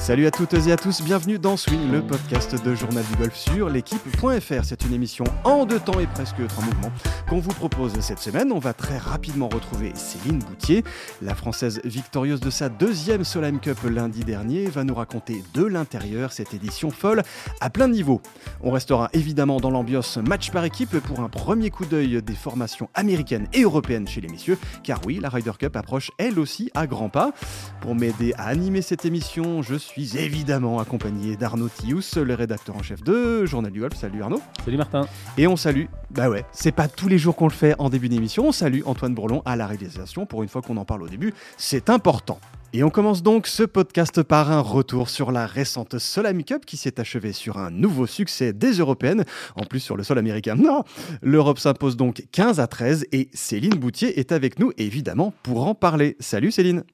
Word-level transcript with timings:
Salut 0.00 0.26
à 0.26 0.30
toutes 0.30 0.54
et 0.54 0.72
à 0.72 0.76
tous, 0.78 1.02
bienvenue 1.02 1.38
dans 1.38 1.58
Swing, 1.58 1.92
le 1.92 2.00
podcast 2.00 2.56
de 2.64 2.74
Journal 2.74 3.04
du 3.04 3.16
Golf 3.16 3.36
sur 3.36 3.68
l'équipe.fr. 3.68 4.64
C'est 4.64 4.82
une 4.86 4.94
émission 4.94 5.24
en 5.44 5.66
deux 5.66 5.78
temps 5.78 6.00
et 6.00 6.06
presque 6.06 6.36
en 6.56 6.62
mouvement 6.62 6.90
qu'on 7.28 7.38
vous 7.38 7.52
propose 7.52 7.92
cette 8.00 8.18
semaine. 8.18 8.50
On 8.50 8.58
va 8.58 8.72
très 8.72 8.96
rapidement 8.96 9.50
retrouver 9.50 9.92
Céline 9.94 10.38
Boutier, 10.38 10.84
la 11.20 11.34
française 11.34 11.82
victorieuse 11.84 12.40
de 12.40 12.48
sa 12.48 12.70
deuxième 12.70 13.24
Solheim 13.24 13.60
Cup 13.60 13.76
lundi 13.84 14.24
dernier, 14.24 14.64
va 14.68 14.84
nous 14.84 14.94
raconter 14.94 15.44
de 15.52 15.64
l'intérieur 15.64 16.32
cette 16.32 16.54
édition 16.54 16.90
folle 16.90 17.22
à 17.60 17.68
plein 17.68 17.86
niveau. 17.86 18.22
On 18.62 18.70
restera 18.70 19.10
évidemment 19.12 19.60
dans 19.60 19.70
l'ambiance 19.70 20.16
match 20.16 20.50
par 20.50 20.64
équipe 20.64 20.98
pour 21.00 21.20
un 21.20 21.28
premier 21.28 21.68
coup 21.68 21.84
d'œil 21.84 22.22
des 22.22 22.34
formations 22.34 22.88
américaines 22.94 23.48
et 23.52 23.64
européennes 23.64 24.08
chez 24.08 24.22
les 24.22 24.28
messieurs, 24.28 24.56
car 24.82 25.02
oui, 25.04 25.20
la 25.20 25.28
Ryder 25.28 25.52
Cup 25.58 25.76
approche 25.76 26.10
elle 26.16 26.38
aussi 26.38 26.70
à 26.74 26.86
grands 26.86 27.10
pas. 27.10 27.32
Pour 27.82 27.94
m'aider 27.94 28.32
à 28.38 28.46
animer 28.46 28.80
cette 28.80 29.04
émission, 29.04 29.60
je 29.60 29.74
suis 29.74 29.89
suis 29.90 30.16
évidemment 30.18 30.78
accompagné 30.78 31.36
d'Arnaud 31.36 31.68
Tius, 31.68 32.16
le 32.16 32.34
rédacteur 32.34 32.76
en 32.76 32.82
chef 32.82 33.02
de 33.02 33.44
Journal 33.44 33.72
du 33.72 33.80
Golf. 33.80 33.96
Salut 33.96 34.22
Arnaud. 34.22 34.40
Salut 34.64 34.76
Martin. 34.76 35.02
Et 35.36 35.48
on 35.48 35.56
salue, 35.56 35.86
bah 36.12 36.30
ouais, 36.30 36.44
c'est 36.52 36.70
pas 36.70 36.86
tous 36.86 37.08
les 37.08 37.18
jours 37.18 37.34
qu'on 37.34 37.48
le 37.48 37.52
fait 37.52 37.74
en 37.80 37.90
début 37.90 38.08
d'émission, 38.08 38.46
on 38.46 38.52
salue 38.52 38.82
Antoine 38.84 39.14
Bourlon 39.14 39.42
à 39.44 39.56
la 39.56 39.66
réalisation 39.66 40.26
pour 40.26 40.44
une 40.44 40.48
fois 40.48 40.62
qu'on 40.62 40.76
en 40.76 40.84
parle 40.84 41.02
au 41.02 41.08
début, 41.08 41.34
c'est 41.56 41.90
important. 41.90 42.38
Et 42.72 42.84
on 42.84 42.90
commence 42.90 43.24
donc 43.24 43.48
ce 43.48 43.64
podcast 43.64 44.22
par 44.22 44.52
un 44.52 44.60
retour 44.60 45.08
sur 45.08 45.32
la 45.32 45.44
récente 45.44 45.98
Solami 45.98 46.44
Cup 46.44 46.64
qui 46.64 46.76
s'est 46.76 47.00
achevée 47.00 47.32
sur 47.32 47.58
un 47.58 47.72
nouveau 47.72 48.06
succès 48.06 48.52
des 48.52 48.74
Européennes, 48.74 49.24
en 49.56 49.64
plus 49.64 49.80
sur 49.80 49.96
le 49.96 50.04
sol 50.04 50.18
américain. 50.18 50.54
Non 50.54 50.84
L'Europe 51.20 51.58
s'impose 51.58 51.96
donc 51.96 52.22
15 52.30 52.60
à 52.60 52.68
13 52.68 53.06
et 53.10 53.28
Céline 53.34 53.74
Boutier 53.74 54.20
est 54.20 54.30
avec 54.30 54.60
nous 54.60 54.70
évidemment 54.78 55.34
pour 55.42 55.66
en 55.66 55.74
parler. 55.74 56.16
Salut 56.20 56.52
Céline 56.52 56.84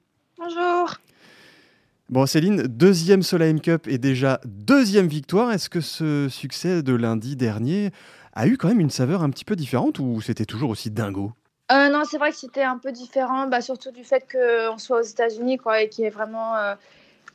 Bon, 2.09 2.25
Céline, 2.25 2.63
deuxième 2.63 3.21
Solheim 3.21 3.59
Cup 3.59 3.85
et 3.85 3.97
déjà 3.97 4.39
deuxième 4.45 5.07
victoire. 5.07 5.51
Est-ce 5.51 5.69
que 5.69 5.81
ce 5.81 6.29
succès 6.29 6.81
de 6.81 6.95
lundi 6.95 7.35
dernier 7.35 7.91
a 8.33 8.47
eu 8.47 8.55
quand 8.55 8.69
même 8.69 8.79
une 8.79 8.89
saveur 8.89 9.23
un 9.23 9.29
petit 9.29 9.43
peu 9.43 9.57
différente 9.57 9.99
ou 9.99 10.21
c'était 10.21 10.45
toujours 10.45 10.69
aussi 10.69 10.89
dingo? 10.89 11.33
Euh, 11.69 11.89
Non, 11.89 12.03
c'est 12.09 12.17
vrai 12.17 12.31
que 12.31 12.37
c'était 12.37 12.63
un 12.63 12.77
peu 12.77 12.93
différent, 12.93 13.47
bah, 13.47 13.59
surtout 13.59 13.91
du 13.91 14.05
fait 14.05 14.25
qu'on 14.31 14.77
soit 14.77 14.99
aux 14.99 15.03
États-Unis 15.03 15.57
quoi, 15.57 15.81
et 15.81 15.89
qu'il 15.89 16.05
y 16.05 16.07
ait 16.07 16.11
vraiment. 16.11 16.55
Euh, 16.55 16.75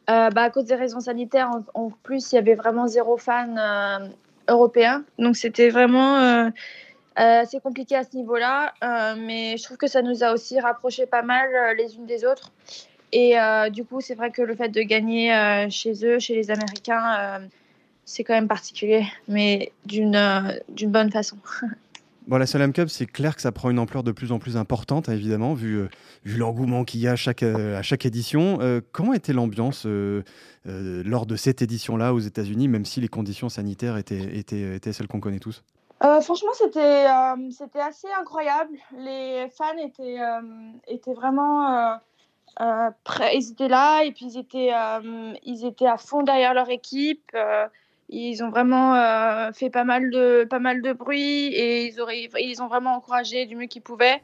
euh, 0.09 0.31
bah, 0.31 0.45
à 0.45 0.51
cause 0.51 0.65
des 0.65 0.75
raisons 0.75 1.01
sanitaires, 1.01 1.51
en, 1.75 1.91
plus, 1.91 2.33
il 2.33 2.37
y 2.37 2.39
avait 2.39 2.55
vraiment 2.55 2.87
zéro 2.87 3.19
fan 3.19 4.11
européen. 4.49 5.05
Donc 5.19 5.37
c'était 5.37 5.69
vraiment. 5.69 6.51
assez 7.15 7.61
compliqué 7.61 7.95
à 7.95 8.05
ce 8.05 8.17
niveau-là, 8.17 8.73
mais 9.19 9.59
je 9.59 9.65
trouve 9.65 9.77
que 9.77 9.87
ça 9.87 10.01
nous 10.01 10.25
a 10.25 10.33
aussi 10.33 10.59
rapprochés 10.59 11.05
pas 11.05 11.21
mal 11.21 11.77
les 11.77 11.95
unes 11.97 12.07
des 12.07 12.25
autres. 12.25 12.51
Et 13.13 13.39
euh, 13.39 13.69
du 13.69 13.85
coup, 13.85 14.01
c'est 14.01 14.15
vrai 14.15 14.31
que 14.31 14.41
le 14.43 14.55
fait 14.55 14.71
de 14.71 14.81
gagner 14.81 15.35
euh, 15.35 15.69
chez 15.69 16.05
eux, 16.05 16.19
chez 16.19 16.35
les 16.35 16.51
Américains, 16.51 17.15
euh, 17.19 17.47
c'est 18.07 18.25
quand 18.25 18.33
même 18.33 18.49
particulier, 18.49 19.07
mais 19.29 19.73
d'une 19.85 20.19
d'une 20.69 20.91
bonne 20.91 21.11
façon. 21.11 21.37
Bon, 22.29 22.37
la 22.37 22.47
Solheim 22.47 22.73
Cup, 22.73 22.89
c'est 22.89 23.07
clair 23.07 23.35
que 23.35 23.43
ça 23.43 23.51
prend 23.51 23.69
une 23.69 23.81
ampleur 23.81 24.05
de 24.05 24.13
plus 24.13 24.31
en 24.31 24.39
plus 24.39 24.57
importante, 24.57 25.09
hein, 25.09 25.13
évidemment, 25.13 25.55
vu, 25.55 25.89
vu 26.25 26.39
l'engouement 26.39 26.85
qu'il 26.85 27.01
y 27.01 27.09
a 27.09 27.13
à 27.13 27.17
chaque, 27.17 27.43
à 27.43 27.83
chaque 27.83 28.07
édition. 28.07 28.61
comment 28.93 29.13
était 29.13 29.33
l'ambiance 29.33 29.89
lors 30.65 31.27
de 31.27 31.35
cette 31.35 31.63
édition-là 31.63 32.15
aux 32.15 32.21
États-Unis, 32.21 32.69
même 32.69 32.85
si 32.85 33.01
les 33.01 33.09
conditions 33.09 33.49
sanitaires 33.49 33.97
étaient, 33.97 34.39
étaient, 34.39 34.77
étaient 34.77 34.93
celles 34.93 35.09
qu'on 35.09 35.19
connaît 35.19 35.41
tous? 35.41 35.65
Franchement, 36.01 36.53
c'était 36.55 37.07
c'était 37.51 37.81
assez 37.81 38.07
incroyable. 38.21 38.77
Les 38.97 39.49
fans 39.59 39.77
étaient, 39.85 40.19
étaient 40.87 41.15
vraiment 41.15 41.99
euh, 42.61 42.91
ils 43.35 43.51
étaient 43.53 43.69
là 43.69 44.03
et 44.03 44.13
puis 44.13 44.27
ils 44.27 44.39
étaient, 44.39 44.73
euh, 44.75 45.33
ils 45.45 45.65
étaient 45.65 45.87
à 45.87 45.97
fond 45.97 46.23
derrière 46.23 46.55
leur 46.55 46.71
équipe. 46.71 47.31
Euh, 47.35 47.67
ils 48.09 48.45
ont 48.45 48.51
vraiment 48.51 48.95
fait 49.55 49.71
pas 49.71 49.85
mal, 49.85 50.11
de, 50.11 50.45
pas 50.45 50.59
mal 50.59 50.83
de 50.83 50.93
bruit 50.93 51.47
et 51.47 51.87
ils, 51.87 51.99
auraient, 51.99 52.29
ils 52.39 52.61
ont 52.61 52.67
vraiment 52.67 52.95
encouragé 52.97 53.47
du 53.47 53.57
mieux 53.57 53.69
qu'ils 53.69 53.81
pouvaient. 53.81 54.21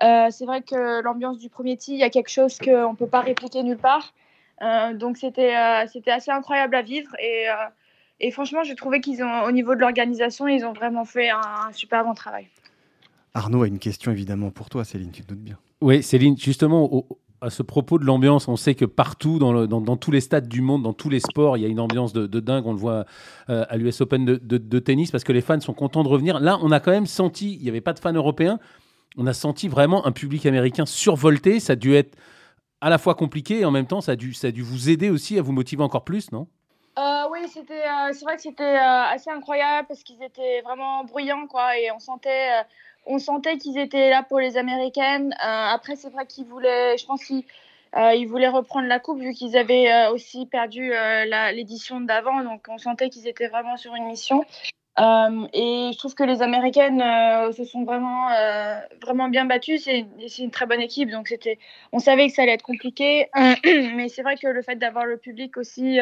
c'est 0.00 0.46
vrai 0.46 0.62
que 0.62 1.02
l'ambiance 1.02 1.36
du 1.36 1.50
premier 1.50 1.76
tee, 1.76 1.92
il 1.92 1.98
y 1.98 2.02
a 2.02 2.08
quelque 2.08 2.30
chose 2.30 2.56
qu'on 2.56 2.92
ne 2.92 2.96
peut 2.96 3.08
pas 3.08 3.20
répéter 3.20 3.62
nulle 3.62 3.76
part. 3.76 4.14
donc 4.94 5.18
c'était 5.18 5.54
c'était 5.88 6.12
assez 6.12 6.30
incroyable 6.30 6.76
à 6.76 6.80
vivre 6.80 7.14
et, 7.18 7.44
et 8.20 8.30
franchement, 8.30 8.64
je 8.64 8.72
trouvais 8.72 9.02
qu'ils 9.02 9.22
ont, 9.22 9.42
au 9.42 9.52
niveau 9.52 9.74
de 9.74 9.80
l'organisation, 9.80 10.48
ils 10.48 10.64
ont 10.64 10.72
vraiment 10.72 11.04
fait 11.04 11.28
un, 11.28 11.66
un, 11.68 11.72
super 11.72 12.04
bon 12.04 12.14
travail. 12.14 12.48
Arnaud 13.34 13.64
a 13.64 13.66
une 13.66 13.78
question 13.78 14.12
évidemment 14.12 14.50
pour 14.50 14.70
toi, 14.70 14.82
Céline, 14.82 15.10
tu 15.10 15.20
te 15.24 15.28
doutes 15.28 15.42
bien. 15.42 15.58
Oui, 15.82 16.02
Céline, 16.02 16.38
justement, 16.38 16.90
au, 16.90 17.06
à 17.40 17.50
ce 17.50 17.62
propos 17.62 17.98
de 17.98 18.04
l'ambiance, 18.04 18.48
on 18.48 18.56
sait 18.56 18.74
que 18.74 18.84
partout, 18.84 19.38
dans, 19.38 19.96
tous 19.96 20.10
les 20.10 20.20
stades 20.20 20.48
du 20.48 20.60
monde, 20.60 20.82
dans 20.82 20.92
tous 20.92 21.10
les 21.10 21.20
sports, 21.20 21.56
il 21.56 21.62
y 21.62 21.66
a 21.66 21.68
une 21.68 21.80
ambiance 21.80 22.12
de, 22.12 22.40
dingue. 22.40 22.66
On 22.66 22.72
le 22.72 22.78
voit 22.78 23.04
euh, 23.50 23.64
à 23.68 23.76
l'US 23.76 24.00
Open 24.00 24.24
de, 24.24 24.78
tennis 24.78 25.10
parce 25.10 25.24
que 25.24 25.32
les 25.32 25.40
fans 25.40 25.60
sont 25.60 25.74
contents 25.74 26.02
de 26.02 26.08
revenir. 26.08 26.40
Là, 26.40 26.58
on 26.62 26.70
a 26.70 26.80
quand 26.80 26.90
même 26.90 27.06
senti, 27.06 27.54
il 27.54 27.62
n'y 27.62 27.68
avait 27.68 27.80
pas 27.80 27.92
de 27.92 27.98
fans 27.98 28.12
européens, 28.12 28.58
on 29.16 29.26
a 29.26 29.32
senti 29.32 29.68
vraiment 29.68 30.06
un 30.06 30.12
public 30.12 30.46
américain 30.46 30.86
survolté. 30.86 31.60
Ça 31.60 31.74
a 31.74 31.76
dû 31.76 31.94
être 31.94 32.16
à 32.80 32.90
la 32.90 32.98
fois 32.98 33.14
compliqué 33.14 33.60
et 33.60 33.64
en 33.64 33.70
même 33.70 33.86
temps, 33.86 34.00
ça 34.00 34.12
a 34.12 34.16
dû, 34.16 34.34
ça 34.34 34.48
a 34.48 34.50
dû 34.50 34.62
vous 34.62 34.90
aider 34.90 35.10
aussi 35.10 35.38
à 35.38 35.42
vous 35.42 35.52
motiver 35.52 35.82
encore 35.82 36.04
plus, 36.04 36.32
non? 36.32 36.48
Euh, 36.98 37.24
oui, 37.30 37.40
c'était, 37.48 37.84
euh, 37.84 38.12
c'est 38.12 38.24
vrai 38.24 38.36
que 38.36 38.42
c'était 38.42 38.76
assez 38.76 39.30
incroyable 39.30 39.86
parce 39.86 40.02
qu'ils 40.02 40.22
étaient 40.22 40.62
vraiment 40.62 41.04
bruyants, 41.04 41.46
quoi, 41.46 41.78
et 41.78 41.90
on 41.90 41.98
sentait, 41.98 42.64
on 43.06 43.18
sentait 43.18 43.56
qu'ils 43.56 43.78
étaient 43.78 44.10
là 44.10 44.22
pour 44.22 44.40
les 44.40 44.56
Américaines. 44.56 45.32
Euh, 45.34 45.66
après, 45.72 45.96
c'est 45.96 46.10
vrai 46.10 46.26
qu'ils 46.26 46.44
voulaient, 46.44 46.98
je 46.98 47.06
pense 47.06 47.24
qu'ils 47.24 47.44
euh, 47.96 48.26
voulaient 48.26 48.48
reprendre 48.48 48.88
la 48.88 48.98
coupe 48.98 49.20
vu 49.20 49.32
qu'ils 49.32 49.56
avaient 49.56 49.90
euh, 49.90 50.12
aussi 50.12 50.46
perdu 50.46 50.92
l'édition 51.52 52.00
d'avant. 52.00 52.42
Donc, 52.42 52.66
on 52.68 52.78
sentait 52.78 53.08
qu'ils 53.08 53.28
étaient 53.28 53.48
vraiment 53.48 53.76
sur 53.76 53.94
une 53.94 54.06
mission. 54.06 54.44
et 54.98 55.90
je 55.92 55.98
trouve 55.98 56.14
que 56.14 56.24
les 56.24 56.42
Américaines 56.42 57.02
se 57.52 57.64
sont 57.64 57.84
vraiment, 57.84 58.28
vraiment 59.00 59.28
bien 59.28 59.44
battues. 59.44 59.78
C'est 59.78 60.06
une 60.38 60.50
très 60.50 60.66
bonne 60.66 60.80
équipe. 60.80 61.10
Donc, 61.10 61.32
on 61.92 61.98
savait 62.00 62.28
que 62.28 62.34
ça 62.34 62.42
allait 62.42 62.54
être 62.54 62.62
compliqué. 62.62 63.28
mais 63.64 64.08
c'est 64.08 64.22
vrai 64.22 64.36
que 64.36 64.48
le 64.48 64.62
fait 64.62 64.76
d'avoir 64.76 65.06
le 65.06 65.16
public 65.16 65.56
aussi 65.56 66.00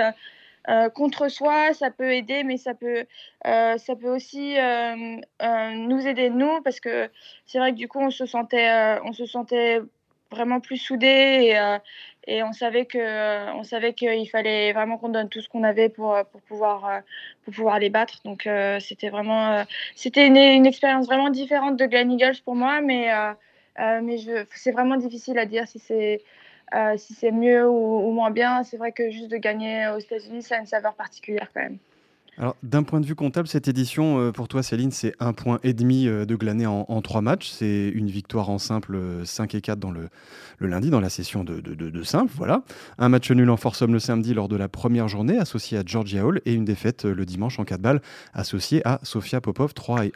euh, 0.69 0.89
contre 0.89 1.29
soi, 1.29 1.75
ça 1.75 1.91
peut 1.91 2.15
aider, 2.15 2.43
mais 2.43 2.57
ça 2.57 2.75
peut, 2.75 3.05
euh, 3.47 3.77
ça 3.77 3.97
peut 3.97 4.09
aussi 4.09 4.59
euh, 4.59 4.95
nous 5.75 6.07
aider 6.07 6.31
nous, 6.31 6.63
parce 6.63 6.81
que 6.81 7.11
c'est 7.45 7.59
vrai 7.59 7.73
que 7.73 7.77
du 7.77 7.89
coup, 7.89 8.01
on 8.01 8.11
se 8.11 8.25
sentait, 8.25 8.99
on 9.05 9.13
se 9.13 9.27
sentait 9.27 9.81
vraiment 10.31 10.61
plus 10.61 10.79
soudés 10.79 11.53
et, 11.53 11.79
et 12.27 12.43
on 12.43 12.53
savait 12.53 12.87
que, 12.87 13.53
on 13.53 13.63
savait 13.63 13.93
qu'il 13.93 14.29
fallait 14.31 14.73
vraiment 14.73 14.97
qu'on 14.97 15.11
donne 15.11 15.29
tout 15.29 15.41
ce 15.41 15.49
qu'on 15.49 15.65
avait 15.65 15.91
pour, 15.91 16.17
pour 16.33 16.41
pouvoir, 16.41 17.03
pour 17.45 17.55
pouvoir 17.55 17.79
les 17.79 17.91
battre. 17.91 18.21
Donc 18.25 18.49
c'était 18.81 19.11
vraiment, 19.11 19.65
c'était 19.95 20.27
une, 20.27 20.67
expérience 20.67 21.07
vraiment 21.07 21.29
différente 21.31 21.77
de 21.77 21.87
Glen 21.87 22.11
Eagles 22.11 22.41
pour 22.45 22.55
moi, 22.55 22.81
mais, 22.81 23.11
mais 23.79 24.17
c'est 24.55 24.73
vraiment 24.73 24.97
difficile 24.97 25.39
à 25.39 25.45
dire 25.45 25.69
si 25.69 25.79
c'est 25.79 26.23
euh, 26.75 26.97
si 26.97 27.15
c'est 27.15 27.31
mieux 27.31 27.69
ou, 27.69 28.11
moins 28.11 28.31
bien, 28.31 28.63
c'est 28.63 28.77
vrai 28.77 28.93
que 28.93 29.11
juste 29.11 29.31
de 29.31 29.37
gagner 29.37 29.89
aux 29.89 29.99
États-Unis, 29.99 30.43
ça 30.43 30.57
a 30.57 30.59
une 30.59 30.67
saveur 30.67 30.95
particulière 30.95 31.49
quand 31.55 31.63
même. 31.63 31.79
Alors, 32.37 32.57
d'un 32.65 32.83
point 32.83 33.01
de 33.01 33.07
vue 33.07 33.15
comptable, 33.15 33.47
cette 33.47 33.69
édition, 33.69 34.19
euh, 34.19 34.33
pour 34.33 34.49
toi, 34.49 34.65
Céline, 34.65 34.91
c'est 34.91 35.15
un 35.21 35.33
point 35.33 35.61
et 35.63 35.73
demi 35.73 36.09
euh, 36.09 36.25
de 36.25 36.35
glané 36.35 36.67
en, 36.67 37.01
trois 37.01 37.21
matchs. 37.21 37.49
C'est 37.49 37.89
une 37.91 38.09
victoire 38.09 38.51
en 38.51 38.59
simple 38.59 38.99
5 39.25 39.55
et 39.55 39.61
4 39.61 39.79
dans 39.79 39.93
le, 39.93 40.09
lundi, 40.59 40.91
dans 40.91 40.99
la 40.99 41.11
session 41.11 41.45
de, 41.45 41.61
de, 41.61 42.03
simple. 42.03 42.33
Voilà. 42.35 42.65
Un 42.99 43.09
match 43.09 43.31
nul 43.31 43.49
en 43.51 43.57
force 43.57 43.83
le 43.83 44.01
samedi 44.01 44.35
lors 44.35 44.49
de 44.49 44.57
la 44.57 44.69
première 44.69 45.07
journée, 45.07 45.39
associé 45.39 45.79
à 45.79 45.83
Georgia 45.87 46.27
Hall, 46.27 46.41
et 46.45 46.55
une 46.55 46.65
défaite 46.65 47.05
le 47.05 47.25
dimanche 47.25 47.61
en 47.61 47.65
4 47.65 47.81
balles, 47.81 48.03
associée 48.33 48.83
à 48.85 48.99
Sofia 49.05 49.41
Popov 49.41 49.73
3 49.73 50.07
et 50.07 50.13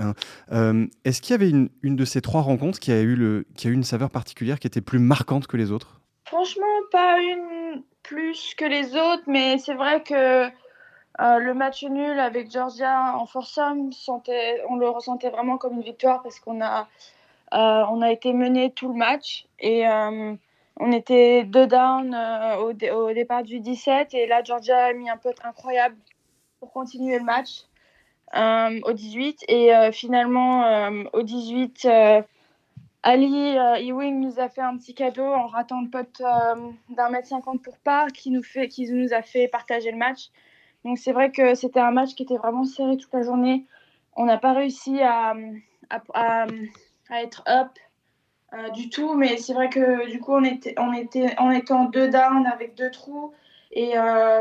1. 0.51 0.87
Est-ce 1.05 1.23
qu'il 1.23 1.35
y 1.35 1.35
avait 1.35 1.51
une, 1.51 1.69
une, 1.83 1.95
de 1.95 2.05
ces 2.05 2.21
trois 2.21 2.41
rencontres 2.41 2.81
qui 2.81 2.91
a, 2.91 3.01
eu 3.01 3.15
le, 3.15 3.47
qui 3.55 3.69
a 3.69 3.71
eu 3.71 3.75
une 3.75 3.85
saveur 3.85 4.11
particulière, 4.11 4.59
qui 4.59 4.67
était 4.67 4.81
plus 4.81 4.99
marquante 4.99 5.47
que 5.47 5.57
les 5.57 5.71
autres? 5.71 5.98
Franchement, 6.29 6.67
pas 6.93 7.23
une 7.23 7.83
plus 8.03 8.55
que 8.55 8.67
les 8.67 8.95
autres, 8.97 9.23
mais 9.27 9.57
c'est 9.57 9.73
vrai 9.73 10.03
que 10.03 10.45
euh, 10.45 11.39
le 11.39 11.55
match 11.55 11.83
nul 11.85 12.21
avec 12.21 12.51
Georgia 12.51 13.17
en 13.17 13.25
foursome, 13.25 13.89
on 14.69 14.77
le 14.77 14.91
ressentait 14.91 15.31
vraiment 15.31 15.57
comme 15.57 15.77
une 15.77 15.83
victoire 15.83 16.23
parce 16.23 16.39
qu'on 16.39 16.61
a, 16.61 16.87
euh, 17.55 18.03
été 18.03 18.35
mené 18.35 18.71
tout 18.73 18.89
le 18.89 18.95
match 18.95 19.47
et 19.59 19.89
euh, 19.89 20.35
on 20.77 20.93
était 20.93 21.45
deux 21.45 21.67
down 21.67 22.15
au, 22.59 22.73
au, 22.73 23.13
départ 23.15 23.43
du 23.43 23.61
17 23.61 24.13
et 24.13 24.27
là 24.27 24.43
Georgia 24.45 24.85
a 24.85 24.93
mis 24.93 25.09
un 25.09 25.17
peu 25.17 25.33
incroyable 25.43 25.97
pour 26.61 26.71
continuer 26.75 27.19
le 27.19 27.25
match 27.25 27.63
au 28.85 28.93
18 28.93 29.45
et 29.49 29.93
finalement 29.93 30.91
au 31.15 31.23
18 31.23 31.89
Ali 33.09 33.57
euh, 33.57 33.77
Ewing 33.77 34.21
nous 34.21 34.39
a 34.39 34.51
fait 34.51 34.61
un 34.61 34.77
petit 34.77 34.93
cadeau 34.93 35.25
en 35.25 35.47
ratant 35.47 35.81
le 35.81 35.89
pote 35.89 36.21
euh, 36.21 36.71
d'un 36.91 37.09
mètre 37.09 37.27
cinquante 37.27 37.63
pour 37.63 37.79
part 37.79 38.09
qui 38.09 38.31
nous, 38.31 38.43
fait, 38.43 38.69
qui 38.69 38.87
nous 38.93 39.15
a 39.15 39.23
fait 39.23 39.49
partager 39.49 39.91
le 39.91 39.97
match. 39.97 40.29
Donc 40.85 40.99
c'est 40.99 41.13
vrai 41.13 41.33
que 41.33 41.55
c'était 41.55 41.81
un 41.81 41.91
match 41.91 42.15
qui 42.15 42.25
était 42.25 42.37
vraiment 42.37 42.65
serré 42.65 42.99
toute 42.99 43.11
la 43.15 43.23
journée. 43.23 43.65
On 44.15 44.27
n'a 44.27 44.37
pas 44.37 44.53
réussi 44.53 45.01
à, 45.01 45.33
à, 45.89 46.47
être 47.11 47.43
up 47.49 47.71
euh, 48.53 48.69
du 48.71 48.91
tout, 48.91 49.15
mais 49.15 49.39
c'est 49.39 49.55
vrai 49.55 49.71
que 49.71 50.11
du 50.11 50.21
coup 50.21 50.35
on 50.35 50.45
était, 50.45 50.75
on 50.77 50.93
était, 50.93 51.73
en 51.73 51.87
deux 51.87 52.11
down 52.11 52.47
avec 52.47 52.75
deux 52.75 52.91
trous 52.91 53.33
Et 53.73 53.95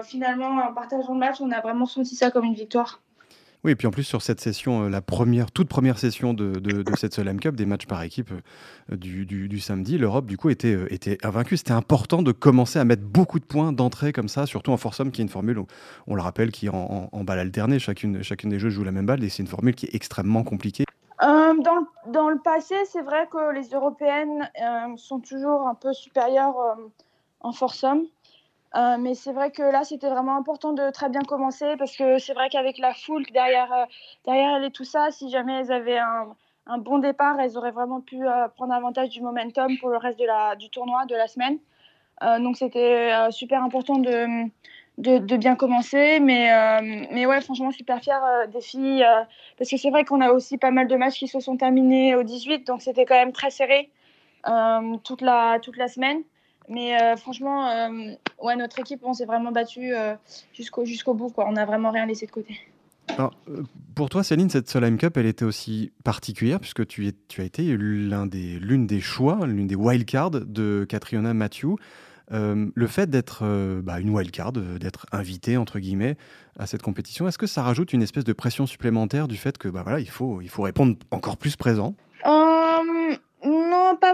finalement, 0.03 0.47
en 0.47 0.73
partageant 0.73 1.13
le 1.13 1.19
match, 1.19 1.39
on 1.39 1.51
a 1.51 1.61
vraiment 1.61 1.85
senti 1.85 2.15
ça 2.15 2.31
comme 2.31 2.43
une 2.43 2.53
victoire. 2.53 2.99
Oui, 3.63 3.71
et 3.71 3.75
puis 3.75 3.87
en 3.87 3.91
plus 3.91 4.03
sur 4.03 4.21
cette 4.21 4.39
session, 4.39 4.83
euh, 4.83 4.89
la 4.89 5.01
première, 5.01 5.51
toute 5.51 5.67
première 5.67 5.97
session 5.97 6.33
de, 6.33 6.51
de, 6.59 6.83
cette 6.95 7.13
Solheim 7.13 7.39
Cup, 7.39 7.55
des 7.55 7.65
matchs 7.65 7.87
par 7.87 8.01
équipe 8.03 8.31
euh, 8.31 8.95
du, 8.95 9.25
du, 9.25 9.59
samedi, 9.59 9.97
l'Europe 9.97 10.27
du 10.27 10.37
coup 10.37 10.49
était, 10.49 10.75
euh, 10.75 10.93
était 10.93 11.17
invaincue. 11.25 11.57
C'était 11.57 11.71
important 11.71 12.21
de 12.21 12.31
commencer 12.31 12.77
à 12.77 12.85
mettre 12.85 13.01
beaucoup 13.01 13.39
de 13.39 13.45
points 13.45 13.73
d'entrée 13.73 14.13
comme 14.13 14.29
ça, 14.29 14.45
surtout 14.45 14.71
en 14.71 14.77
foursome, 14.77 15.11
qui 15.11 15.21
est 15.21 15.23
une 15.23 15.29
formule, 15.29 15.59
on 16.05 16.15
le 16.15 16.21
rappelle, 16.21 16.51
qui 16.51 16.67
est 16.67 16.69
en, 16.69 17.09
en, 17.11 17.23
balle 17.23 17.39
alternée. 17.39 17.79
Chacune, 17.79 18.21
chacune 18.21 18.51
des 18.51 18.59
jeux 18.59 18.69
joue 18.69 18.83
la 18.83 18.91
même 18.91 19.07
balle 19.07 19.23
et 19.23 19.29
c'est 19.29 19.41
une 19.41 19.49
formule 19.49 19.73
qui 19.73 19.87
est 19.87 19.95
extrêmement 19.95 20.43
compliquée. 20.43 20.85
Euh, 21.23 21.53
dans, 21.59 21.75
le, 21.75 22.11
dans, 22.11 22.29
le 22.29 22.37
passé, 22.37 22.75
c'est 22.85 23.01
vrai 23.01 23.27
que 23.31 23.51
les 23.53 23.69
Européennes 23.69 24.49
euh, 24.61 24.95
sont 24.97 25.19
toujours 25.19 25.67
un 25.67 25.73
peu 25.73 25.93
supérieures 25.93 26.77
en 27.41 27.51
foursome. 27.51 28.03
Euh, 28.77 28.97
mais 28.99 29.15
c'est 29.15 29.31
vrai 29.31 29.49
que 29.51 29.63
là, 29.63 29.83
c'était 29.83 30.09
vraiment 30.09 30.37
important 30.37 30.71
de 30.73 30.91
très 30.91 31.09
bien 31.09 31.21
commencer 31.21 31.75
parce 31.77 31.95
que 31.97 32.19
c'est 32.19 32.33
vrai 32.33 32.49
qu'avec 32.49 32.77
la 32.77 32.93
foule 32.93 33.25
derrière, 33.33 33.73
euh, 33.73 33.85
derrière 34.25 34.57
elle 34.57 34.65
et 34.65 34.71
tout 34.71 34.83
ça, 34.83 35.09
si 35.09 35.31
jamais 35.31 35.61
elles 35.61 35.71
avaient 35.71 35.97
un, 35.97 36.77
bon 36.77 36.99
départ, 36.99 37.39
elles 37.39 37.57
auraient 37.57 37.71
vraiment 37.71 38.01
pu 38.01 38.27
euh, 38.27 38.47
prendre 38.49 38.73
avantage 38.73 39.09
du 39.09 39.21
momentum 39.21 39.77
pour 39.79 39.89
le 39.89 39.97
reste 39.97 40.19
du 40.59 40.69
tournoi, 40.69 41.05
de 41.05 41.15
la 41.15 41.27
semaine. 41.27 41.57
donc 42.39 42.57
c'était 42.57 43.31
super 43.31 43.63
important 43.63 43.97
de, 43.97 45.37
bien 45.37 45.55
commencer. 45.55 46.19
Mais, 46.19 46.51
mais 47.11 47.25
ouais, 47.25 47.41
franchement, 47.41 47.71
super 47.71 47.99
fière 48.01 48.21
des 48.49 48.61
filles 48.61 49.05
parce 49.57 49.69
que 49.69 49.77
c'est 49.77 49.89
vrai 49.89 50.03
qu'on 50.03 50.21
a 50.21 50.31
aussi 50.31 50.57
pas 50.57 50.71
mal 50.71 50.87
de 50.87 50.95
matchs 50.95 51.19
qui 51.19 51.27
se 51.27 51.39
sont 51.39 51.57
terminés 51.57 52.15
au 52.15 52.23
18, 52.23 52.67
donc 52.67 52.81
c'était 52.81 53.05
quand 53.05 53.15
même 53.15 53.31
très 53.31 53.49
serré 53.49 53.89
toute, 55.03 55.21
la, 55.21 55.59
toute 55.61 55.77
la 55.77 55.87
semaine. 55.87 56.21
Mais 56.69 57.01
euh, 57.01 57.15
franchement, 57.15 57.69
euh, 57.69 58.11
ouais, 58.41 58.55
notre 58.55 58.79
équipe, 58.79 58.99
on 59.03 59.13
s'est 59.13 59.25
vraiment 59.25 59.51
battu 59.51 59.93
euh, 59.93 60.15
jusqu'au 60.53 61.13
bout. 61.13 61.29
Quoi. 61.29 61.47
On 61.47 61.53
n'a 61.53 61.65
vraiment 61.65 61.91
rien 61.91 62.05
laissé 62.05 62.25
de 62.25 62.31
côté. 62.31 62.59
Alors, 63.09 63.33
pour 63.95 64.09
toi, 64.09 64.21
Céline, 64.21 64.49
cette 64.49 64.69
Solheim 64.69 64.97
Cup, 64.97 65.15
elle 65.15 65.27
était 65.27 65.45
aussi 65.45 65.93
particulière 66.03 66.59
puisque 66.59 66.85
tu, 66.85 67.07
as 67.37 67.43
été 67.43 67.63
l'une 67.77 68.27
des, 68.27 68.59
des 68.59 68.99
choix, 68.99 69.45
l'une 69.45 69.67
des 69.67 69.75
wildcards 69.75 70.31
de 70.31 70.85
Catriona 70.87 71.33
Matthew. 71.33 71.75
Euh, 72.33 72.69
le 72.75 72.87
fait 72.87 73.09
d'être 73.09 73.45
bah, 73.81 74.01
une 74.01 74.09
wildcard, 74.09 74.51
d'être 74.51 75.05
invitée 75.13 75.55
entre 75.55 75.79
guillemets 75.79 76.17
à 76.59 76.67
cette 76.67 76.81
compétition, 76.81 77.29
est-ce 77.29 77.37
que 77.37 77.47
ça 77.47 77.63
rajoute 77.63 77.93
une 77.93 78.01
espèce 78.01 78.25
de 78.25 78.33
pression 78.33 78.65
supplémentaire 78.65 79.29
du 79.29 79.37
fait 79.37 79.57
que 79.57 79.69
bah, 79.69 79.83
voilà, 79.83 80.01
il, 80.01 80.09
faut, 80.09 80.41
il 80.41 80.49
faut 80.49 80.63
répondre 80.63 80.97
encore 81.11 81.37
plus 81.37 81.55
présent? 81.55 81.95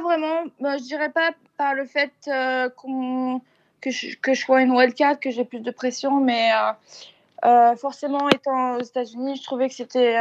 Vraiment. 0.03 0.43
Bah, 0.59 0.77
je 0.77 0.83
dirais 0.83 1.09
pas 1.09 1.31
par 1.57 1.73
le 1.73 1.85
fait 1.85 2.11
euh, 2.27 2.69
que, 3.81 3.89
je, 3.89 4.15
que 4.17 4.33
je 4.33 4.41
sois 4.41 4.61
une 4.61 4.71
wildcard 4.71 5.19
que 5.19 5.31
j'ai 5.31 5.45
plus 5.45 5.61
de 5.61 5.71
pression, 5.71 6.19
mais 6.19 6.51
euh, 6.53 6.71
euh, 7.45 7.75
forcément, 7.75 8.29
étant 8.29 8.75
aux 8.75 8.83
États-Unis, 8.83 9.37
je 9.37 9.43
trouvais 9.43 9.67
que 9.67 9.75
c'était 9.75 10.17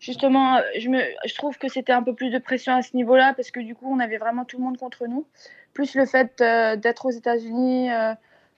justement, 0.00 0.60
je, 0.78 0.88
me, 0.88 1.00
je 1.26 1.34
trouve 1.34 1.56
que 1.58 1.68
c'était 1.68 1.92
un 1.92 2.02
peu 2.02 2.14
plus 2.14 2.30
de 2.30 2.38
pression 2.38 2.74
à 2.74 2.82
ce 2.82 2.96
niveau-là 2.96 3.34
parce 3.34 3.50
que 3.50 3.60
du 3.60 3.74
coup, 3.74 3.86
on 3.90 4.00
avait 4.00 4.18
vraiment 4.18 4.44
tout 4.44 4.58
le 4.58 4.64
monde 4.64 4.78
contre 4.78 5.06
nous. 5.06 5.26
Plus 5.72 5.94
le 5.94 6.06
fait 6.06 6.38
d'être 6.38 7.06
aux 7.06 7.10
États-Unis 7.10 7.88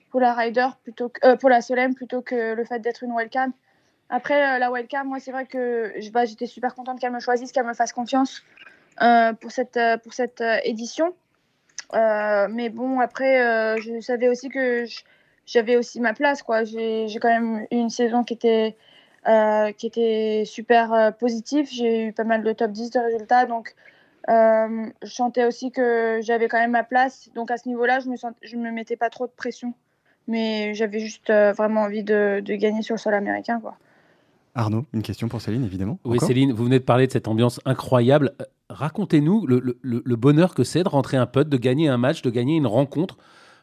pour 0.09 0.19
la 0.19 0.33
Ryder 0.33 0.67
plutôt 0.83 1.11
pour 1.39 1.49
la 1.49 1.61
Solem 1.61 1.95
plutôt 1.95 2.21
que 2.21 2.53
le 2.53 2.65
fait 2.65 2.79
d'être 2.79 3.03
une 3.03 3.11
wildcard. 3.11 3.49
Après, 4.09 4.59
la 4.59 4.71
wildcard, 4.71 5.05
moi, 5.05 5.19
c'est 5.19 5.31
vrai 5.31 5.45
que 5.45 5.93
bah, 6.11 6.25
j'étais 6.25 6.45
super 6.45 6.75
contente 6.75 6.99
qu'elle 6.99 7.11
me 7.11 7.19
choisisse, 7.19 7.51
qu'elle 7.51 7.65
me 7.65 7.73
fasse 7.73 7.91
confiance. 7.91 8.43
Euh, 9.01 9.33
pour 9.33 9.51
cette, 9.51 9.77
euh, 9.77 9.97
pour 9.97 10.13
cette 10.13 10.41
euh, 10.41 10.57
édition. 10.63 11.13
mais 11.93 12.69
bon, 12.69 12.99
après, 12.99 13.77
je 13.79 13.99
savais 14.01 14.27
aussi 14.27 14.49
que 14.49 14.85
j'avais 15.45 15.77
aussi 15.77 16.01
ma 16.01 16.13
place. 16.13 16.41
quoi. 16.41 16.63
J'ai 16.63 17.07
quand 17.21 17.29
même 17.29 17.67
eu 17.71 17.75
une 17.75 17.89
saison 17.89 18.23
qui 18.23 18.33
était, 18.33 18.75
qui 19.77 19.87
était 19.87 20.43
super 20.45 21.13
positive. 21.19 21.67
J'ai 21.71 22.07
eu 22.07 22.13
pas 22.13 22.23
mal 22.23 22.43
de 22.43 22.51
top 22.53 22.71
10 22.71 22.91
de 22.91 22.99
résultats. 22.99 23.45
Donc, 23.45 23.75
je 24.27 24.89
sentais 25.05 25.45
aussi 25.45 25.71
que 25.71 26.19
j'avais 26.21 26.47
quand 26.47 26.59
même 26.59 26.71
ma 26.71 26.83
place. 26.83 27.29
Donc, 27.35 27.51
à 27.51 27.57
ce 27.57 27.69
niveau-là, 27.69 27.99
je 27.99 28.07
ne 28.07 28.11
me, 28.11 28.17
je 28.41 28.55
me 28.57 28.71
mettais 28.71 28.97
pas 28.97 29.09
trop 29.09 29.27
de 29.27 29.31
pression. 29.31 29.73
Mais 30.27 30.73
j'avais 30.73 30.99
juste 30.99 31.31
vraiment 31.31 31.83
envie 31.83 32.03
de, 32.03 32.41
de, 32.43 32.55
gagner 32.55 32.81
sur 32.81 32.95
le 32.95 32.99
sol 32.99 33.13
américain. 33.13 33.61
quoi. 33.61 33.77
Arnaud, 34.55 34.85
une 34.93 35.03
question 35.03 35.29
pour 35.29 35.39
Céline, 35.39 35.63
évidemment. 35.63 35.99
Oui, 36.03 36.19
Céline, 36.19 36.51
vous 36.51 36.65
venez 36.65 36.79
de 36.79 36.83
parler 36.83 37.07
de 37.07 37.11
cette 37.13 37.29
ambiance 37.29 37.61
incroyable. 37.63 38.33
Racontez-nous 38.69 39.47
le, 39.47 40.15
bonheur 40.15 40.53
que 40.53 40.63
c'est 40.63 40.83
de 40.83 40.89
rentrer 40.89 41.17
un 41.17 41.25
putt, 41.25 41.47
de 41.47 41.57
gagner 41.57 41.87
un 41.87 41.97
match, 41.97 42.21
de 42.21 42.29
gagner 42.29 42.57
une 42.57 42.67
rencontre 42.67 43.17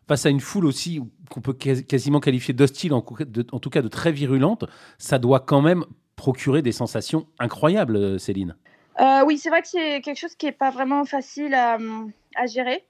face 0.08 0.26
à 0.26 0.30
une 0.30 0.40
foule 0.40 0.66
aussi 0.66 1.00
qu'on 1.30 1.40
peut 1.40 1.52
quasiment 1.52 2.20
qualifier 2.20 2.54
d'hostile, 2.54 2.92
en, 2.92 3.02
tout 3.02 3.70
cas 3.70 3.82
de 3.82 3.88
très 3.88 4.12
virulente. 4.12 4.64
Ça 4.98 5.18
doit 5.18 5.40
quand 5.40 5.62
même 5.62 5.84
procurer 6.16 6.62
des 6.62 6.72
sensations 6.72 7.26
incroyables, 7.38 7.96
euh, 7.96 8.18
Céline. 8.18 8.56
Euh, 9.00 9.24
oui, 9.26 9.38
c'est 9.38 9.48
vrai 9.48 9.62
que 9.62 9.68
c'est 9.68 10.00
quelque 10.00 10.18
chose 10.18 10.34
qui 10.36 10.46
n'est 10.46 10.52
pas 10.52 10.70
vraiment 10.70 11.04
facile 11.04 11.54
à, 11.54 11.78
gérer. 12.46 12.84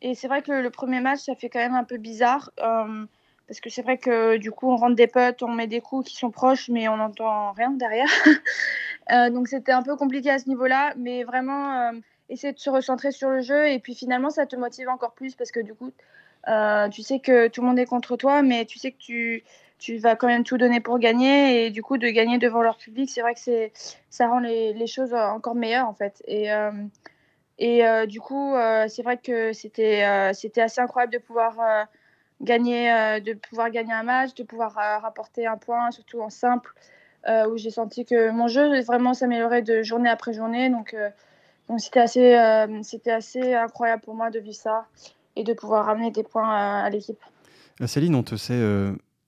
Et 0.00 0.14
c'est 0.14 0.26
vrai 0.26 0.42
que 0.42 0.52
le, 0.52 0.70
premier 0.70 1.00
match, 1.00 1.20
ça 1.20 1.34
fait 1.34 1.48
quand 1.48 1.58
même 1.58 1.74
un 1.74 1.84
peu 1.84 1.98
bizarre. 1.98 2.50
Euh, 2.60 3.06
parce 3.46 3.60
que 3.60 3.70
c'est 3.70 3.82
vrai 3.82 3.98
que 3.98 4.36
du 4.36 4.50
coup, 4.50 4.70
on 4.70 4.76
rentre 4.76 4.96
des 4.96 5.06
potes, 5.06 5.42
on 5.42 5.48
met 5.48 5.66
des 5.66 5.80
coups 5.80 6.08
qui 6.08 6.16
sont 6.16 6.30
proches, 6.30 6.68
mais 6.68 6.88
on 6.88 6.96
n'entend 6.96 7.52
rien 7.52 7.70
derrière. 7.70 8.08
euh, 9.12 9.30
donc 9.30 9.48
c'était 9.48 9.72
un 9.72 9.82
peu 9.82 9.96
compliqué 9.96 10.30
à 10.30 10.38
ce 10.38 10.48
niveau-là, 10.48 10.94
mais 10.96 11.24
vraiment 11.24 11.80
euh, 11.80 11.92
essayer 12.28 12.52
de 12.52 12.58
se 12.58 12.70
recentrer 12.70 13.10
sur 13.10 13.30
le 13.30 13.40
jeu. 13.40 13.68
Et 13.68 13.78
puis 13.78 13.94
finalement, 13.94 14.30
ça 14.30 14.46
te 14.46 14.56
motive 14.56 14.88
encore 14.88 15.12
plus 15.12 15.34
parce 15.34 15.50
que 15.50 15.60
du 15.60 15.74
coup, 15.74 15.92
euh, 16.48 16.88
tu 16.88 17.02
sais 17.02 17.18
que 17.18 17.48
tout 17.48 17.60
le 17.60 17.66
monde 17.66 17.78
est 17.78 17.86
contre 17.86 18.16
toi, 18.16 18.42
mais 18.42 18.64
tu 18.64 18.78
sais 18.78 18.92
que 18.92 18.98
tu, 18.98 19.44
tu 19.78 19.98
vas 19.98 20.16
quand 20.16 20.28
même 20.28 20.44
tout 20.44 20.56
donner 20.56 20.80
pour 20.80 20.98
gagner. 20.98 21.66
Et 21.66 21.70
du 21.70 21.82
coup, 21.82 21.98
de 21.98 22.08
gagner 22.08 22.38
devant 22.38 22.62
leur 22.62 22.78
public, 22.78 23.10
c'est 23.10 23.22
vrai 23.22 23.34
que 23.34 23.70
ça 24.08 24.28
rend 24.28 24.38
les, 24.38 24.72
les, 24.72 24.86
choses 24.86 25.14
encore 25.14 25.56
meilleures 25.56 25.88
en 25.88 25.94
fait. 25.94 26.22
Et, 26.26 26.48
et 27.58 28.06
du 28.06 28.20
coup, 28.20 28.54
c'est 28.88 29.02
vrai 29.02 29.18
que 29.18 29.52
c'était, 29.52 30.32
c'était 30.32 30.62
assez 30.62 30.80
incroyable 30.80 31.12
de 31.12 31.18
pouvoir 31.18 31.86
gagner, 32.42 32.92
euh, 32.92 33.20
de 33.20 33.34
pouvoir 33.34 33.70
gagner 33.70 33.92
un 33.92 34.02
match, 34.02 34.34
de 34.34 34.42
pouvoir 34.42 34.76
euh, 34.78 34.98
rapporter 34.98 35.46
un 35.46 35.56
point, 35.56 35.90
surtout 35.90 36.20
en 36.20 36.30
simple, 36.30 36.74
euh, 37.28 37.48
où 37.48 37.56
j'ai 37.56 37.70
senti 37.70 38.04
que 38.04 38.30
mon 38.30 38.48
jeu 38.48 38.80
vraiment 38.82 39.14
s'améliorait 39.14 39.62
de 39.62 39.82
journée 39.82 40.10
après 40.10 40.32
journée. 40.32 40.68
Donc, 40.70 40.96
donc 41.68 41.80
c'était 41.80 42.00
assez, 42.00 42.66
c'était 42.82 43.12
assez 43.12 43.54
incroyable 43.54 44.02
pour 44.02 44.14
moi 44.14 44.30
de 44.30 44.40
vivre 44.40 44.56
ça 44.56 44.86
et 45.36 45.44
de 45.44 45.52
pouvoir 45.52 45.86
ramener 45.86 46.10
des 46.10 46.24
points 46.24 46.50
à, 46.50 46.90
l'équipe. 46.90 47.20
Céline, 47.86 48.14
on 48.14 48.22
te 48.22 48.36
sait 48.36 48.60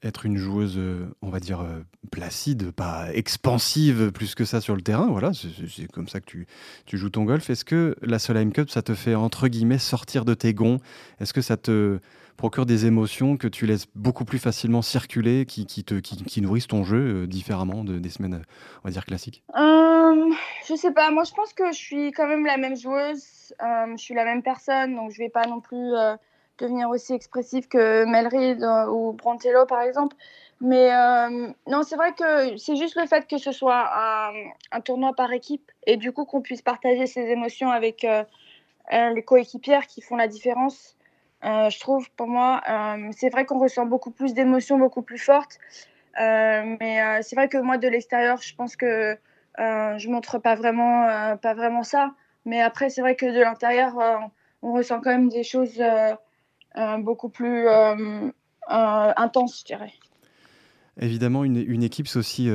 être 0.03 0.27
une 0.27 0.37
joueuse, 0.37 0.79
on 1.23 1.31
va 1.31 1.39
dire, 1.39 1.65
placide, 2.11 2.73
pas 2.73 3.07
expansive 3.15 4.11
plus 4.11 4.35
que 4.35 4.45
ça 4.45 4.61
sur 4.61 4.75
le 4.75 4.83
terrain. 4.83 5.07
Voilà, 5.07 5.31
c'est 5.33 5.87
comme 5.93 6.09
ça 6.09 6.21
que 6.21 6.27
tu, 6.27 6.47
tu, 6.85 6.99
joues 6.99 7.11
ton 7.11 7.23
golf. 7.23 7.49
Est-ce 7.49 7.65
que 7.65 7.97
la 8.03 8.19
Solheim 8.19 8.51
Cup, 8.51 8.69
ça 8.69 8.83
te 8.83 8.95
fait, 8.95 9.15
entre 9.15 9.47
guillemets, 9.47 9.79
sortir 9.79 10.25
de 10.25 10.35
tes 10.35 10.53
gonds? 10.53 10.81
Est-ce 11.21 11.33
que 11.33 11.41
ça 11.41 11.57
te 11.57 12.01
procure 12.37 12.67
des 12.67 12.87
émotions 12.87 13.37
que 13.37 13.49
tu 13.49 13.67
laisses 13.67 13.87
beaucoup 13.95 14.25
plus 14.25 14.39
facilement 14.39 14.83
circuler, 14.83 15.47
qui, 15.47 15.67
qui, 15.67 15.85
te, 15.85 15.95
qui, 15.95 16.23
qui 16.25 16.41
nourrissent 16.41 16.67
ton 16.67 16.85
jeu 16.85 17.23
euh, 17.23 17.27
différemment 17.27 17.85
de, 17.85 17.99
des 17.99 18.11
semaines, 18.11 18.43
on 18.83 18.89
va 18.89 18.91
dire, 18.91 19.05
classiques? 19.05 19.43
Euh, 19.57 20.31
Je 20.67 20.75
sais 20.75 20.93
pas, 20.93 21.11
moi 21.11 21.25
je 21.25 21.33
pense 21.33 21.53
que 21.53 21.73
je 21.73 21.79
suis 21.79 22.13
quand 22.13 22.27
même 22.27 22.47
la 22.47 22.57
même 22.57 22.77
joueuse, 22.77 23.55
euh, 23.63 23.97
je 23.97 24.03
suis 24.03 24.15
la 24.15 24.25
même 24.25 24.43
personne, 24.43 24.97
donc 24.97 25.11
je 25.11 25.19
vais 25.19 25.29
pas 25.29 25.47
non 25.47 25.61
plus 25.61 25.95
euh, 25.95 26.17
devenir 26.59 26.89
aussi 26.89 27.13
expressive 27.13 27.69
que 27.69 28.05
Melrid 28.05 28.65
ou 28.91 29.13
Brantello 29.13 29.67
par 29.67 29.83
exemple. 29.83 30.17
Mais 30.61 30.89
non, 31.67 31.83
c'est 31.83 31.97
vrai 31.97 32.15
que 32.15 32.57
c'est 32.57 32.77
juste 32.77 32.97
le 32.97 33.07
fait 33.07 33.27
que 33.27 33.37
ce 33.37 33.53
soit 33.53 33.91
un 34.71 34.81
tournoi 34.81 35.13
par 35.13 35.33
équipe 35.33 35.71
et 35.87 35.97
du 35.99 36.13
coup 36.13 36.25
qu'on 36.25 36.41
puisse 36.41 36.63
partager 36.63 37.07
ses 37.07 37.29
émotions 37.29 37.71
avec 37.71 38.07
les 38.91 39.23
coéquipières 39.23 39.87
qui 39.87 40.01
font 40.01 40.17
la 40.17 40.29
différence. 40.29 40.97
Euh, 41.45 41.69
je 41.69 41.79
trouve, 41.79 42.09
pour 42.17 42.27
moi, 42.27 42.63
euh, 42.69 43.11
c'est 43.17 43.29
vrai 43.29 43.45
qu'on 43.45 43.59
ressent 43.59 43.87
beaucoup 43.87 44.11
plus 44.11 44.35
d'émotions, 44.35 44.79
beaucoup 44.79 45.03
plus 45.03 45.19
fortes. 45.19 45.59
Euh, 46.21 46.77
mais 46.81 47.23
c'est 47.23 47.37
vrai 47.37 47.49
que 47.49 47.59
moi, 47.59 47.77
de 47.77 47.89
l'extérieur, 47.89 48.41
je 48.41 48.55
pense 48.55 48.77
que 48.77 49.17
je 49.59 50.09
montre 50.09 50.39
pas 50.39 50.55
vraiment, 50.55 51.37
pas 51.37 51.55
vraiment 51.55 51.83
ça. 51.83 52.15
Mais 52.45 52.61
après, 52.61 52.91
c'est 52.91 53.01
vrai 53.01 53.17
que 53.17 53.27
de 53.27 53.41
l'intérieur, 53.41 53.95
on 54.63 54.73
ressent 54.73 55.01
quand 55.01 55.11
même 55.11 55.29
des 55.29 55.43
choses 55.43 55.83
beaucoup 56.99 57.29
plus 57.29 57.69
intenses, 58.69 59.61
je 59.61 59.65
dirais. 59.65 59.93
Évidemment, 61.01 61.45
une, 61.45 61.83
équipe, 61.83 62.07
c'est 62.07 62.19
aussi 62.19 62.49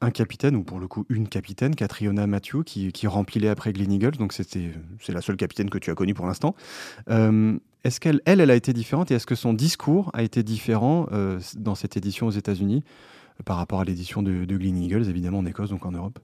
un 0.00 0.10
capitaine, 0.10 0.56
ou 0.56 0.64
pour 0.64 0.80
le 0.80 0.88
coup 0.88 1.06
une 1.08 1.28
capitaine, 1.28 1.76
Catriona 1.76 2.26
Mathieu, 2.26 2.64
qui, 2.64 2.92
qui 2.92 3.06
rempilait 3.06 3.48
après 3.48 3.72
Glen 3.72 3.92
Eagles, 3.92 4.16
donc 4.18 4.32
c'est 4.32 4.72
la 5.08 5.20
seule 5.20 5.36
capitaine 5.36 5.70
que 5.70 5.78
tu 5.78 5.90
as 5.90 5.94
connue 5.94 6.14
pour 6.14 6.26
l'instant. 6.26 6.56
Est-ce 7.84 8.00
qu'elle, 8.00 8.22
elle, 8.24 8.40
elle 8.40 8.50
a 8.50 8.54
été 8.54 8.72
différente 8.72 9.10
et 9.10 9.14
est-ce 9.14 9.26
que 9.26 9.34
son 9.34 9.52
discours 9.52 10.10
a 10.14 10.22
été 10.22 10.42
différent 10.42 11.06
euh, 11.12 11.38
dans 11.56 11.74
cette 11.74 11.96
édition 11.96 12.26
aux 12.26 12.30
États-Unis 12.30 12.82
euh, 13.38 13.42
par 13.44 13.56
rapport 13.56 13.80
à 13.80 13.84
l'édition 13.84 14.22
de, 14.22 14.46
de 14.46 14.56
Glen 14.56 14.76
Eagles, 14.76 15.08
évidemment 15.08 15.38
en 15.38 15.46
Écosse, 15.46 15.70
donc 15.70 15.84
en 15.84 15.92
Europe? 15.92 16.18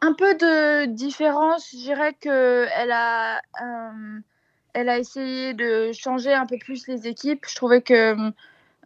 Un 0.00 0.12
peu 0.14 0.34
de 0.34 0.86
différence, 0.86 1.70
je 1.72 1.76
dirais 1.76 2.14
qu'elle 2.14 2.92
a, 2.92 3.40
elle 4.72 4.88
a 4.88 4.98
essayé 4.98 5.54
de 5.54 5.92
changer 5.92 6.32
un 6.32 6.46
peu 6.46 6.56
plus 6.58 6.86
les 6.88 7.06
équipes. 7.06 7.44
Je 7.48 7.54
trouvais 7.54 7.82
que 7.82 8.16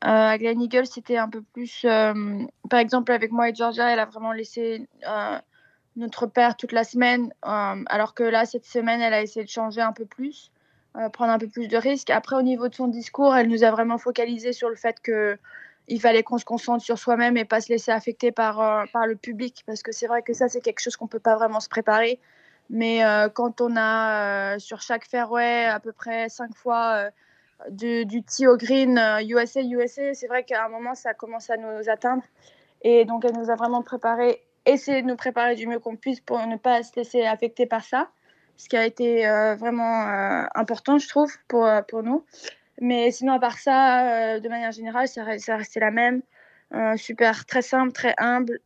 à 0.00 0.36
Glen 0.38 0.60
Eagle, 0.60 0.86
c'était 0.86 1.16
un 1.16 1.28
peu 1.28 1.42
plus. 1.52 1.82
par 1.82 2.80
exemple, 2.80 3.12
avec 3.12 3.32
moi 3.32 3.48
et 3.48 3.54
Georgia, 3.54 3.90
elle 3.90 3.98
a 3.98 4.06
vraiment 4.06 4.32
laissé 4.32 4.88
notre 5.96 6.26
père 6.26 6.56
toute 6.56 6.72
la 6.72 6.84
semaine, 6.84 7.32
alors 7.42 8.14
que 8.14 8.24
là, 8.24 8.44
cette 8.44 8.66
semaine, 8.66 9.00
elle 9.00 9.14
a 9.14 9.22
essayé 9.22 9.44
de 9.44 9.50
changer 9.50 9.80
un 9.80 9.92
peu 9.92 10.06
plus, 10.06 10.50
prendre 11.12 11.32
un 11.32 11.38
peu 11.38 11.48
plus 11.48 11.68
de 11.68 11.76
risques. 11.76 12.10
Après, 12.10 12.36
au 12.36 12.42
niveau 12.42 12.68
de 12.68 12.74
son 12.74 12.88
discours, 12.88 13.34
elle 13.34 13.48
nous 13.48 13.64
a 13.64 13.70
vraiment 13.70 13.98
focalisé 13.98 14.52
sur 14.52 14.68
le 14.68 14.76
fait 14.76 15.00
que 15.00 15.38
il 15.88 16.00
fallait 16.00 16.22
qu'on 16.22 16.38
se 16.38 16.44
concentre 16.44 16.84
sur 16.84 16.98
soi-même 16.98 17.36
et 17.36 17.44
pas 17.44 17.60
se 17.60 17.68
laisser 17.68 17.90
affecter 17.90 18.30
par, 18.30 18.86
par 18.92 19.06
le 19.06 19.16
public, 19.16 19.64
parce 19.66 19.82
que 19.82 19.90
c'est 19.90 20.06
vrai 20.06 20.22
que 20.22 20.32
ça, 20.32 20.48
c'est 20.48 20.60
quelque 20.60 20.80
chose 20.80 20.96
qu'on 20.96 21.08
peut 21.08 21.18
pas 21.18 21.34
vraiment 21.34 21.60
se 21.60 21.68
préparer. 21.68 22.20
Mais 22.70 23.00
quand 23.34 23.60
on 23.60 23.74
a 23.76 24.58
sur 24.58 24.80
chaque 24.80 25.04
fairway 25.04 25.64
à 25.64 25.80
peu 25.80 25.92
près 25.92 26.28
cinq 26.28 26.54
fois 26.54 27.10
du 27.70 28.22
tee 28.22 28.46
au 28.46 28.56
green, 28.56 28.98
USA, 29.22 29.60
euh, 29.60 29.84
USA, 29.84 30.14
c'est 30.14 30.26
vrai 30.26 30.44
qu'à 30.44 30.64
un 30.64 30.68
moment, 30.68 30.94
ça 30.94 31.14
commence 31.14 31.50
à 31.50 31.56
nous 31.56 31.88
atteindre. 31.88 32.22
Et 32.82 33.04
donc, 33.04 33.24
elle 33.24 33.36
nous 33.36 33.50
a 33.50 33.54
vraiment 33.54 33.82
préparé, 33.82 34.42
essayé 34.66 35.02
de 35.02 35.06
nous 35.06 35.16
préparer 35.16 35.54
du 35.54 35.66
mieux 35.66 35.78
qu'on 35.78 35.96
puisse 35.96 36.20
pour 36.20 36.44
ne 36.46 36.56
pas 36.56 36.82
se 36.82 36.92
laisser 36.96 37.22
affecter 37.22 37.66
par 37.66 37.84
ça. 37.84 38.08
Ce 38.62 38.68
qui 38.68 38.76
a 38.76 38.86
été 38.86 39.26
euh, 39.26 39.56
vraiment 39.56 40.08
euh, 40.08 40.44
important, 40.54 40.98
je 40.98 41.08
trouve, 41.08 41.32
pour, 41.48 41.68
pour 41.88 42.02
nous. 42.04 42.24
Mais 42.80 43.10
sinon, 43.10 43.32
à 43.32 43.40
part 43.40 43.58
ça, 43.58 44.38
de 44.38 44.48
manière 44.48 44.70
générale, 44.70 45.08
ça, 45.08 45.38
ça 45.38 45.56
restait 45.56 45.80
la 45.80 45.90
même. 45.90 46.22
super, 46.96 47.44
très 47.44 47.62
simple, 47.62 47.92
très 47.92 48.14
humble 48.18 48.60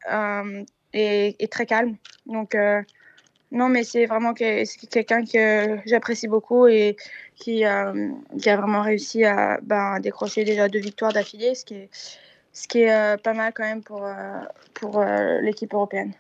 et, 0.93 1.49
très 1.51 1.67
calme. 1.67 1.97
Donc, 2.27 2.55
non, 3.53 3.71
mais 3.71 3.85
c'est 3.85 4.05
vraiment 4.05 4.35
quelqu'un 4.35 5.25
que 5.25 5.79
j'apprécie 5.87 6.29
beaucoup 6.29 6.67
et 6.67 6.97
qui, 7.37 7.65
euh, 7.65 8.11
qui, 8.39 8.51
a 8.51 8.57
vraiment 8.57 8.83
réussi 8.83 9.25
à 9.25 9.61
ben, 9.63 9.99
décrocher 10.01 10.45
déjà 10.45 10.69
deux 10.69 10.81
victoires 10.81 11.13
d'affilée, 11.13 11.55
ce 11.55 11.65
qui 11.65 11.75
est, 11.75 11.89
ce 12.53 12.69
qui 12.69 12.81
est 12.81 12.93
euh, 12.93 13.17
pas 13.17 13.33
mal 13.33 13.53
quand 13.55 13.63
même 13.63 13.83
pour, 13.83 14.05
euh, 14.05 14.41
pour 14.75 15.03
l'équipe 15.41 15.73
européenne. 15.73 16.13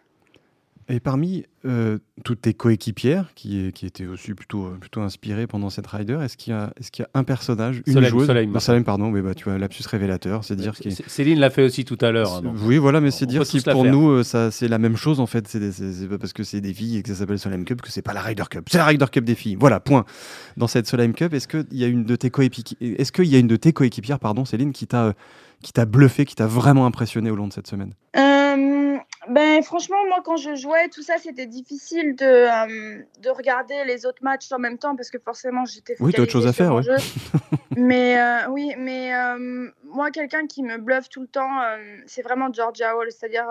Et 0.88 1.00
parmi 1.00 1.44
euh, 1.64 1.98
toutes 2.22 2.42
tes 2.42 2.54
coéquipières, 2.54 3.32
qui, 3.34 3.72
qui 3.72 3.86
étaient 3.86 4.06
aussi 4.06 4.34
plutôt, 4.34 4.66
euh, 4.66 4.76
plutôt 4.78 5.00
inspirées 5.00 5.48
pendant 5.48 5.68
cette 5.68 5.88
rider, 5.88 6.16
est-ce 6.22 6.36
qu'il 6.36 6.52
y, 6.52 6.56
a, 6.56 6.72
est 6.80 6.90
qu'il 6.90 7.02
y 7.02 7.06
a 7.06 7.18
un 7.18 7.24
personnage, 7.24 7.82
une 7.86 8.04
joueuse 8.04 8.26
Soleil, 8.26 8.84
pardon, 8.84 9.10
mais 9.10 9.20
bah, 9.20 9.34
tu 9.34 9.44
vois, 9.44 9.58
lapsus 9.58 9.82
révélateur, 9.88 10.44
c'est 10.44 10.54
dire 10.54 10.74
qui 10.74 10.92
Céline 10.92 11.40
l'a 11.40 11.50
fait 11.50 11.64
aussi 11.64 11.84
tout 11.84 11.98
à 12.00 12.12
l'heure. 12.12 12.36
Hein, 12.36 12.54
oui, 12.62 12.78
voilà, 12.78 13.00
mais 13.00 13.10
c'est 13.10 13.26
dire 13.26 13.44
si 13.44 13.60
pour 13.62 13.84
nous, 13.84 14.10
euh, 14.10 14.22
ça, 14.22 14.52
c'est 14.52 14.68
la 14.68 14.78
même 14.78 14.96
chose 14.96 15.18
en 15.18 15.26
fait. 15.26 15.48
C'est, 15.48 16.08
pas 16.08 16.18
parce 16.18 16.32
que 16.32 16.44
c'est 16.44 16.60
des 16.60 16.72
filles 16.72 16.98
et 16.98 17.02
que 17.02 17.08
ça 17.08 17.16
s'appelle 17.16 17.40
Solheim 17.40 17.64
Cup 17.64 17.82
que 17.82 17.90
c'est 17.90 18.02
pas 18.02 18.12
la 18.12 18.22
Ryder 18.22 18.44
Cup. 18.48 18.68
C'est 18.70 18.78
la 18.78 18.84
Ryder 18.84 19.06
Cup 19.10 19.24
des 19.24 19.34
filles. 19.34 19.56
Voilà, 19.58 19.80
point. 19.80 20.04
Dans 20.56 20.68
cette 20.68 20.86
Solheim 20.86 21.14
Cup, 21.14 21.34
est-ce 21.34 21.48
qu'il 21.48 21.66
y 21.72 21.82
a 21.82 21.88
une 21.88 22.04
de 22.04 22.14
tes 22.14 22.30
coéquipières, 22.30 23.00
est-ce 23.00 23.10
qu'il 23.10 23.26
y 23.26 23.34
a 23.34 23.40
une 23.40 23.48
de 23.48 23.56
tes 23.56 23.72
coéquipières, 23.72 24.20
pardon, 24.20 24.44
Céline, 24.44 24.72
qui 24.72 24.86
t'a, 24.86 25.14
qui 25.62 25.72
t'a 25.72 25.84
bluffé, 25.84 26.24
qui 26.26 26.36
t'a 26.36 26.46
vraiment 26.46 26.86
impressionné 26.86 27.32
au 27.32 27.36
long 27.36 27.48
de 27.48 27.52
cette 27.52 27.66
semaine? 27.66 27.92
Ben, 29.28 29.62
franchement, 29.62 30.04
moi, 30.06 30.20
quand 30.24 30.36
je 30.36 30.54
jouais, 30.54 30.88
tout 30.88 31.02
ça, 31.02 31.18
c'était 31.18 31.46
difficile 31.46 32.14
de, 32.16 32.24
euh, 32.24 33.02
de 33.20 33.30
regarder 33.30 33.84
les 33.84 34.06
autres 34.06 34.22
matchs 34.22 34.50
en 34.52 34.58
même 34.58 34.78
temps 34.78 34.94
parce 34.94 35.10
que 35.10 35.18
forcément, 35.18 35.64
j'étais 35.64 35.96
Oui, 36.00 36.12
tu 36.12 36.20
as 36.20 36.22
autre 36.22 36.32
chose 36.32 36.46
à 36.46 36.52
faire, 36.52 36.74
ouais. 36.74 36.82
mais 37.76 38.18
euh, 38.18 38.48
oui, 38.50 38.74
mais 38.78 39.14
euh, 39.14 39.70
moi, 39.84 40.10
quelqu'un 40.10 40.46
qui 40.46 40.62
me 40.62 40.78
bluffe 40.78 41.08
tout 41.08 41.22
le 41.22 41.26
temps, 41.26 41.60
c'est 42.06 42.22
vraiment 42.22 42.52
Georgia 42.52 42.96
Hall. 42.96 43.10
C'est-à-dire, 43.10 43.46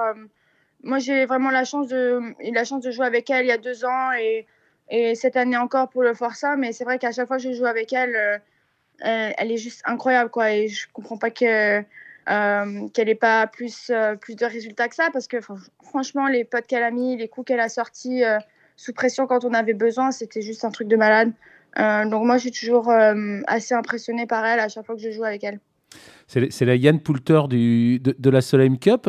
moi, 0.84 1.00
j'ai 1.00 1.26
vraiment 1.26 1.52
la 1.52 1.66
chance, 1.66 1.88
de, 1.88 2.22
la 2.54 2.64
chance 2.64 2.82
de 2.82 2.92
jouer 2.92 3.06
avec 3.06 3.30
elle 3.30 3.46
il 3.46 3.50
y 3.50 3.52
a 3.52 3.58
deux 3.58 3.86
ans 3.86 4.12
et, 4.14 4.46
et 4.90 5.16
cette 5.16 5.36
année 5.36 5.58
encore 5.58 5.90
pour 5.90 6.04
le 6.04 6.14
Forza. 6.14 6.56
Mais 6.56 6.72
c'est 6.72 6.86
vrai 6.86 7.00
qu'à 7.00 7.12
chaque 7.12 7.28
fois 7.28 7.38
que 7.38 7.44
je 7.44 7.52
joue 7.52 7.66
avec 7.66 7.92
elle, 7.92 8.42
elle 9.00 9.52
est 9.52 9.58
juste 9.58 9.82
incroyable, 9.86 10.30
quoi. 10.30 10.52
Et 10.52 10.70
je 10.70 10.88
comprends 10.94 11.18
pas 11.18 11.32
que 11.32 11.84
euh, 12.30 12.88
qu'elle 12.90 13.08
n'ait 13.08 13.16
pas 13.16 13.46
plus, 13.48 13.92
euh, 13.92 14.16
plus 14.16 14.36
de 14.36 14.46
résultats 14.46 14.88
que 14.88 14.96
ça, 14.96 15.10
parce 15.14 15.28
que 15.28 15.38
franchement, 15.84 16.28
les 16.28 16.44
potes 16.44 16.66
qu'elle 16.66 16.84
a 16.84 16.92
mis, 16.92 17.18
les 17.18 17.28
coups 17.28 17.48
qu'elle 17.48 17.60
a 17.60 17.70
sortis 17.70 18.24
euh, 18.24 18.40
sous 18.76 18.94
pression 18.94 19.28
quand 19.28 19.46
on 19.46 19.54
avait 19.54 19.74
besoin, 19.74 20.12
c'était 20.12 20.42
juste 20.42 20.66
un 20.66 20.72
truc 20.72 20.88
de 20.88 20.96
malade. 20.96 21.32
donc 21.78 22.26
moi, 22.26 22.38
je 22.38 22.50
suis 22.50 22.52
toujours 22.52 22.92
assez 23.48 23.74
impressionnée 23.74 24.26
par 24.26 24.46
elle 24.46 24.60
à 24.60 24.70
chaque 24.70 24.86
fois 24.86 24.96
que 24.96 25.02
je 25.02 25.12
joue 25.12 25.24
avec 25.24 25.44
elle. 25.44 25.60
C'est 26.28 26.66
la 26.66 26.76
Yann 26.76 27.00
Poulter 27.00 27.42
du, 27.48 28.00
de, 28.00 28.30
la 28.30 28.42
Solheim 28.42 28.80
Cup. 28.80 29.08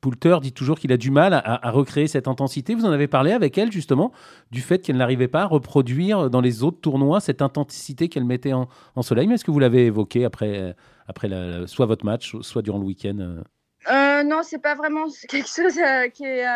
Poulter 0.00 0.38
dit 0.40 0.52
toujours 0.52 0.78
qu'il 0.78 0.92
a 0.92 0.96
du 0.96 1.10
mal 1.10 1.34
à, 1.34 1.70
recréer 1.70 2.06
cette 2.06 2.28
intensité. 2.28 2.74
Vous 2.74 2.84
en 2.84 2.92
avez 2.92 3.08
parlé 3.08 3.32
avec 3.32 3.58
elle 3.58 3.72
justement 3.72 4.12
du 4.52 4.60
fait 4.60 4.78
qu'elle 4.78 4.96
n'arrivait 4.96 5.28
pas 5.28 5.42
à 5.42 5.46
reproduire 5.46 6.30
dans 6.30 6.40
les 6.40 6.62
autres 6.62 6.80
tournois 6.80 7.20
cette 7.20 7.42
intensité 7.42 8.08
qu'elle 8.08 8.24
mettait 8.24 8.52
en, 8.52 8.68
en 8.94 9.02
Solheim. 9.02 9.32
Est-ce 9.32 9.44
que 9.44 9.50
vous 9.50 9.58
l'avez 9.58 9.86
évoqué 9.86 10.24
après, 10.24 10.76
après 11.08 11.28
soit 11.66 11.86
votre 11.86 12.04
match, 12.04 12.36
soit 12.42 12.62
durant 12.62 12.78
le 12.78 12.84
week-end 12.84 13.18
euh? 13.18 13.42
Euh, 13.90 14.22
Non, 14.22 14.42
c'est 14.42 14.62
pas 14.62 14.74
vraiment 14.74 15.06
quelque 15.28 15.48
chose 15.48 15.78
euh, 15.78 16.08
qui 16.08 16.24
est. 16.24 16.46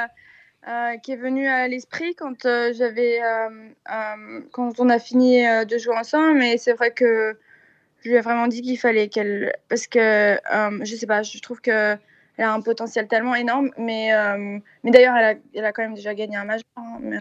qui 1.02 1.12
est 1.12 1.16
venu 1.16 1.46
à 1.46 1.68
l'esprit 1.68 2.14
quand 2.14 2.42
j'avais 2.72 3.20
quand 4.52 4.72
on 4.78 4.88
a 4.88 4.98
fini 4.98 5.42
de 5.42 5.78
jouer 5.78 5.96
ensemble 5.96 6.38
mais 6.38 6.56
c'est 6.56 6.72
vrai 6.72 6.90
que 6.92 7.36
je 8.04 8.10
lui 8.10 8.16
ai 8.16 8.20
vraiment 8.20 8.46
dit 8.46 8.62
qu'il 8.62 8.78
fallait 8.78 9.08
qu'elle 9.08 9.54
parce 9.68 9.86
que 9.86 10.38
je 10.82 10.96
sais 10.96 11.06
pas 11.06 11.22
je 11.22 11.38
trouve 11.40 11.60
que 11.60 11.96
elle 12.36 12.44
a 12.44 12.52
un 12.52 12.60
potentiel 12.60 13.06
tellement 13.08 13.34
énorme 13.34 13.70
mais 13.78 14.10
mais 14.82 14.90
d'ailleurs 14.90 15.16
elle 15.16 15.36
a, 15.36 15.40
elle 15.54 15.64
a, 15.64 15.72
quand 15.72 15.82
même 15.82 15.94
déjà 15.94 16.14
gagné 16.14 16.36
un 16.36 16.44
majeur 16.44 16.64
hein, 16.76 17.20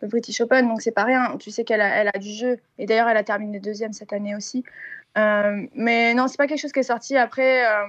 le 0.00 0.08
British 0.08 0.40
Open 0.40 0.68
donc 0.68 0.82
c'est 0.82 0.92
pas 0.92 1.04
rien 1.04 1.36
tu 1.38 1.50
sais 1.50 1.64
qu'elle 1.64 1.80
a, 1.80 1.88
elle 1.88 2.10
a 2.12 2.18
du 2.18 2.30
jeu 2.30 2.58
et 2.78 2.86
d'ailleurs 2.86 3.08
elle 3.08 3.16
a 3.16 3.24
terminé 3.24 3.60
deuxième 3.60 3.92
cette 3.92 4.12
année 4.12 4.36
aussi 4.36 4.64
euh, 5.16 5.66
mais 5.74 6.14
non, 6.14 6.28
c'est 6.28 6.36
pas 6.36 6.46
quelque 6.46 6.60
chose 6.60 6.72
qui 6.72 6.80
est 6.80 6.84
sorti. 6.84 7.16
Après, 7.16 7.66
euh, 7.66 7.86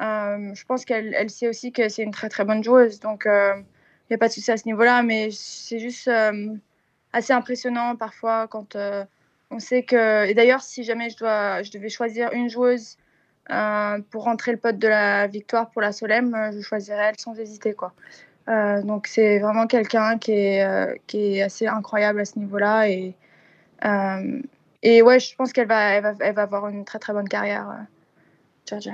euh, 0.00 0.54
je 0.54 0.64
pense 0.64 0.84
qu'elle 0.84 1.14
elle 1.14 1.30
sait 1.30 1.48
aussi 1.48 1.72
que 1.72 1.88
c'est 1.88 2.02
une 2.02 2.10
très 2.12 2.28
très 2.28 2.44
bonne 2.44 2.64
joueuse. 2.64 3.00
Donc, 3.00 3.24
il 3.26 3.64
n'y 4.10 4.14
a 4.14 4.18
pas 4.18 4.28
de 4.28 4.32
souci 4.32 4.50
à 4.50 4.56
ce 4.56 4.66
niveau-là. 4.66 5.02
Mais 5.02 5.30
c'est 5.32 5.78
juste 5.78 6.10
assez 7.12 7.32
impressionnant 7.32 7.96
parfois 7.96 8.48
quand 8.48 8.76
on 9.50 9.58
sait 9.58 9.82
que. 9.82 10.26
Et 10.26 10.34
d'ailleurs, 10.34 10.62
si 10.62 10.84
jamais 10.84 11.10
je, 11.10 11.16
dois, 11.16 11.62
je 11.62 11.70
devais 11.70 11.88
choisir 11.88 12.32
une 12.32 12.48
joueuse 12.48 12.96
pour 14.10 14.24
rentrer 14.24 14.52
le 14.52 14.58
pote 14.58 14.78
de 14.78 14.86
la 14.86 15.26
victoire 15.26 15.70
pour 15.70 15.82
la 15.82 15.92
Solem, 15.92 16.36
je 16.54 16.60
choisirais 16.60 17.10
elle 17.10 17.18
sans 17.18 17.36
hésiter. 17.38 17.74
Quoi. 17.74 17.92
donc, 18.46 19.08
c'est 19.08 19.40
vraiment 19.40 19.66
quelqu'un 19.66 20.18
qui, 20.18 20.32
est 20.32 21.00
qui 21.06 21.38
est 21.38 21.42
assez 21.42 21.66
incroyable 21.66 22.20
à 22.20 22.24
ce 22.24 22.38
niveau-là. 22.38 22.88
Et. 22.88 23.14
Et 24.82 25.02
ouais, 25.02 25.20
je 25.20 25.34
pense 25.36 25.52
qu'elle 25.52 25.68
va, 25.68 25.90
elle 25.90 26.02
va, 26.02 26.14
elle 26.20 26.34
va 26.34 26.42
avoir 26.42 26.68
une 26.68 26.84
très 26.84 26.98
très 26.98 27.12
bonne 27.12 27.28
carrière, 27.28 27.68
euh, 27.68 27.82
Georgia. 28.68 28.92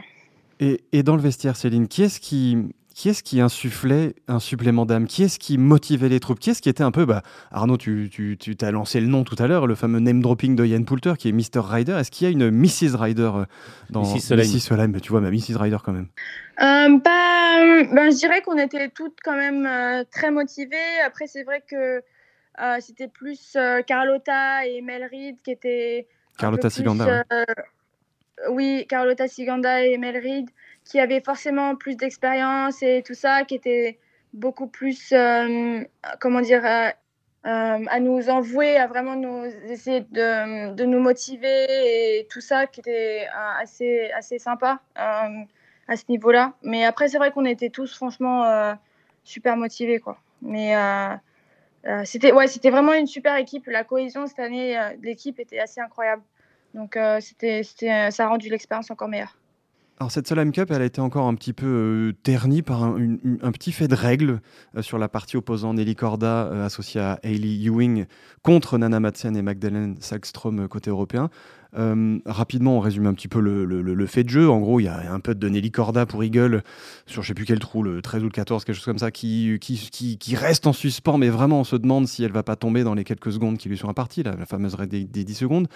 Et, 0.59 0.83
et, 0.93 1.03
dans 1.03 1.17
le 1.17 1.23
vestiaire, 1.23 1.57
Céline, 1.57 1.87
qui 1.87 2.03
est-ce 2.03 2.19
qui, 2.19 2.75
qui, 2.97 3.11
est 3.11 3.23
qui 3.23 3.43
insufflait 3.43 4.15
un 4.27 4.41
supplément 4.41 4.87
d'âme? 4.87 5.07
Qui 5.07 5.25
est-ce 5.25 5.39
qui 5.39 5.59
motivait 5.59 6.09
les 6.09 6.19
troupes? 6.19 6.41
Qui 6.41 6.51
est-ce 6.51 6.63
qui 6.63 6.71
était 6.71 6.83
un 6.83 6.91
peu. 6.91 7.05
Bah, 7.05 7.23
Arnaud, 7.51 7.77
tu, 7.77 8.09
tu, 8.11 8.39
tu 8.39 8.57
as 8.63 8.71
lancé 8.71 9.01
le 9.01 9.07
nom 9.07 9.23
tout 9.23 9.37
à 9.39 9.47
l'heure, 9.47 9.67
le 9.67 9.75
fameux 9.75 10.01
name 10.01 10.23
dropping 10.23 10.57
de 10.57 10.65
Ian 10.65 10.83
Poulter, 10.83 11.13
qui 11.19 11.29
est 11.29 11.33
Mr. 11.33 11.61
Ryder. 11.61 11.93
Est-ce 11.93 12.11
qu'il 12.11 12.27
y 12.27 12.29
a 12.29 12.33
une 12.33 12.51
Mrs. 12.51 12.97
Ryder 12.99 13.31
euh, 13.35 13.45
dans 13.91 14.01
Mrs. 14.01 14.21
Soleil 14.21 14.49
Mrs. 14.49 14.61
Soleil? 14.61 14.91
Tu 15.03 15.11
vois, 15.11 15.21
ma 15.21 15.31
Mrs. 15.31 15.59
Ryder 15.59 15.77
quand 15.85 15.93
même. 15.93 16.09
Euh, 16.63 16.99
bah, 17.05 17.85
ben, 17.95 18.11
je 18.11 18.17
dirais 18.17 18.41
qu'on 18.41 18.57
était 18.57 18.89
toutes 18.89 19.19
quand 19.23 19.37
même 19.37 19.67
euh, 19.67 20.03
très 20.11 20.31
motivées. 20.31 20.77
Après, 21.05 21.27
c'est 21.27 21.45
vrai 21.45 21.63
que 21.71 22.03
euh, 22.63 22.77
c'était 22.81 23.09
plus 23.09 23.57
euh, 23.57 23.83
Carlotta 23.83 24.67
et 24.67 24.81
Mel 24.81 25.05
Reed 25.05 25.37
qui 25.45 25.51
étaient. 25.51 26.09
Carlotta 26.39 26.71
Siganda. 26.71 27.25
Euh, 27.31 27.45
oui, 28.51 28.87
Carlotta 28.89 29.29
Siganda 29.29 29.83
et 29.83 29.99
Mel 29.99 30.17
Reed 30.17 30.49
qui 30.87 31.01
avaient 31.01 31.21
forcément 31.21 31.77
plus 31.77 31.97
d'expérience 31.97 32.83
et 32.83 33.03
tout 33.05 33.15
ça, 33.15 33.45
qui 33.45 33.57
étaient 33.57 33.99
beaucoup 34.33 34.69
plus, 34.69 35.13
comment 36.21 36.41
dire, 36.41 36.65
à 37.45 38.01
nous 38.01 38.31
envouer, 38.31 38.77
à 38.77 38.87
vraiment 38.87 39.17
nous 39.17 39.45
essayer 39.69 40.01
de, 40.01 40.73
de, 40.75 40.85
nous 40.85 41.01
motiver 41.01 41.67
et 42.21 42.27
tout 42.31 42.41
ça, 42.41 42.67
qui 42.67 42.81
était 42.81 43.27
assez, 43.61 44.11
assez 44.13 44.39
sympa 44.39 44.81
à 44.95 45.97
ce 45.97 46.05
niveau-là. 46.09 46.55
Mais 46.63 46.85
après, 46.85 47.09
c'est 47.09 47.19
vrai 47.19 47.31
qu'on 47.33 47.45
était 47.45 47.71
tous 47.71 47.95
franchement 47.95 48.77
super 49.25 49.57
motivés, 49.57 49.99
quoi. 50.01 50.19
Mais 50.43 50.75
euh, 51.87 52.03
c'était 52.05 52.33
ouais, 52.33 52.49
c'était 52.49 52.71
vraiment 52.71 52.95
une 52.95 53.07
super 53.07 53.37
équipe. 53.37 53.67
La 53.67 53.85
cohésion 53.85 54.27
cette 54.27 54.41
année 54.41 54.77
euh, 54.79 54.91
l'équipe 55.03 55.39
était 55.39 55.61
assez 55.61 55.81
incroyable. 55.81 56.23
Donc 56.75 56.97
euh, 56.97 57.21
c'était, 57.21 57.63
ça 58.11 58.25
a 58.25 58.29
rendu 58.29 58.49
l'expérience 58.49 58.91
encore 58.91 59.09
meilleure. 59.09 59.39
Alors 59.99 60.13
cette 60.13 60.29
Solheim 60.29 60.53
Cup, 60.53 60.71
elle 60.71 60.83
a 60.83 60.85
été 60.85 61.01
encore 61.01 61.27
un 61.27 61.35
petit 61.35 61.55
peu 61.55 62.15
ternie 62.23 62.61
par 62.61 62.83
un, 62.85 63.53
petit 63.53 63.73
fait 63.73 63.89
de 63.89 63.95
règle 63.95 64.41
sur 64.81 64.99
la 64.99 65.09
partie 65.09 65.39
opposant 65.39 65.73
Nelly 65.73 65.97
Corda 65.97 66.65
associée 66.65 67.01
à 67.01 67.19
Hayley 67.23 67.65
Ewing 67.65 68.05
contre 68.43 68.77
Nana 68.77 69.01
Madsen 69.01 69.35
et 69.35 69.43
Magdalene 69.43 69.97
Sackstrom 70.01 70.69
côté 70.69 70.91
européen. 70.91 71.31
Euh, 71.77 72.19
rapidement, 72.27 72.77
on 72.77 72.81
résume 72.81 73.07
un 73.07 73.15
petit 73.15 73.29
peu 73.29 73.41
le, 73.41 74.07
fait 74.07 74.25
de 74.25 74.31
jeu. 74.31 74.49
En 74.49 74.61
gros, 74.61 74.81
il 74.81 74.85
y 74.85 74.89
a 74.89 75.13
un 75.13 75.21
peu 75.21 75.35
de 75.35 75.49
Nelly 75.49 75.71
Corda 75.71 76.07
pour 76.07 76.23
Eagle 76.23 76.63
sur 77.07 77.23
je 77.23 77.29
sais 77.29 77.35
plus 77.35 77.45
quel 77.45 77.59
trou, 77.59 77.83
le 77.83 78.03
13 78.03 78.23
ou 78.23 78.27
le 78.27 78.31
14, 78.31 78.65
quelque 78.65 78.77
chose 78.77 78.85
comme 78.85 78.99
ça, 78.99 79.11
qui, 79.11 79.59
qui, 79.61 80.17
qui, 80.19 80.37
reste 80.37 80.67
en 80.67 80.73
suspens, 80.73 81.19
mais 81.19 81.29
vraiment 81.29 81.61
on 81.61 81.65
se 81.65 81.77
demande 81.77 82.07
si 82.07 82.23
elle 82.25 82.33
va 82.33 82.43
pas 82.43 82.57
tomber 82.57 82.85
dans 82.85 82.95
les 82.95 83.05
quelques 83.05 83.33
secondes 83.33 83.59
qui 83.59 83.69
lui 83.69 83.77
sont 83.77 83.89
imparties, 83.89 84.23
la, 84.23 84.37
la 84.37 84.47
fameuse 84.47 84.75
raid 84.75 84.89
des, 84.89 85.05
10 85.05 85.35
secondes. 85.35 85.69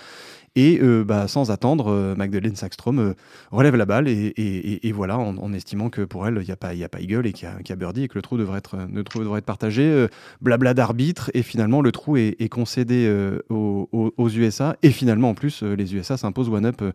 Et 0.57 0.81
euh, 0.83 1.05
bah, 1.05 1.29
sans 1.29 1.51
attendre, 1.51 1.89
euh, 1.89 2.15
Magdalene 2.17 2.57
Sackstrom 2.57 3.15
relève 3.51 3.77
la 3.77 3.87
balle 3.87 4.09
et, 4.09 4.93
voilà, 4.93 5.19
en, 5.19 5.53
estimant 5.53 5.91
que 5.91 6.03
pour 6.03 6.27
elle, 6.27 6.39
il 6.41 6.45
n'y 6.45 6.51
a, 6.51 6.57
pas, 6.57 6.75
y 6.75 6.85
a 6.85 6.89
pas 6.89 7.01
Eagle 7.01 7.27
et 7.27 7.33
qu'il 7.33 7.49
y, 7.49 7.73
a 7.73 7.77
birdie 7.77 8.05
et 8.05 8.09
que 8.09 8.17
le 8.17 8.23
trou 8.23 8.37
devrait 8.37 8.59
être, 8.59 8.77
le 8.93 9.05
trou 9.05 9.21
devrait 9.21 9.39
être 9.39 9.45
partagé. 9.45 10.07
blabla 10.41 10.75
d'arbitre 10.75 11.31
et 11.35 11.43
finalement 11.43 11.81
le 11.81 11.93
trou 11.93 12.17
est, 12.17 12.49
concédé 12.49 13.09
aux, 13.49 13.89
aux, 13.93 14.29
USA 14.29 14.77
et 14.83 14.91
finalement 14.91 15.31
en 15.31 15.35
plus 15.35 15.63
les 15.63 15.90
USA 15.95 16.17
s'imposent 16.17 16.49
one-up 16.49 16.83
euh, 16.83 16.93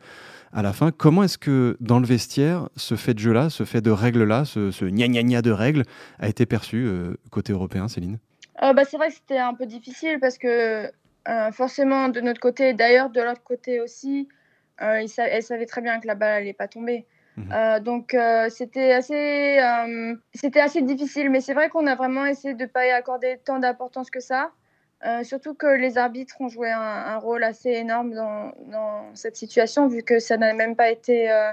à 0.54 0.62
la 0.62 0.74
fin. 0.74 0.92
Comment 0.92 1.24
est-ce 1.24 1.38
que 1.38 1.78
dans 1.80 2.00
le 2.00 2.06
vestiaire, 2.06 2.70
ce 2.76 2.96
fait 2.96 3.14
de 3.14 3.20
jeu-là, 3.20 3.50
ce 3.50 3.64
fait 3.64 3.82
de 3.82 3.92
règles-là, 3.92 4.46
ce, 4.46 4.72
ce 4.72 4.86
gna 4.86 5.08
gna 5.08 5.24
gna 5.24 5.42
de 5.42 5.52
règles 5.52 5.84
a 6.20 6.28
été 6.28 6.46
perçu 6.46 6.86
euh, 6.86 7.16
côté 7.32 7.54
européen, 7.54 7.88
Céline? 7.88 8.20
Euh, 8.64 8.74
bah, 8.74 8.84
C'est 8.86 8.98
vrai 8.98 9.10
que 9.10 9.16
c'était 9.16 9.38
un 9.38 9.54
peu 9.54 9.66
difficile 9.66 10.20
parce 10.20 10.38
que 10.38 10.90
forcément 11.54 12.08
de 12.10 12.22
notre 12.22 12.40
côté, 12.40 12.74
d'ailleurs 12.74 13.10
de 13.10 13.20
l'autre 13.20 13.42
côté 13.44 13.82
aussi, 13.82 14.28
elle 14.78 15.10
savait 15.10 15.66
très 15.66 15.82
bien 15.82 16.00
que 16.00 16.06
la 16.06 16.14
balle 16.14 16.42
n'allait 16.42 16.54
pas 16.54 16.68
tomber. 16.68 17.06
Mmh 17.38 17.80
donc 17.84 18.16
c'était 18.50 18.94
assez, 18.94 19.60
c'était 20.36 20.60
assez 20.60 20.84
difficile, 20.84 21.32
mais 21.32 21.42
c'est 21.42 21.56
vrai 21.56 21.70
qu'on 21.70 21.88
a 21.88 21.96
vraiment 21.96 22.26
essayé 22.28 22.54
de 22.54 22.62
ne 22.62 22.70
pas 22.70 22.86
y 22.86 22.92
accorder 22.92 23.40
tant 23.44 23.58
d'importance 23.58 24.12
que 24.12 24.20
ça. 24.20 24.52
Euh, 25.04 25.24
surtout 25.24 25.54
que 25.54 25.68
les 25.68 25.98
arbitres 25.98 26.36
ont 26.40 26.48
joué 26.48 26.72
un, 26.72 27.18
rôle 27.18 27.44
assez 27.44 27.70
énorme 27.70 28.14
dans, 28.14 29.14
cette 29.14 29.36
situation, 29.36 29.88
vu 29.88 30.04
que 30.04 30.20
ça 30.20 30.38
n'a 30.38 30.54
même 30.54 30.76
pas 30.76 30.90
été. 30.90 31.32
Euh, 31.32 31.52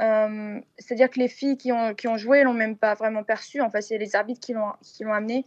euh, 0.00 0.60
c'est-à-dire 0.78 1.08
que 1.08 1.18
les 1.18 1.28
filles 1.28 1.56
qui 1.56 1.72
ont, 1.72 2.16
joué 2.16 2.42
l'ont 2.42 2.52
même 2.52 2.76
pas 2.76 2.94
vraiment 2.94 3.22
perçu. 3.22 3.60
Enfin, 3.60 3.80
c'est 3.80 3.98
les 3.98 4.14
arbitres 4.14 4.40
qui 4.40 4.52
l'ont, 4.52 5.12
amené. 5.12 5.44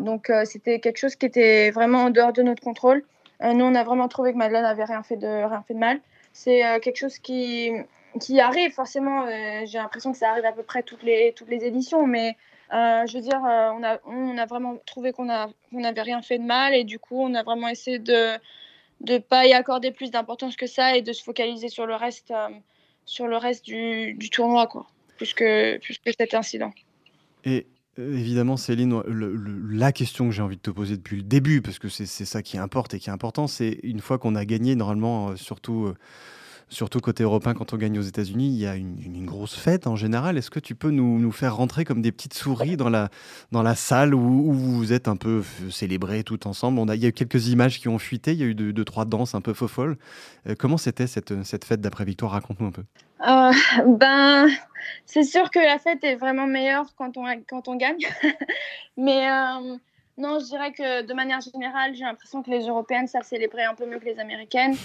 donc, 0.00 0.30
c'était 0.44 0.80
quelque 0.80 0.98
chose 0.98 1.16
qui 1.16 1.26
était 1.26 1.70
vraiment 1.70 2.04
en 2.04 2.10
dehors 2.10 2.32
de 2.32 2.42
notre 2.42 2.62
contrôle. 2.62 3.04
nous, 3.40 3.64
on 3.64 3.74
a 3.74 3.84
vraiment 3.84 4.08
trouvé 4.08 4.32
que 4.32 4.38
Madeleine 4.38 4.64
n'avait 4.64 4.84
rien 4.84 5.02
fait 5.02 5.16
de, 5.16 5.74
mal. 5.74 6.00
C'est 6.32 6.62
quelque 6.80 6.96
chose 6.96 7.18
qui, 7.18 7.70
qui 8.20 8.40
arrive, 8.40 8.72
forcément. 8.72 9.24
j'ai 9.64 9.78
l'impression 9.78 10.12
que 10.12 10.18
ça 10.18 10.30
arrive 10.30 10.44
à 10.44 10.52
peu 10.52 10.64
près 10.64 10.82
toutes 10.82 11.04
les, 11.04 11.32
toutes 11.34 11.48
les 11.48 11.64
éditions, 11.64 12.06
mais 12.06 12.36
euh, 12.74 13.06
je 13.06 13.16
veux 13.16 13.22
dire, 13.22 13.40
euh, 13.44 13.70
on, 13.70 13.84
a, 13.84 13.98
on 14.04 14.36
a 14.36 14.46
vraiment 14.46 14.76
trouvé 14.84 15.12
qu'on 15.12 15.26
n'avait 15.26 16.02
rien 16.02 16.22
fait 16.22 16.38
de 16.38 16.44
mal 16.44 16.74
et 16.74 16.82
du 16.82 16.98
coup, 16.98 17.20
on 17.20 17.34
a 17.34 17.44
vraiment 17.44 17.68
essayé 17.68 18.00
de 18.00 18.32
ne 19.06 19.18
pas 19.18 19.46
y 19.46 19.52
accorder 19.52 19.92
plus 19.92 20.10
d'importance 20.10 20.56
que 20.56 20.66
ça 20.66 20.96
et 20.96 21.02
de 21.02 21.12
se 21.12 21.22
focaliser 21.22 21.68
sur 21.68 21.86
le 21.86 21.94
reste, 21.94 22.32
euh, 22.32 22.48
sur 23.04 23.28
le 23.28 23.36
reste 23.36 23.64
du, 23.64 24.14
du, 24.14 24.28
tournoi, 24.28 24.66
quoi, 24.66 24.88
plus 25.18 25.34
que, 25.34 25.78
plus 25.78 25.98
que 25.98 26.10
cet 26.18 26.34
incident. 26.34 26.72
Et 27.44 27.66
évidemment, 27.96 28.56
Céline, 28.56 29.02
la 29.70 29.92
question 29.92 30.26
que 30.26 30.32
j'ai 30.32 30.42
envie 30.42 30.56
de 30.56 30.62
te 30.62 30.70
poser 30.70 30.96
depuis 30.96 31.16
le 31.16 31.22
début, 31.22 31.62
parce 31.62 31.78
que 31.78 31.88
c'est 31.88 32.06
ça 32.06 32.42
qui 32.42 32.58
importe 32.58 32.94
et 32.94 32.98
qui 32.98 33.08
est 33.08 33.12
important, 33.12 33.46
c'est 33.46 33.78
une 33.84 34.00
fois 34.00 34.18
qu'on 34.18 34.34
a 34.34 34.44
gagné, 34.44 34.74
normalement, 34.74 35.36
surtout 35.36 35.94
surtout 36.74 37.00
côté 37.00 37.22
européen, 37.22 37.54
quand 37.54 37.72
on 37.72 37.76
gagne 37.76 37.98
aux 37.98 38.02
États-Unis, 38.02 38.48
il 38.48 38.58
y 38.58 38.66
a 38.66 38.74
une, 38.76 39.24
grosse 39.24 39.54
fête 39.54 39.86
en 39.86 39.96
général. 39.96 40.36
Est-ce 40.36 40.50
que 40.50 40.60
tu 40.60 40.74
peux 40.74 40.90
nous, 40.90 41.32
faire 41.32 41.56
rentrer 41.56 41.84
comme 41.84 42.02
des 42.02 42.12
petites 42.12 42.34
souris 42.34 42.76
dans 42.76 42.90
la, 42.90 43.08
dans 43.52 43.62
la 43.62 43.74
salle 43.74 44.14
où, 44.14 44.52
vous 44.52 44.92
êtes 44.92 45.08
un 45.08 45.16
peu 45.16 45.42
célébrés 45.70 46.24
tout 46.24 46.46
ensemble? 46.46 46.78
On 46.78 46.88
a, 46.88 46.96
Il 46.96 47.02
y 47.02 47.06
a 47.06 47.08
eu 47.08 47.12
quelques 47.12 47.48
images 47.48 47.80
qui 47.80 47.88
ont 47.88 47.98
fuité, 47.98 48.32
il 48.32 48.38
y 48.38 48.42
a 48.42 48.46
eu 48.46 48.54
deux, 48.54 48.84
trois 48.84 49.04
danses 49.04 49.34
un 49.34 49.40
peu 49.40 49.54
faux 49.54 49.68
folles. 49.68 49.96
Euh, 50.48 50.54
comment 50.58 50.76
c'était 50.76 51.06
cette, 51.06 51.44
cette 51.44 51.64
fête 51.64 51.80
d'après-victoire 51.80 52.32
Raconte-nous 52.32 52.66
un 52.66 52.72
peu. 52.72 52.84
Euh, 53.26 53.52
ben, 53.98 54.48
c'est 55.06 55.24
sûr 55.24 55.50
que 55.50 55.60
la 55.60 55.78
fête 55.78 56.02
est 56.04 56.16
vraiment 56.16 56.46
meilleure 56.46 56.94
quand 56.96 57.16
on, 57.16 57.24
quand 57.48 57.68
on 57.68 57.76
gagne. 57.76 58.04
Mais. 58.96 59.30
Euh, 59.30 59.76
non, 60.16 60.38
je 60.38 60.44
dirais 60.44 60.70
que 60.70 61.02
de 61.02 61.12
manière 61.12 61.40
générale, 61.40 61.92
j'ai 61.94 62.04
l'impression 62.04 62.42
que 62.42 62.50
les 62.50 62.68
Européennes 62.68 63.08
savent 63.08 63.24
célébrer 63.24 63.64
un 63.64 63.74
peu 63.74 63.84
mieux 63.84 63.98
que 63.98 64.04
les 64.04 64.18
Américaines. 64.18 64.76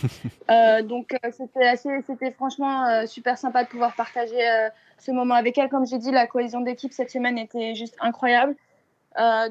Euh, 0.50 0.82
donc, 0.82 1.14
euh, 1.14 1.30
c'était 1.32 1.76
c'était 1.76 2.32
franchement 2.32 2.84
euh, 2.88 3.06
super 3.06 3.38
sympa 3.38 3.64
de 3.64 3.70
pouvoir 3.70 3.94
partager 3.94 4.40
ce 4.98 5.12
moment 5.12 5.36
avec 5.36 5.60
elles. 5.60 5.70
Comme 5.70 5.86
j'ai 5.86 6.00
dit, 6.00 6.10
la 6.10 6.26
cohésion 6.26 6.62
d'équipe 6.62 6.92
cette 6.92 7.12
semaine 7.12 7.38
était 7.38 7.76
juste 7.76 7.96
incroyable. 8.00 8.56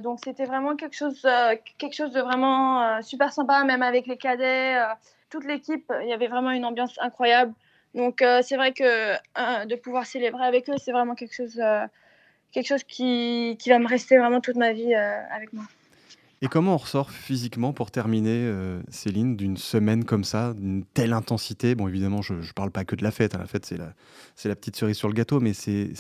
donc, 0.01 0.19
c'était 0.25 0.45
vraiment 0.45 0.75
quelque 0.75 0.97
chose, 0.97 1.25
quelque 1.79 1.95
chose 1.95 2.11
de 2.11 2.21
vraiment 2.21 3.01
super 3.01 3.33
sympa, 3.33 3.63
même 3.63 3.83
avec 3.83 4.09
les 4.09 4.17
cadets, 4.17 4.77
toute 5.31 5.45
l'équipe. 5.45 5.93
Il 6.03 6.09
y 6.09 6.13
avait 6.13 6.27
vraiment 6.27 6.51
une 6.51 6.65
ambiance 6.65 6.99
incroyable. 7.01 7.55
Donc, 7.95 8.25
c'est 8.43 8.57
vrai 8.57 8.73
que 8.73 9.15
de 9.67 9.77
pouvoir 9.77 10.05
célébrer 10.05 10.45
avec 10.45 10.69
eux, 10.69 10.79
c'est 10.79 10.91
vraiment 10.91 11.15
quelque 11.15 11.37
chose 11.37 11.63
quelque 12.53 12.67
chose 12.67 12.85
qui, 12.85 13.57
qui, 13.59 13.69
va 13.69 13.79
me 13.79 13.87
rester 13.87 14.19
vraiment 14.19 14.41
toute 14.41 14.57
ma 14.57 14.73
vie 14.73 14.95
euh, 14.95 15.21
avec 15.35 15.53
moi. 15.53 15.65
Et 16.41 16.47
comment 16.47 16.75
on 16.75 16.77
ressort 16.77 17.11
physiquement 17.11 17.73
pour 17.73 17.91
terminer, 17.91 18.45
euh, 18.45 18.81
Céline, 18.91 19.37
d'une 19.37 19.57
semaine 19.57 20.05
comme 20.05 20.23
ça, 20.23 20.55
d'une 20.55 20.85
telle 20.85 21.13
intensité? 21.13 21.75
Bon, 21.75 21.89
évidemment, 21.89 22.23
je 22.23 22.35
ne 22.35 22.53
parle 22.55 22.71
pas 22.71 22.85
que 22.85 22.95
de 22.95 23.03
la 23.03 23.11
fête. 23.11 23.35
Hein. 23.35 23.39
La 23.41 23.47
fête, 23.47 23.67
c'est 23.67 23.77
la, 23.77 23.93
la 24.45 24.57
petite 24.57 24.77
cerise 24.77 24.97
sur 24.97 25.09
le 25.09 25.15
gâteau, 25.15 25.41
mais 25.41 25.53
c'est 25.53 25.93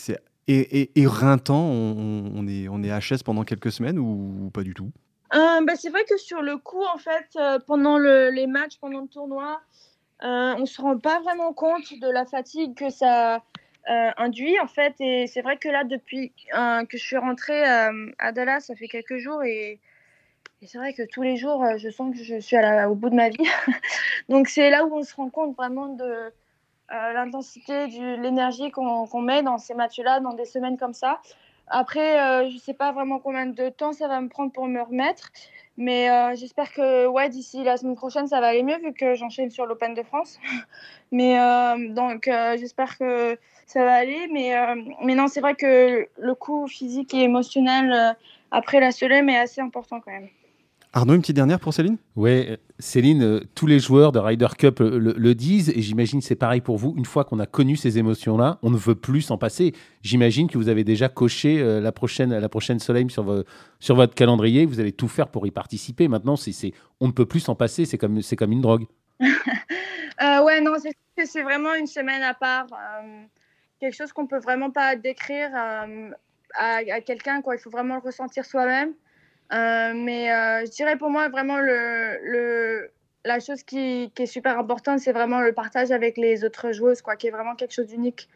éreintant. 0.46 1.64
On, 1.64 2.30
on, 2.36 2.46
est, 2.46 2.68
on 2.68 2.82
est 2.84 2.88
HS 2.88 3.24
pendant 3.24 3.42
quelques 3.42 3.72
semaines 3.72 3.98
ou, 3.98 4.50
pas 4.54 4.62
du 4.62 4.74
tout? 4.74 4.92
Euh, 5.34 5.60
bah, 5.66 5.74
C'est 5.76 5.90
vrai 5.90 6.04
que 6.08 6.16
sur 6.16 6.40
le 6.40 6.56
coup, 6.56 6.84
en 6.84 6.98
fait, 6.98 7.36
pendant 7.66 7.98
le, 7.98 8.30
les 8.30 8.46
matchs, 8.46 8.78
pendant 8.80 9.00
le 9.00 9.08
tournoi, 9.08 9.60
on 10.22 10.60
ne 10.60 10.66
se 10.66 10.80
rend 10.80 10.98
pas 10.98 11.20
vraiment 11.20 11.52
compte 11.52 11.92
de 12.00 12.08
la 12.08 12.24
fatigue 12.24 12.76
que 12.76 12.90
ça, 12.90 13.42
euh, 13.88 14.10
induit 14.18 14.58
en 14.60 14.66
fait. 14.66 14.94
Et 15.00 15.26
c'est 15.26 15.40
vrai 15.40 15.56
que 15.56 15.68
là, 15.68 15.84
depuis 15.84 16.32
euh, 16.54 16.84
que 16.84 16.98
je 16.98 17.02
suis 17.02 17.16
rentrée 17.16 17.66
euh, 17.66 18.12
à 18.18 18.32
Dallas, 18.32 18.60
ça 18.60 18.74
fait 18.74 18.88
quelques 18.88 19.16
jours 19.16 19.42
et, 19.42 19.80
c'est 20.66 20.78
vrai 20.78 20.92
que 20.92 21.04
tous 21.04 21.22
les 21.22 21.36
jours, 21.36 21.64
je 21.76 21.88
sens 21.88 22.12
que 22.12 22.20
je 22.20 22.40
suis 22.40 22.56
à 22.56 22.90
au 22.90 22.96
bout 22.96 23.10
de 23.10 23.14
ma 23.14 23.28
vie. 23.28 23.36
Donc 24.28 24.48
c'est 24.48 24.70
là 24.70 24.84
où 24.84 24.92
on 24.92 25.04
se 25.04 25.14
rend 25.14 25.30
compte 25.30 25.54
vraiment 25.56 25.86
de 25.86 26.32
l'intensité, 26.90 27.86
de 27.86 28.20
l'énergie 28.20 28.72
qu'on 28.72 29.20
met 29.20 29.44
dans 29.44 29.58
ces 29.58 29.74
matchs-là, 29.74 30.18
dans 30.18 30.32
des 30.32 30.46
semaines 30.46 30.76
comme 30.76 30.94
ça. 30.94 31.20
Après, 31.68 32.48
je 32.50 32.54
ne 32.54 32.58
sais 32.58 32.74
pas 32.74 32.90
vraiment 32.90 33.20
combien 33.20 33.46
de 33.46 33.68
temps 33.68 33.92
ça 33.92 34.08
va 34.08 34.20
me 34.20 34.28
prendre 34.28 34.50
pour 34.50 34.66
me 34.66 34.82
remettre. 34.82 35.30
Mais 35.80 36.34
j'espère 36.36 36.72
que 36.72 37.06
ouais, 37.06 37.28
d'ici 37.28 37.62
la 37.62 37.76
semaine 37.76 37.94
prochaine, 37.94 38.26
ça 38.26 38.40
va 38.40 38.48
aller 38.48 38.64
mieux 38.64 38.78
vu 38.78 38.92
que 38.92 39.14
j'enchaîne 39.14 39.50
sur 39.50 39.64
l'Open 39.64 39.94
de 39.94 40.02
France. 40.02 40.38
mais 41.12 41.38
donc, 41.94 42.28
j'espère 42.58 42.98
que 42.98 43.38
ça 43.68 43.84
va 43.84 43.94
aller. 43.94 44.26
Mais, 44.32 44.56
euh, 44.56 44.74
mais 45.04 45.14
non, 45.14 45.28
c'est 45.28 45.40
vrai 45.40 45.54
que 45.54 46.08
le 46.18 46.34
coup 46.34 46.66
physique 46.66 47.14
et 47.14 47.22
émotionnel 47.22 47.92
euh, 47.92 48.12
après 48.50 48.80
la 48.80 48.90
Solem 48.90 49.28
est 49.28 49.38
assez 49.38 49.60
important 49.60 50.00
quand 50.00 50.10
même. 50.10 50.28
Arnaud, 50.92 51.14
une 51.14 51.20
petite 51.20 51.36
dernière 51.36 51.60
pour 51.60 51.74
Céline? 51.74 51.98
Oui, 52.16 52.46
euh, 52.48 52.56
Céline, 52.78 53.40
tous 53.54 53.66
les 53.66 53.78
joueurs 53.78 54.10
de 54.12 54.18
Ryder 54.18 54.48
Cup 54.56 54.80
le, 54.80 55.34
disent, 55.34 55.68
et 55.70 55.82
j'imagine 55.82 56.20
c'est 56.20 56.34
pareil 56.34 56.60
pour 56.60 56.78
vous. 56.78 56.94
Une 56.96 57.04
fois 57.04 57.24
qu'on 57.24 57.38
a 57.38 57.46
connu 57.46 57.76
ces 57.76 57.98
émotions-là, 57.98 58.58
on 58.62 58.70
ne 58.70 58.76
veut 58.76 58.94
plus 58.94 59.22
s'en 59.22 59.38
passer. 59.38 59.74
J'imagine 60.02 60.48
que 60.48 60.56
vous 60.56 60.68
avez 60.68 60.84
déjà 60.84 61.08
coché 61.08 61.62
la 61.80 61.92
prochaine, 61.92 62.36
la 62.36 62.48
prochaine 62.48 62.78
Soleil 62.78 63.08
sur, 63.10 63.44
sur 63.80 63.96
votre 63.96 64.14
calendrier. 64.14 64.64
Vous 64.64 64.80
allez 64.80 64.92
tout 64.92 65.08
faire 65.08 65.28
pour 65.28 65.46
y 65.46 65.50
participer. 65.50 66.08
Maintenant, 66.08 66.36
c'est, 66.36 66.72
on 67.00 67.08
ne 67.08 67.12
peut 67.12 67.26
plus 67.26 67.40
s'en 67.40 67.54
passer. 67.54 67.84
C'est 67.84 67.98
comme, 67.98 68.22
c'est 68.22 68.36
comme 68.36 68.52
une 68.52 68.62
drogue. 68.62 68.86
ouais, 69.20 70.60
non, 70.60 70.72
c'est, 70.80 71.26
c'est 71.26 71.42
vraiment 71.42 71.74
une 71.74 71.86
semaine 71.86 72.22
à 72.22 72.34
part 72.34 72.66
quelque 73.78 73.94
chose 73.94 74.12
qu'on 74.12 74.26
peut 74.26 74.38
vraiment 74.38 74.70
pas 74.70 74.96
décrire 74.96 75.50
euh, 75.54 76.10
à, 76.54 77.00
quelqu'un. 77.00 77.42
Quoi. 77.42 77.56
Il 77.56 77.58
faut 77.58 77.70
vraiment 77.70 77.94
le 77.96 78.00
ressentir 78.00 78.44
soi-même. 78.44 78.94
Euh, 79.52 79.92
mais 79.94 80.32
euh, 80.32 80.64
je 80.66 80.70
dirais 80.70 80.96
pour 80.96 81.10
moi, 81.10 81.28
vraiment, 81.28 81.58
le, 81.58 82.90
la 83.24 83.40
chose 83.40 83.62
qui, 83.62 84.12
qui, 84.14 84.22
est 84.24 84.26
super 84.26 84.58
importante, 84.58 85.00
c'est 85.00 85.12
vraiment 85.12 85.40
le 85.40 85.52
partage 85.52 85.90
avec 85.90 86.16
les 86.16 86.44
autres 86.44 86.72
joueuses, 86.72 87.02
quoi, 87.02 87.16
qui 87.16 87.28
est 87.28 87.30
vraiment 87.30 87.54
quelque 87.54 87.72
chose 87.72 87.86
d'unique 87.86 88.28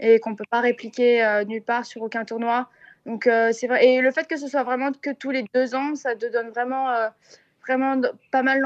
et 0.00 0.20
qu'on 0.20 0.30
ne 0.30 0.36
peut 0.36 0.44
pas 0.50 0.60
répliquer 0.60 1.42
nulle 1.48 1.62
part 1.62 1.84
sur 1.84 2.02
aucun 2.02 2.24
tournoi. 2.24 2.68
Donc, 3.04 3.26
vrai. 3.26 3.86
Et 3.86 4.00
le 4.00 4.10
fait 4.12 4.28
que 4.28 4.36
ce 4.36 4.46
soit 4.46 4.62
vraiment 4.62 4.92
que 4.92 5.10
tous 5.10 5.30
les 5.30 5.44
deux 5.54 5.74
ans, 5.74 5.96
ça 5.96 6.14
te 6.14 6.26
donne 6.30 6.50
vraiment, 6.50 6.94
vraiment 7.66 8.00
pas 8.30 8.42
mal 8.42 8.62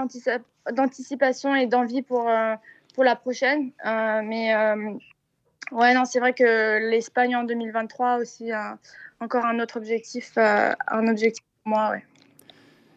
d'anticipation 0.72 1.54
et 1.54 1.66
d'envie 1.66 2.02
pour, 2.02 2.30
pour 2.94 3.04
la 3.04 3.16
prochaine. 3.16 3.72
mais 3.84 4.54
Ouais, 5.72 5.94
non, 5.94 6.04
c'est 6.04 6.20
vrai 6.20 6.34
que 6.34 6.90
l'Espagne 6.90 7.34
en 7.34 7.44
2023 7.44 8.18
aussi, 8.18 8.50
encore 9.22 9.46
un 9.46 9.60
autre 9.60 9.78
objectif, 9.78 10.32
euh, 10.36 10.72
un 10.88 11.06
objectif 11.06 11.44
moi, 11.64 11.90
ouais. 11.90 12.04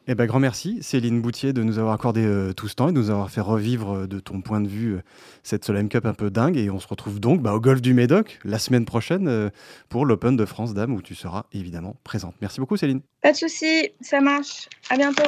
Eh 0.08 0.14
ben, 0.14 0.28
grand 0.28 0.40
merci, 0.40 0.84
Céline 0.84 1.20
Boutier, 1.20 1.52
de 1.52 1.64
nous 1.64 1.80
avoir 1.80 1.96
accordé 1.96 2.24
euh, 2.24 2.54
tout 2.54 2.68
ce 2.68 2.76
temps 2.76 2.90
et 2.90 2.92
de 2.92 2.98
nous 2.98 3.10
avoir 3.10 3.32
fait 3.32 3.42
revivre 3.42 3.96
euh, 3.96 4.08
de 4.08 4.20
ton 4.20 4.42
point 4.42 4.62
de 4.62 4.68
vue 4.68 5.00
cette 5.42 5.66
Solheim 5.66 5.88
Cup 5.88 6.06
un 6.06 6.14
peu 6.14 6.30
dingue. 6.30 6.58
Et 6.58 6.70
on 6.70 6.80
se 6.80 6.88
retrouve 6.88 7.20
donc 7.20 7.42
bah, 7.42 7.54
au 7.54 7.60
Golfe 7.60 7.82
du 7.82 7.96
Médoc 7.96 8.40
la 8.44 8.60
semaine 8.60 8.86
prochaine 8.86 9.50
pour 9.90 10.06
l'Open 10.06 10.36
de 10.36 10.46
France 10.46 10.76
Dame 10.76 10.94
où 10.94 11.02
tu 11.02 11.16
seras 11.16 11.46
évidemment 11.54 11.96
présente. 12.04 12.36
Merci 12.40 12.60
beaucoup, 12.60 12.78
Céline. 12.78 13.02
Pas 13.22 13.32
de 13.32 13.38
souci, 13.38 13.90
ça 14.00 14.22
marche. 14.22 14.70
À 14.92 14.98
bientôt. 14.98 15.24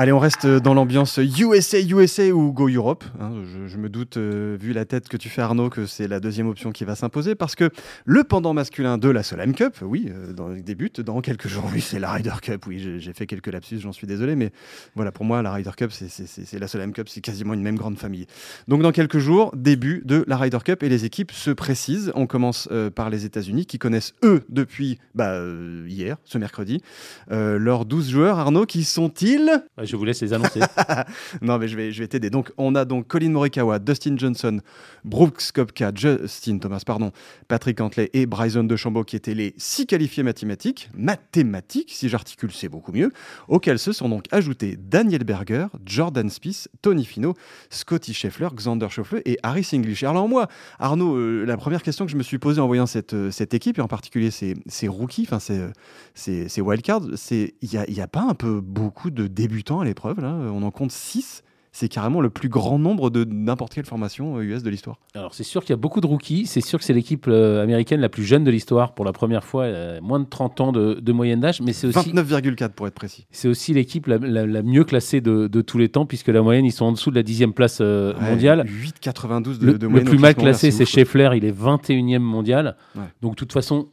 Allez, 0.00 0.12
on 0.12 0.18
reste 0.18 0.46
dans 0.46 0.72
l'ambiance 0.72 1.18
USA, 1.18 1.78
USA 1.78 2.30
ou 2.30 2.54
Go 2.54 2.70
Europe. 2.70 3.04
Hein. 3.20 3.32
je, 3.66 3.76
me 3.76 3.90
doute, 3.90 4.16
euh, 4.16 4.56
vu 4.58 4.72
la 4.72 4.86
tête 4.86 5.10
que 5.10 5.18
tu 5.18 5.28
fais 5.28 5.42
Arnaud, 5.42 5.68
que 5.68 5.84
c'est 5.84 6.08
la 6.08 6.20
deuxième 6.20 6.48
option 6.48 6.72
qui 6.72 6.86
va 6.86 6.94
s'imposer 6.94 7.34
parce 7.34 7.54
que 7.54 7.68
le 8.06 8.24
pendant 8.24 8.54
masculin 8.54 8.96
de 8.96 9.10
la 9.10 9.22
Solheim 9.22 9.52
Cup, 9.52 9.76
oui, 9.82 10.08
euh, 10.08 10.32
dans, 10.32 10.48
débute 10.54 11.02
dans 11.02 11.20
quelques 11.20 11.48
jours. 11.48 11.64
Oui, 11.74 11.82
c'est 11.82 11.98
la 11.98 12.12
Ryder 12.12 12.32
Cup. 12.40 12.64
Oui, 12.66 12.98
j'ai 12.98 13.12
fait 13.12 13.26
quelques 13.26 13.48
lapsus, 13.48 13.78
j'en 13.78 13.92
suis 13.92 14.06
désolé, 14.06 14.36
mais 14.36 14.52
voilà, 14.94 15.12
pour 15.12 15.26
moi, 15.26 15.42
la 15.42 15.52
Ryder 15.52 15.72
Cup, 15.76 15.92
c'est 15.92 16.58
la 16.58 16.66
Solheim 16.66 16.92
Cup, 16.92 17.10
c'est 17.10 17.20
quasiment 17.20 17.52
une 17.52 17.62
même 17.62 17.76
grande 17.76 17.98
famille. 17.98 18.26
Donc, 18.68 18.80
dans 18.80 18.92
quelques 18.92 19.18
jours, 19.18 19.52
début 19.54 20.00
de 20.06 20.24
la 20.26 20.38
Ryder 20.38 20.60
Cup 20.64 20.82
et 20.82 20.88
les 20.88 21.04
équipes 21.04 21.30
se 21.30 21.50
précisent. 21.50 22.10
On 22.14 22.26
commence 22.26 22.70
euh, 22.72 22.88
par 22.88 23.10
les 23.10 23.26
États-Unis 23.26 23.66
qui 23.66 23.78
connaissent 23.78 24.14
eux 24.24 24.44
depuis 24.48 24.98
bah, 25.14 25.38
hier, 25.86 26.16
ce 26.24 26.38
mercredi, 26.38 26.80
leurs 27.28 27.84
12 27.84 28.08
joueurs. 28.08 28.38
Arnaud, 28.38 28.64
qui 28.64 28.84
sont-ils? 28.84 29.62
Je 29.90 29.96
vous 29.96 30.04
laisse 30.04 30.20
les 30.22 30.32
annoncer. 30.32 30.60
non, 31.42 31.58
mais 31.58 31.68
je 31.68 31.76
vais, 31.76 31.92
je 31.92 32.02
vais 32.02 32.08
t'aider. 32.08 32.30
Donc, 32.30 32.52
on 32.56 32.74
a 32.74 32.84
donc 32.84 33.08
Colin 33.08 33.30
Morikawa, 33.30 33.78
Dustin 33.78 34.16
Johnson, 34.16 34.60
Brooks 35.04 35.52
Kopka, 35.52 35.92
Justin 35.94 36.58
Thomas, 36.58 36.82
pardon, 36.86 37.12
Patrick 37.48 37.78
Cantley 37.78 38.10
et 38.12 38.26
Bryson 38.26 38.64
DeChambeau 38.64 39.04
qui 39.04 39.16
étaient 39.16 39.34
les 39.34 39.54
six 39.56 39.86
qualifiés 39.86 40.22
mathématiques, 40.22 40.90
mathématiques, 40.94 41.90
si 41.92 42.08
j'articule, 42.08 42.52
c'est 42.52 42.68
beaucoup 42.68 42.92
mieux, 42.92 43.10
auxquels 43.48 43.78
se 43.78 43.92
sont 43.92 44.08
donc 44.08 44.26
ajoutés 44.30 44.76
Daniel 44.78 45.24
Berger, 45.24 45.66
Jordan 45.84 46.28
Spieth, 46.30 46.68
Tony 46.82 47.04
Fino, 47.04 47.34
Scotty 47.70 48.14
Scheffler, 48.14 48.48
Xander 48.54 48.88
Schauffele 48.88 49.22
et 49.24 49.38
Harris 49.42 49.68
English. 49.72 50.02
Alors, 50.02 50.28
moi, 50.28 50.48
Arnaud, 50.78 51.16
euh, 51.16 51.44
la 51.44 51.56
première 51.56 51.82
question 51.82 52.04
que 52.06 52.12
je 52.12 52.16
me 52.16 52.22
suis 52.22 52.38
posée 52.38 52.60
en 52.60 52.66
voyant 52.66 52.86
cette, 52.86 53.14
euh, 53.14 53.30
cette 53.30 53.54
équipe, 53.54 53.78
et 53.78 53.82
en 53.82 53.88
particulier 53.88 54.30
ces, 54.30 54.54
ces 54.66 54.88
rookies, 54.88 55.26
enfin, 55.26 55.38
ces, 55.38 55.58
euh, 55.58 56.48
ces, 56.48 56.60
wildcards, 56.60 57.02
c'est 57.16 57.54
il 57.62 57.68
n'y 57.88 57.94
y 57.94 58.00
a 58.00 58.08
pas 58.08 58.22
un 58.22 58.34
peu 58.34 58.60
beaucoup 58.60 59.10
de 59.10 59.26
débutants 59.26 59.69
à 59.78 59.84
l'épreuve. 59.84 60.20
Là, 60.20 60.34
on 60.34 60.64
en 60.64 60.72
compte 60.72 60.90
6 60.90 61.44
c'est 61.72 61.88
carrément 61.88 62.20
le 62.20 62.30
plus 62.30 62.48
grand 62.48 62.78
nombre 62.78 63.10
de 63.10 63.24
n'importe 63.24 63.74
quelle 63.74 63.84
formation 63.84 64.40
US 64.40 64.60
euh, 64.60 64.64
de 64.64 64.70
l'histoire. 64.70 64.98
Alors 65.14 65.34
c'est 65.34 65.44
sûr 65.44 65.62
qu'il 65.62 65.70
y 65.70 65.74
a 65.74 65.76
beaucoup 65.76 66.00
de 66.00 66.06
rookies, 66.06 66.46
c'est 66.46 66.60
sûr 66.60 66.78
que 66.78 66.84
c'est 66.84 66.92
l'équipe 66.92 67.26
euh, 67.28 67.62
américaine 67.62 68.00
la 68.00 68.08
plus 68.08 68.24
jeune 68.24 68.42
de 68.42 68.50
l'histoire 68.50 68.94
pour 68.94 69.04
la 69.04 69.12
première 69.12 69.44
fois, 69.44 69.68
moins 70.00 70.18
de 70.18 70.24
30 70.24 70.60
ans 70.60 70.72
de, 70.72 71.12
moyenne 71.12 71.40
d'âge, 71.40 71.60
mais 71.60 71.72
c'est 71.72 71.86
aussi 71.86 72.12
29,4 72.12 72.70
pour 72.70 72.86
être 72.86 72.94
précis. 72.94 73.26
C'est 73.30 73.48
aussi 73.48 73.74
l'équipe 73.74 74.06
la, 74.06 74.62
mieux 74.62 74.84
classée 74.84 75.20
de, 75.20 75.48
tous 75.60 75.78
les 75.78 75.88
temps 75.88 76.06
puisque 76.06 76.28
la 76.28 76.42
moyenne 76.42 76.64
ils 76.64 76.72
sont 76.72 76.86
en 76.86 76.92
dessous 76.92 77.10
de 77.10 77.16
la 77.16 77.22
dixième 77.22 77.52
place 77.52 77.78
euh, 77.80 78.14
mondiale. 78.20 78.66
8,92 78.66 79.58
de, 79.58 79.72
de, 79.72 79.86
moyenne. 79.86 80.06
Le 80.06 80.10
plus 80.10 80.18
mal 80.18 80.34
classé 80.34 80.70
c'est 80.70 80.86
Scheffler, 80.86 81.30
il 81.36 81.44
est 81.44 81.56
21e 81.56 82.18
mondial. 82.18 82.76
Donc 83.22 83.32
de 83.32 83.36
toute 83.36 83.52
façon 83.52 83.88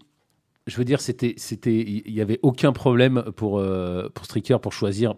je 0.67 0.75
veux 0.77 0.85
dire, 0.85 1.01
c'était, 1.01 1.33
c'était, 1.37 1.81
il 2.05 2.13
n'y 2.13 2.21
avait 2.21 2.39
aucun 2.43 2.73
problème 2.73 3.23
pour, 3.35 3.57
euh, 3.57 4.09
pour 4.13 4.25
Stricker 4.25 4.59
pour 4.59 4.73
choisir. 4.73 5.15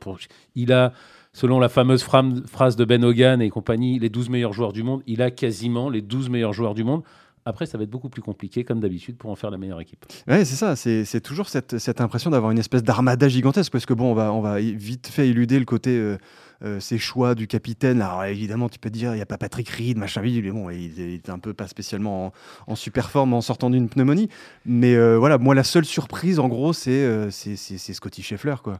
Il 0.55 0.71
a, 0.71 0.93
selon 1.33 1.59
la 1.59 1.69
fameuse 1.69 2.03
phrase 2.03 2.75
de 2.75 2.85
Ben 2.85 3.03
Hogan 3.03 3.41
et 3.41 3.49
compagnie, 3.49 3.99
les 3.99 4.09
12 4.09 4.29
meilleurs 4.29 4.53
joueurs 4.53 4.73
du 4.73 4.83
monde. 4.83 5.01
Il 5.07 5.21
a 5.21 5.31
quasiment 5.31 5.89
les 5.89 6.01
12 6.01 6.29
meilleurs 6.29 6.53
joueurs 6.53 6.75
du 6.75 6.83
monde. 6.83 7.01
Après, 7.45 7.65
ça 7.65 7.77
va 7.77 7.83
être 7.83 7.89
beaucoup 7.89 8.09
plus 8.09 8.21
compliqué, 8.21 8.63
comme 8.63 8.79
d'habitude, 8.79 9.17
pour 9.17 9.31
en 9.31 9.35
faire 9.35 9.49
la 9.49 9.57
meilleure 9.57 9.81
équipe. 9.81 10.05
Oui, 10.27 10.45
c'est 10.45 10.55
ça. 10.55 10.75
C'est 10.75 11.21
toujours 11.21 11.49
cette, 11.49 12.01
impression 12.01 12.29
d'avoir 12.29 12.51
une 12.51 12.59
espèce 12.59 12.83
d'armada 12.83 13.27
gigantesque, 13.27 13.71
parce 13.71 13.87
que 13.87 13.93
bon, 13.93 14.11
on 14.11 14.13
va, 14.13 14.31
on 14.31 14.41
va 14.41 14.59
vite 14.59 15.07
fait 15.07 15.29
éluder 15.29 15.57
le 15.57 15.65
côté. 15.65 15.97
Euh, 15.97 16.17
euh, 16.63 16.79
ces 16.79 16.97
choix 16.97 17.35
du 17.35 17.47
capitaine. 17.47 18.01
Alors 18.01 18.23
évidemment, 18.25 18.69
tu 18.69 18.79
peux 18.79 18.89
dire, 18.89 19.13
il 19.13 19.15
n'y 19.15 19.21
a 19.21 19.25
pas 19.25 19.37
Patrick 19.37 19.69
Reed, 19.69 19.97
machin, 19.97 20.21
mais 20.21 20.51
bon, 20.51 20.69
il, 20.69 20.99
était 21.13 21.31
un 21.31 21.39
peu 21.39 21.53
pas 21.53 21.67
spécialement 21.67 22.33
en, 22.67 22.75
super 22.75 23.09
forme 23.09 23.33
en 23.33 23.41
sortant 23.41 23.69
d'une 23.69 23.89
pneumonie. 23.89 24.29
Mais 24.65 24.95
euh, 24.95 25.17
voilà, 25.17 25.37
moi, 25.37 25.55
la 25.55 25.63
seule 25.63 25.85
surprise, 25.85 26.39
en 26.39 26.47
gros, 26.47 26.73
c'est 26.73 26.91
euh, 26.91 27.29
c'est 27.31 27.93
Scotty 27.93 28.21
Scheffler, 28.21 28.55
quoi. 28.63 28.79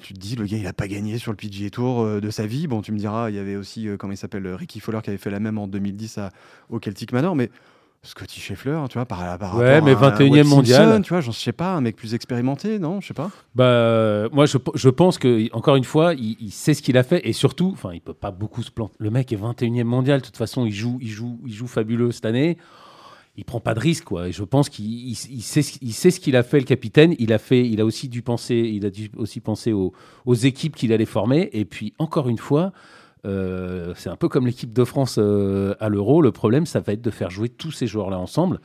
Tu 0.00 0.14
te 0.14 0.18
dis, 0.18 0.36
le 0.36 0.44
gars, 0.44 0.58
il 0.58 0.62
n'a 0.62 0.72
pas 0.72 0.86
gagné 0.86 1.18
sur 1.18 1.32
le 1.32 1.36
PGA 1.36 1.70
Tour 1.70 2.20
de 2.20 2.30
sa 2.30 2.46
vie. 2.46 2.66
Bon, 2.66 2.82
tu 2.82 2.92
me 2.92 2.98
diras, 2.98 3.30
il 3.30 3.36
y 3.36 3.38
avait 3.38 3.56
aussi, 3.56 3.88
comment 3.98 4.12
il 4.12 4.16
s'appelle, 4.16 4.46
Ricky 4.46 4.80
Fowler 4.80 5.00
qui 5.02 5.10
avait 5.10 5.18
fait 5.18 5.30
la 5.30 5.40
même 5.40 5.58
en 5.58 5.66
2010 5.66 6.18
à, 6.18 6.30
au 6.68 6.78
Celtic 6.78 7.12
Manor, 7.12 7.34
mais 7.34 7.50
Scotty 8.02 8.40
Scheffler, 8.40 8.78
tu 8.88 8.94
vois, 8.94 9.06
par, 9.06 9.38
par 9.38 9.56
ouais, 9.56 9.80
rapport 9.80 9.86
mais 9.86 9.94
21e 9.94 10.44
mondial. 10.44 11.02
tu 11.02 11.12
vois, 11.12 11.20
je 11.20 11.32
sais 11.32 11.52
pas, 11.52 11.74
un 11.74 11.80
mec 11.80 11.96
plus 11.96 12.14
expérimenté, 12.14 12.78
non, 12.78 13.00
je 13.00 13.08
sais 13.08 13.14
pas. 13.14 13.30
Bah, 13.56 14.28
moi, 14.32 14.46
je, 14.46 14.56
je, 14.74 14.88
pense 14.88 15.18
que 15.18 15.52
encore 15.52 15.74
une 15.74 15.84
fois, 15.84 16.14
il, 16.14 16.50
sait 16.52 16.74
ce 16.74 16.82
qu'il 16.82 16.96
a 16.96 17.02
fait 17.02 17.26
et 17.28 17.32
surtout, 17.32 17.70
enfin, 17.72 17.92
il 17.92 18.00
peut 18.00 18.14
pas 18.14 18.30
beaucoup 18.30 18.62
se 18.62 18.70
planter. 18.70 18.94
Le 18.98 19.10
mec 19.10 19.32
est 19.32 19.36
21e 19.36 19.82
mondial, 19.82 20.20
de 20.20 20.26
toute 20.26 20.36
façon, 20.36 20.64
il 20.64 20.72
joue, 20.72 20.98
il 21.00 21.08
joue, 21.08 21.40
il 21.44 21.52
joue 21.52 21.66
fabuleux 21.66 22.12
cette 22.12 22.26
année. 22.26 22.56
Il 23.36 23.44
prend 23.44 23.60
pas 23.60 23.74
de 23.74 23.80
risque, 23.80 24.04
quoi. 24.04 24.28
Et 24.28 24.32
je 24.32 24.42
pense 24.42 24.68
qu'il 24.68 25.14
sait, 25.16 25.60
il 25.80 25.92
sait 25.92 26.10
ce 26.10 26.18
qu'il 26.18 26.34
a 26.34 26.42
fait, 26.42 26.58
le 26.58 26.64
capitaine. 26.64 27.14
Il 27.20 27.32
a 27.32 27.38
fait, 27.38 27.68
il 27.68 27.80
a 27.80 27.84
aussi 27.84 28.08
dû 28.08 28.20
penser, 28.22 28.56
il 28.56 28.84
a 28.84 28.90
dû 28.90 29.10
aussi 29.16 29.38
penser 29.38 29.72
aux, 29.72 29.92
aux 30.24 30.34
équipes 30.34 30.74
qu'il 30.74 30.92
allait 30.92 31.04
former. 31.04 31.48
Et 31.52 31.64
puis, 31.64 31.94
encore 31.98 32.28
une 32.28 32.38
fois. 32.38 32.72
Euh, 33.24 33.92
c'est 33.96 34.10
un 34.10 34.16
peu 34.16 34.28
comme 34.28 34.46
l'équipe 34.46 34.72
de 34.72 34.84
France 34.84 35.16
euh, 35.18 35.74
à 35.80 35.88
l'Euro. 35.88 36.22
Le 36.22 36.32
problème, 36.32 36.66
ça 36.66 36.80
va 36.80 36.92
être 36.92 37.02
de 37.02 37.10
faire 37.10 37.30
jouer 37.30 37.48
tous 37.48 37.70
ces 37.70 37.86
joueurs-là 37.86 38.18
ensemble. 38.18 38.60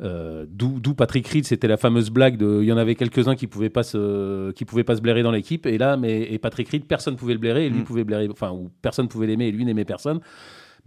Euh, 0.00 0.46
d'où 0.48 0.94
Patrick 0.94 1.26
Reed, 1.26 1.44
c'était 1.44 1.66
la 1.66 1.76
fameuse 1.76 2.10
blague 2.10 2.36
de, 2.36 2.60
il 2.62 2.68
y 2.68 2.72
en 2.72 2.76
avait 2.76 2.94
quelques-uns 2.94 3.34
qui 3.34 3.48
pouvaient 3.48 3.68
pas 3.68 3.82
se, 3.82 4.52
qui 4.52 4.64
pouvaient 4.64 4.84
pas 4.84 4.94
se 4.94 5.00
blairer 5.00 5.24
dans 5.24 5.32
l'équipe, 5.32 5.66
et 5.66 5.76
là, 5.76 5.96
mais 5.96 6.22
et 6.22 6.38
Patrick 6.38 6.68
Reed, 6.68 6.84
personne 6.84 7.16
pouvait 7.16 7.32
le 7.32 7.40
blairer, 7.40 7.66
et 7.66 7.68
lui 7.68 7.80
mm. 7.80 7.84
pouvait 7.84 8.04
blairer, 8.04 8.28
enfin, 8.30 8.52
ou 8.52 8.70
personne 8.80 9.08
pouvait 9.08 9.26
l'aimer, 9.26 9.48
et 9.48 9.52
lui 9.52 9.64
n'aimait 9.64 9.84
personne. 9.84 10.20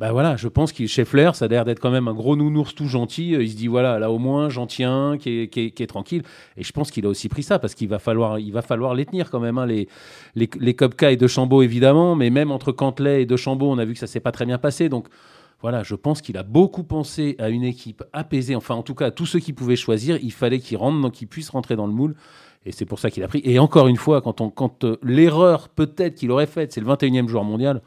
Bah 0.02 0.12
voilà, 0.12 0.36
je 0.36 0.48
pense 0.48 0.72
qu'il 0.72 0.88
chez 0.88 1.06
Flair, 1.06 1.36
ça 1.36 1.46
a 1.46 1.48
l'air 1.48 1.64
d'être 1.64 1.80
quand 1.80 1.92
même 1.92 2.08
un 2.08 2.16
gros 2.16 2.36
nounours 2.36 2.74
tout 2.74 2.88
gentil. 2.88 3.34
Il 3.40 3.52
se 3.52 3.56
dit 3.56 3.68
voilà, 3.68 4.00
là 4.00 4.10
au 4.10 4.18
moins 4.18 4.50
j'en 4.50 4.66
tiens, 4.66 5.16
qui 5.20 5.42
est, 5.42 5.48
qui, 5.48 5.62
est, 5.62 5.88
tranquille. 5.88 6.24
Et 6.58 6.64
je 6.64 6.72
pense 6.72 6.90
qu'il 6.90 7.06
a 7.06 7.10
aussi 7.10 7.30
pris 7.30 7.44
ça 7.44 7.60
parce 7.60 7.76
qu'il 7.76 7.88
va 7.88 8.00
falloir, 8.00 8.40
il 8.40 8.52
va 8.52 8.64
falloir 8.64 8.96
les 8.96 9.06
tenir 9.06 9.30
quand 9.30 9.40
même. 9.40 9.60
Hein, 9.60 9.68
les, 9.68 9.88
les, 10.34 10.50
les 10.60 10.76
et 11.02 11.18
De 11.18 11.28
Chambaud 11.28 11.62
évidemment, 11.62 12.16
mais 12.16 12.32
même 12.32 12.50
entre 12.50 12.72
Cantelet 12.72 13.22
et 13.22 13.26
De 13.28 13.38
Chambaud, 13.38 13.70
on 13.70 13.78
a 13.78 13.86
vu 13.86 13.94
que 13.94 14.00
ça 14.00 14.08
s'est 14.08 14.20
pas 14.20 14.32
très 14.32 14.48
bien 14.48 14.58
passé. 14.58 14.90
Donc 14.90 15.08
voilà, 15.62 15.84
je 15.84 15.94
pense 15.94 16.24
qu'il 16.24 16.36
a 16.40 16.42
beaucoup 16.42 16.84
pensé 16.84 17.36
à 17.38 17.50
une 17.50 17.64
équipe 17.64 18.04
apaisée. 18.12 18.56
Enfin, 18.56 18.74
en 18.74 18.82
tout 18.82 18.96
cas, 18.96 19.06
à 19.06 19.12
tous 19.12 19.28
ceux 19.28 19.40
qui 19.40 19.54
pouvaient 19.54 19.76
choisir, 19.76 20.18
il 20.24 20.34
fallait 20.34 20.58
qu'ils 20.58 20.78
rentrent, 20.78 21.12
qu'ils 21.12 21.28
puissent 21.28 21.52
rentrer 21.52 21.76
dans 21.76 21.86
le 21.86 21.94
moule. 21.94 22.16
Et 22.66 22.72
c'est 22.72 22.86
pour 22.86 22.98
ça 22.98 23.12
qu'il 23.12 23.22
a 23.22 23.28
pris. 23.28 23.44
Et 23.44 23.60
encore 23.60 23.88
une 23.88 23.98
fois, 23.98 24.24
quand, 24.24 24.42
on, 24.42 24.50
quand 24.50 24.84
euh, 24.84 24.98
l'erreur 25.04 25.70
peut-être 25.70 26.16
qu'il 26.16 26.32
aurait 26.32 26.48
faite, 26.48 26.74
c'est 26.74 26.82
le 26.82 26.88
21e 26.88 27.28
joueur 27.28 27.44
mondial 27.44 27.84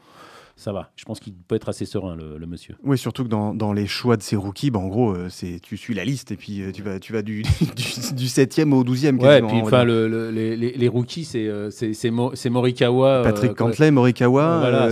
ça 0.57 0.71
va. 0.71 0.91
Je 0.95 1.03
pense 1.03 1.19
qu'il 1.19 1.33
peut 1.33 1.55
être 1.55 1.67
assez 1.67 1.85
serein, 1.85 2.15
le, 2.15 2.45
monsieur. 2.47 2.75
Oui, 2.83 2.97
surtout 2.97 3.25
que 3.25 3.29
dans, 3.29 3.53
dans, 3.53 3.73
les 3.73 3.87
choix 3.87 4.15
de 4.15 4.21
ces 4.21 4.37
rookies, 4.37 4.71
bah, 4.71 4.79
en 4.79 4.87
gros, 4.87 5.11
euh, 5.11 5.27
c'est 5.29 5.59
tu 5.61 5.75
suis 5.75 5.93
la 5.93 6.05
liste 6.05 6.31
et 6.31 6.37
puis 6.37 6.61
euh, 6.61 6.71
tu 6.71 6.81
vas, 6.81 6.97
tu 6.99 7.11
vas 7.11 7.21
du, 7.21 7.41
du, 7.75 8.25
7e 8.25 8.71
au 8.71 8.83
12e. 8.85 9.19
Ouais, 9.21 9.39
et 9.39 9.41
puis 9.41 9.57
enfin, 9.61 9.83
le, 9.83 10.31
les, 10.31 10.55
les, 10.55 10.87
rookies, 10.87 11.25
c'est 11.25 11.47
euh, 11.47 11.69
c'est 11.71 12.49
Morikawa. 12.49 13.21
Patrick 13.23 13.53
Cantley, 13.55 13.91
Morikawa. 13.91 14.59
voilà, 14.59 14.89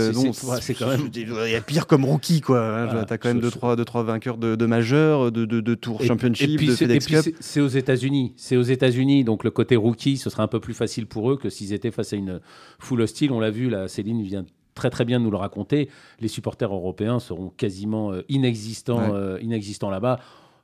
c'est 0.60 0.74
quand 0.74 0.88
même. 0.88 1.08
Il 1.14 1.50
y 1.50 1.54
a 1.56 1.60
pire 1.62 1.86
comme 1.86 2.04
rookie, 2.04 2.42
quoi. 2.42 2.60
Hein, 2.60 3.04
tu 3.06 3.12
as 3.12 3.18
quand 3.18 3.28
même 3.28 3.38
2-3 3.38 3.40
deux, 3.40 3.50
trois, 3.50 3.76
deux, 3.76 3.84
trois 3.86 4.02
vainqueurs 4.02 4.36
de, 4.36 4.56
de 4.56 4.66
majeurs, 4.66 5.32
de, 5.32 5.46
de, 5.46 5.60
de 5.60 5.74
Tour 5.74 6.02
Championship, 6.02 6.62
de 6.62 6.74
FedEx 6.74 7.06
Cup. 7.06 7.36
C'est 7.40 7.60
aux 7.60 7.68
États-Unis. 7.68 8.34
C'est 8.36 8.58
aux 8.58 8.62
États-Unis, 8.62 9.24
donc 9.24 9.44
le 9.44 9.50
côté 9.50 9.76
rookie, 9.76 10.18
ce 10.18 10.28
sera 10.28 10.42
un 10.42 10.48
peu 10.48 10.60
plus 10.60 10.74
facile 10.74 11.06
pour 11.06 11.30
eux 11.30 11.36
que 11.36 11.48
s'ils 11.48 11.72
étaient 11.72 11.90
face 11.90 12.12
à 12.12 12.16
une 12.16 12.40
foule 12.78 13.00
hostile. 13.00 13.32
On 13.32 13.40
l'a 13.40 13.50
vu, 13.50 13.70
là, 13.70 13.88
Céline 13.88 14.22
vient 14.22 14.44
très 14.74 14.90
très 14.90 15.04
bien 15.04 15.18
de 15.20 15.24
nous 15.24 15.30
le 15.30 15.36
raconter, 15.36 15.88
les 16.20 16.28
supporters 16.28 16.72
européens 16.72 17.20
seront 17.20 17.50
quasiment 17.50 18.12
euh, 18.12 18.22
inexistants, 18.28 19.14
euh, 19.14 19.38
inexistants 19.40 19.90
là-bas. 19.90 20.20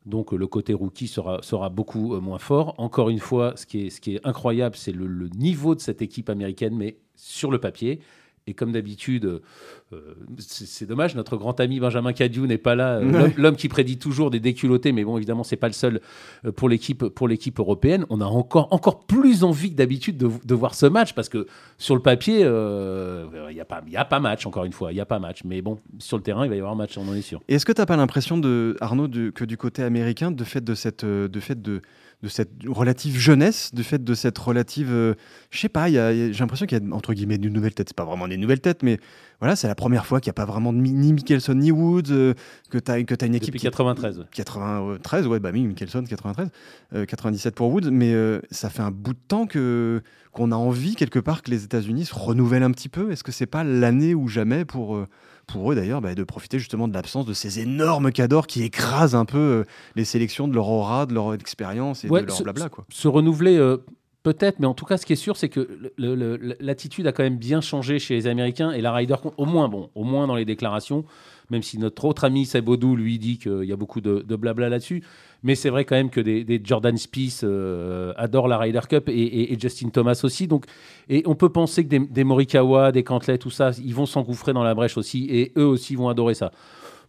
Donc 0.06 0.32
le 0.32 0.46
côté 0.46 0.72
rookie 0.72 1.08
sera, 1.08 1.42
sera 1.42 1.68
beaucoup 1.68 2.14
euh, 2.14 2.20
moins 2.20 2.38
fort. 2.38 2.74
Encore 2.78 3.10
une 3.10 3.18
fois, 3.18 3.52
ce 3.56 3.66
qui 3.66 3.86
est, 3.86 3.90
ce 3.90 4.00
qui 4.00 4.16
est 4.16 4.26
incroyable, 4.26 4.76
c'est 4.76 4.92
le, 4.92 5.28
niveau 5.36 5.74
de 5.74 5.80
cette 5.80 6.02
équipe 6.02 6.30
américaine, 6.30 6.74
mais 6.74 6.96
sur 7.16 7.50
le 7.50 7.58
papier. 7.58 8.00
Et 8.46 8.54
comme 8.54 8.72
d'habitude, 8.72 9.40
euh, 9.92 10.14
c'est 10.38 10.86
dommage, 10.86 11.14
notre 11.14 11.36
grand 11.36 11.60
ami 11.60 11.78
Benjamin 11.78 12.12
Cadieu 12.12 12.46
n'est 12.46 12.58
pas 12.58 12.74
là, 12.74 12.96
euh, 12.96 13.28
l'homme 13.36 13.54
qui 13.54 13.68
prédit 13.68 13.98
toujours 13.98 14.30
des 14.30 14.40
déculottés, 14.40 14.92
mais 14.92 15.04
bon, 15.04 15.16
évidemment, 15.18 15.44
c'est 15.44 15.56
pas 15.56 15.66
le 15.66 15.74
seul 15.74 16.00
euh, 16.44 16.50
pour 16.50 16.68
l'équipe 16.68 17.04
pour 17.04 17.28
l'équipe 17.28 17.58
européenne. 17.60 18.06
On 18.08 18.20
a 18.20 18.24
encore 18.24 18.68
encore 18.72 19.00
plus 19.06 19.44
envie 19.44 19.70
que 19.70 19.76
d'habitude 19.76 20.16
de, 20.16 20.54
voir 20.54 20.74
ce 20.74 20.86
match 20.86 21.12
parce 21.12 21.28
que 21.28 21.46
sur 21.78 21.94
le 21.94 22.02
papier, 22.02 22.40
il 22.40 23.54
n'y 23.54 23.60
a 23.60 23.64
pas 23.64 23.82
il 23.86 23.96
a 23.96 24.04
pas 24.04 24.20
match 24.20 24.46
encore 24.46 24.64
une 24.64 24.72
fois, 24.72 24.92
il 24.92 24.96
y 24.96 25.00
a 25.00 25.06
pas 25.06 25.18
match, 25.18 25.42
mais 25.44 25.60
bon, 25.60 25.78
sur 25.98 26.16
le 26.16 26.22
terrain, 26.22 26.44
il 26.44 26.48
va 26.48 26.56
y 26.56 26.58
avoir 26.58 26.74
match, 26.74 26.96
on 26.96 27.06
en 27.08 27.14
est 27.14 27.22
sûr. 27.22 27.40
Est-ce 27.48 27.66
que 27.66 27.72
tu 27.72 27.80
n'as 27.80 27.86
pas 27.86 27.96
l'impression 27.96 28.38
de 28.38 28.76
Arnaud 28.80 29.08
que 29.34 29.44
du 29.44 29.56
côté 29.56 29.82
américain, 29.82 30.30
de 30.30 30.44
fait 30.44 30.64
de 30.64 30.74
cette 30.74 31.04
de 31.04 31.40
fait 31.40 31.60
de 31.60 31.82
de 32.22 32.28
cette 32.28 32.50
relative 32.66 33.18
jeunesse, 33.18 33.74
du 33.74 33.82
fait 33.82 34.02
de 34.02 34.14
cette 34.14 34.36
relative. 34.36 35.16
je 35.50 35.58
sais 35.58 35.68
pas, 35.68 35.88
j'ai 35.88 36.32
l'impression 36.38 36.66
qu'il 36.66 36.78
y 36.78 36.90
a 36.90 36.94
entre 36.94 37.14
guillemets 37.14 37.36
une 37.36 37.52
nouvelle 37.52 37.74
tête. 37.74 37.88
C'est 37.88 37.96
pas 37.96 38.04
vraiment 38.04 38.28
des 38.28 38.36
nouvelles 38.36 38.60
têtes, 38.60 38.82
mais 38.82 38.98
voilà, 39.40 39.56
c'est 39.56 39.68
la 39.68 39.74
première 39.74 40.04
fois 40.04 40.20
qu'il 40.20 40.28
n'y 40.28 40.34
a 40.34 40.34
pas 40.34 40.44
vraiment 40.44 40.72
de, 40.72 40.78
ni 40.78 41.12
Mickelson 41.14 41.54
ni 41.54 41.72
Woods, 41.72 42.10
euh, 42.10 42.34
que 42.68 42.76
tu 42.76 42.90
as, 42.90 42.94
as, 42.94 43.26
une 43.26 43.34
équipe. 43.34 43.54
Depuis 43.54 43.60
93. 43.60 44.26
93, 44.30 45.26
ouais, 45.26 45.40
bah 45.40 45.50
oui, 45.52 45.62
Mickelson, 45.66 46.04
93, 46.04 46.50
97 47.06 47.54
pour 47.54 47.72
Woods, 47.72 47.90
mais 47.90 48.12
euh, 48.12 48.40
ça 48.50 48.68
fait 48.68 48.82
un 48.82 48.90
bout 48.90 49.14
de 49.14 49.18
temps 49.26 49.46
que 49.46 50.02
qu'on 50.32 50.52
a 50.52 50.56
envie 50.56 50.94
quelque 50.94 51.18
part 51.18 51.42
que 51.42 51.50
les 51.50 51.64
États-Unis 51.64 52.04
se 52.04 52.14
renouvellent 52.14 52.62
un 52.62 52.70
petit 52.70 52.88
peu. 52.88 53.10
Est-ce 53.10 53.24
que 53.24 53.32
c'est 53.32 53.46
pas 53.46 53.64
l'année 53.64 54.14
ou 54.14 54.28
jamais 54.28 54.64
pour 54.64 54.94
euh, 54.94 55.06
pour 55.52 55.72
eux 55.72 55.74
d'ailleurs 55.74 56.00
bah, 56.00 56.14
de 56.14 56.24
profiter 56.24 56.58
justement 56.58 56.88
de 56.88 56.94
l'absence 56.94 57.26
de 57.26 57.32
ces 57.32 57.60
énormes 57.60 58.12
cadors 58.12 58.46
qui 58.46 58.62
écrasent 58.62 59.14
un 59.14 59.24
peu 59.24 59.64
les 59.96 60.04
sélections 60.04 60.48
de 60.48 60.54
leur 60.54 60.68
aura, 60.68 61.06
de 61.06 61.14
leur 61.14 61.34
expérience 61.34 62.04
et 62.04 62.08
de 62.08 62.14
leur 62.14 62.42
blabla 62.42 62.68
quoi. 62.68 62.84
Se 62.90 63.08
renouveler 63.08 63.58
Peut-être, 64.22 64.60
mais 64.60 64.66
en 64.66 64.74
tout 64.74 64.84
cas, 64.84 64.98
ce 64.98 65.06
qui 65.06 65.14
est 65.14 65.16
sûr, 65.16 65.38
c'est 65.38 65.48
que 65.48 65.92
l'attitude 66.60 67.06
a 67.06 67.12
quand 67.12 67.22
même 67.22 67.38
bien 67.38 67.62
changé 67.62 67.98
chez 67.98 68.14
les 68.14 68.26
Américains 68.26 68.70
et 68.70 68.82
la 68.82 68.92
Ryder, 68.92 69.16
au 69.38 69.46
moins, 69.46 69.68
bon, 69.68 69.88
au 69.94 70.04
moins 70.04 70.26
dans 70.26 70.34
les 70.34 70.44
déclarations, 70.44 71.06
même 71.50 71.62
si 71.62 71.78
notre 71.78 72.04
autre 72.04 72.24
ami 72.24 72.46
Sebodou 72.46 72.96
lui 72.96 73.18
dit 73.18 73.38
qu'il 73.38 73.64
y 73.64 73.72
a 73.72 73.76
beaucoup 73.76 74.00
de, 74.00 74.22
blabla 74.36 74.68
là-dessus. 74.68 75.02
Mais 75.42 75.54
c'est 75.54 75.70
vrai 75.70 75.84
quand 75.84 75.96
même 75.96 76.10
que 76.10 76.20
des, 76.20 76.60
Jordan 76.62 76.96
Spieth 76.96 77.42
euh, 77.44 78.12
adorent 78.16 78.48
la 78.48 78.58
Ryder 78.58 78.80
Cup 78.88 79.08
et, 79.08 79.56
Justin 79.58 79.88
Thomas 79.88 80.20
aussi. 80.22 80.46
Donc, 80.46 80.66
et 81.08 81.22
on 81.26 81.34
peut 81.34 81.48
penser 81.48 81.86
que 81.86 81.96
des, 81.96 82.24
Morikawa, 82.24 82.92
des 82.92 83.02
Cantley, 83.02 83.38
tout 83.38 83.50
ça, 83.50 83.70
ils 83.84 83.94
vont 83.94 84.06
s'engouffrer 84.06 84.52
dans 84.52 84.62
la 84.62 84.74
brèche 84.74 84.96
aussi 84.96 85.26
et 85.30 85.52
eux 85.56 85.66
aussi 85.66 85.96
vont 85.96 86.08
adorer 86.08 86.34
ça. 86.34 86.50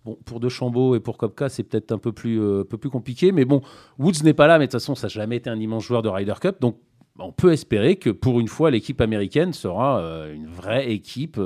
Bon, 0.04 0.18
pour 0.26 0.40
De 0.40 0.50
Chambaud 0.50 0.96
et 0.96 1.00
pour 1.00 1.18
Kopka, 1.18 1.50
c'est 1.50 1.64
peut-être 1.64 1.92
un 1.92 2.00
peu 2.00 2.12
plus, 2.12 2.42
euh, 2.42 2.64
peu 2.64 2.78
plus 2.78 2.90
compliqué. 2.90 3.32
Mais 3.32 3.46
bon, 3.46 3.62
Woods 4.00 4.24
n'est 4.24 4.34
pas 4.34 4.48
là, 4.48 4.58
mais 4.58 4.66
de 4.66 4.72
toute 4.72 4.80
façon, 4.80 4.96
ça 4.96 5.08
n'a 5.08 5.10
jamais 5.10 5.36
été 5.38 5.50
un 5.50 5.60
immense 5.60 5.84
joueur 5.84 6.02
de 6.02 6.10
Ryder 6.10 6.34
Cup. 6.42 6.56
Donc, 6.60 6.78
on 7.20 7.32
peut 7.32 7.52
espérer 7.52 7.98
que 7.98 8.10
pour 8.10 8.40
une 8.40 8.48
fois, 8.48 8.72
l'équipe 8.72 9.00
américaine 9.00 9.54
sera 9.54 10.00
euh, 10.00 10.34
une 10.34 10.48
vraie 10.48 10.92
équipe, 10.92 11.40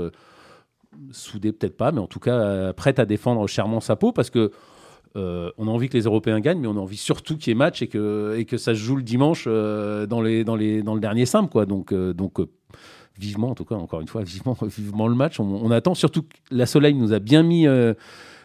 soudée 1.11 1.51
peut-être 1.51 1.77
pas, 1.77 1.91
mais 1.91 1.99
en 1.99 2.07
tout 2.07 2.19
cas 2.19 2.73
prête 2.73 2.99
à 2.99 3.05
défendre 3.05 3.47
chèrement 3.47 3.79
sa 3.79 3.95
peau 3.95 4.11
parce 4.11 4.29
que. 4.29 4.51
on 5.15 5.67
a 5.67 5.71
envie 5.71 5.89
que 5.89 5.97
les 5.97 6.03
Européens 6.03 6.39
gagnent, 6.39 6.59
mais 6.59 6.67
on 6.67 6.77
a 6.77 6.81
envie 6.81 6.97
surtout 6.97 7.37
qu'il 7.37 7.49
y 7.49 7.51
ait 7.51 7.55
match 7.55 7.81
et 7.81 7.87
que, 7.87 8.35
et 8.37 8.45
que 8.45 8.57
ça 8.57 8.73
se 8.73 8.79
joue 8.79 8.95
le 8.95 9.03
dimanche 9.03 9.45
dans, 9.45 10.21
les, 10.21 10.43
dans, 10.43 10.55
le 10.55 10.99
dernier 10.99 11.25
simple. 11.25 11.65
Donc, 11.65 11.93
vivement, 13.17 13.51
en 13.51 13.55
tout 13.55 13.65
cas, 13.65 13.75
encore 13.75 14.01
une 14.01 14.07
fois, 14.07 14.23
vivement, 14.23 14.57
vivement 14.61 15.07
le 15.07 15.15
match. 15.15 15.39
On 15.39 15.71
attend 15.71 15.95
surtout 15.95 16.23
que 16.23 16.35
la 16.51 16.65
Soleil 16.65 16.93
nous 16.95 17.13
a 17.13 17.19
bien 17.19 17.43
mis 17.43 17.65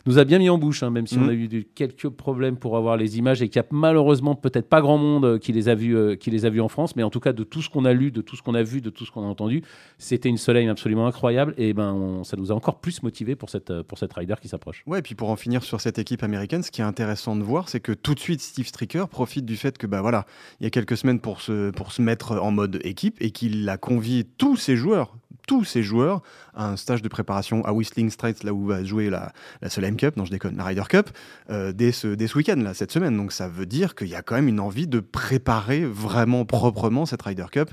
nous 0.06 0.18
a 0.18 0.24
bien 0.24 0.38
mis 0.38 0.48
en 0.48 0.58
bouche, 0.58 0.82
hein, 0.82 0.90
même 0.90 1.06
si 1.06 1.18
on 1.18 1.28
a 1.28 1.32
mhm. 1.32 1.48
eu 1.52 1.64
quelques 1.74 2.08
problèmes 2.08 2.56
pour 2.56 2.76
avoir 2.76 2.96
les 2.96 3.18
images 3.18 3.42
et 3.42 3.48
qu'il 3.48 3.60
n'y 3.60 3.66
a 3.66 3.68
malheureusement 3.70 4.34
peut-être 4.34 4.68
pas 4.68 4.80
grand 4.80 4.98
monde 4.98 5.24
euh, 5.24 5.38
qui 5.38 5.52
les 5.52 5.68
a 5.68 5.74
vus, 5.74 5.96
euh, 5.96 6.16
qui 6.16 6.30
les 6.30 6.44
a 6.44 6.50
vus 6.50 6.60
en 6.60 6.68
France, 6.68 6.96
mais 6.96 7.02
en 7.02 7.10
tout 7.10 7.20
cas 7.20 7.32
de 7.32 7.44
tout 7.44 7.62
ce 7.62 7.68
qu'on 7.68 7.84
a 7.84 7.92
lu, 7.92 8.10
de 8.10 8.20
tout 8.20 8.36
ce 8.36 8.42
qu'on 8.42 8.54
a 8.54 8.62
vu, 8.62 8.80
de 8.80 8.90
tout 8.90 9.04
ce 9.04 9.10
qu'on 9.10 9.22
a 9.22 9.26
entendu, 9.26 9.62
c'était 9.98 10.28
une 10.28 10.38
soleil 10.38 10.68
absolument 10.68 11.06
incroyable 11.06 11.54
et 11.56 11.72
ben 11.72 12.22
ça 12.24 12.36
nous 12.36 12.52
a 12.52 12.54
encore 12.54 12.80
plus 12.80 13.02
motivé 13.02 13.36
pour 13.36 13.50
cette 13.50 13.70
euh, 13.70 13.82
pour 13.82 13.98
cette 13.98 14.12
rider 14.12 14.34
qui 14.40 14.48
s'approche. 14.48 14.82
Ouais, 14.86 15.00
et 15.00 15.02
puis 15.02 15.14
pour 15.14 15.30
en 15.30 15.36
finir 15.36 15.62
sur 15.62 15.80
cette 15.80 15.98
équipe 15.98 16.22
américaine, 16.22 16.62
ce 16.62 16.70
qui 16.70 16.80
est 16.80 16.84
intéressant 16.84 17.36
de 17.36 17.42
voir, 17.42 17.68
c'est 17.68 17.80
que 17.80 17.92
tout 17.92 18.14
de 18.14 18.20
suite 18.20 18.40
Steve 18.40 18.66
Stricker 18.66 19.08
profite 19.08 19.44
du 19.44 19.56
fait 19.56 19.78
que 19.78 19.86
bah 19.86 20.00
voilà, 20.00 20.26
il 20.60 20.64
y 20.64 20.66
a 20.66 20.70
quelques 20.70 20.96
semaines 20.96 21.20
pour 21.20 21.40
se 21.40 21.70
pour 21.70 21.92
se 21.92 22.02
mettre 22.02 22.32
en 22.40 22.50
mode 22.50 22.80
équipe 22.84 23.16
et 23.20 23.30
qu'il 23.30 23.68
a 23.68 23.76
convié 23.76 24.24
tous 24.24 24.56
ses 24.56 24.76
joueurs 24.76 25.16
tous 25.46 25.64
ces 25.64 25.82
joueurs 25.82 26.22
à 26.54 26.68
un 26.68 26.76
stage 26.76 27.02
de 27.02 27.08
préparation 27.08 27.64
à 27.64 27.72
Whistling 27.72 28.10
Straits, 28.10 28.44
là 28.44 28.52
où 28.52 28.66
va 28.66 28.84
jouer 28.84 29.10
la, 29.10 29.32
la 29.62 29.70
Solheim 29.70 29.96
Cup, 29.96 30.16
non 30.16 30.24
je 30.24 30.30
déconne, 30.30 30.56
la 30.56 30.64
Ryder 30.64 30.84
Cup, 30.88 31.10
euh, 31.50 31.72
dès 31.72 31.92
ce, 31.92 32.08
dès 32.08 32.26
ce 32.26 32.36
week-end, 32.38 32.56
là, 32.56 32.74
cette 32.74 32.92
semaine. 32.92 33.16
Donc 33.16 33.32
ça 33.32 33.48
veut 33.48 33.66
dire 33.66 33.94
qu'il 33.94 34.08
y 34.08 34.14
a 34.14 34.22
quand 34.22 34.34
même 34.34 34.48
une 34.48 34.60
envie 34.60 34.86
de 34.86 35.00
préparer 35.00 35.84
vraiment 35.84 36.44
proprement 36.44 37.06
cette 37.06 37.22
Ryder 37.22 37.46
Cup 37.50 37.70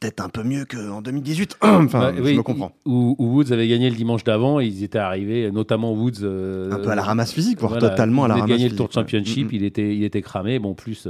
peut-être 0.00 0.20
un 0.20 0.28
peu 0.28 0.42
mieux 0.42 0.64
qu'en 0.64 1.02
2018. 1.02 1.58
enfin, 1.62 2.12
je 2.16 2.20
me 2.20 2.42
comprends. 2.42 2.72
Où, 2.84 3.16
Woods 3.18 3.52
avait 3.52 3.68
gagné 3.68 3.90
le 3.90 3.96
dimanche 3.96 4.24
d'avant, 4.24 4.60
ils 4.60 4.82
étaient 4.82 4.98
arrivés, 4.98 5.50
notamment 5.50 5.92
Woods. 5.92 6.22
Euh, 6.22 6.70
un 6.72 6.78
peu 6.78 6.90
à 6.90 6.94
la 6.94 7.02
ramasse 7.02 7.32
physique, 7.32 7.60
voire 7.60 7.78
totalement 7.78 8.24
à 8.24 8.28
la 8.28 8.34
ramasse 8.34 8.48
physique. 8.48 8.60
Il 8.60 8.64
gagné 8.64 8.70
le 8.70 8.76
Tour 8.76 8.88
de 8.88 8.92
Championship, 8.92 9.52
il, 9.52 9.64
était, 9.64 9.96
il 9.96 10.04
était 10.04 10.22
cramé. 10.22 10.58
Bon, 10.58 10.74
plus 10.74 11.08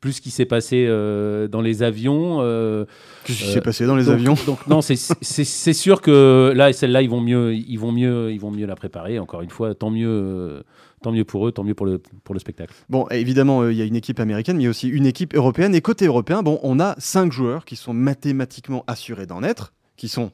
plus 0.00 0.14
ce 0.14 0.20
qui 0.20 0.30
s'est 0.30 0.44
passé 0.44 0.86
euh, 0.88 1.48
dans 1.48 1.60
les 1.60 1.82
avions. 1.82 2.38
Euh, 2.40 2.84
Qu'est-ce 3.24 3.38
qui 3.38 3.52
s'est 3.52 3.60
passé 3.60 3.86
dans 3.86 3.96
les 3.96 4.08
avions 4.08 4.34
Donc 4.46 4.66
non, 4.66 4.80
c'est 4.80 5.72
sûr 5.72 6.00
que 6.00 6.52
là, 6.54 6.72
celle-là, 6.72 7.02
ils 7.02 7.10
vont 7.10 7.20
mieux, 7.20 7.54
ils 7.54 7.78
vont 7.78 7.92
mieux, 7.92 8.32
ils 8.32 8.40
vont 8.40 8.50
mieux 8.50 8.66
la 8.66 8.76
préparer. 8.76 9.18
Encore 9.18 9.42
une 9.42 9.50
fois, 9.50 9.74
tant 9.74 9.90
mieux. 9.90 10.08
Euh, 10.08 10.62
tant 11.00 11.12
mieux 11.12 11.24
pour 11.24 11.46
eux, 11.46 11.52
tant 11.52 11.62
mieux 11.62 11.74
pour 11.74 11.86
le, 11.86 11.98
pour 12.24 12.34
le 12.34 12.40
spectacle. 12.40 12.74
Bon, 12.88 13.06
évidemment, 13.10 13.68
il 13.68 13.76
y 13.76 13.82
a 13.82 13.84
une 13.84 13.94
équipe 13.94 14.18
américaine, 14.18 14.56
mais 14.56 14.62
il 14.62 14.64
y 14.64 14.66
a 14.66 14.70
aussi 14.70 14.88
une 14.88 15.06
équipe 15.06 15.32
européenne. 15.32 15.72
Et 15.76 15.80
côté 15.80 16.06
européen, 16.06 16.42
bon, 16.42 16.58
on 16.64 16.80
a 16.80 16.96
cinq 16.98 17.30
joueurs 17.30 17.64
qui 17.64 17.76
sont 17.76 17.92
mathématiquement 17.92 18.82
assurés 18.88 19.26
d'en 19.26 19.44
être, 19.44 19.74
qui 19.96 20.08
sont 20.08 20.32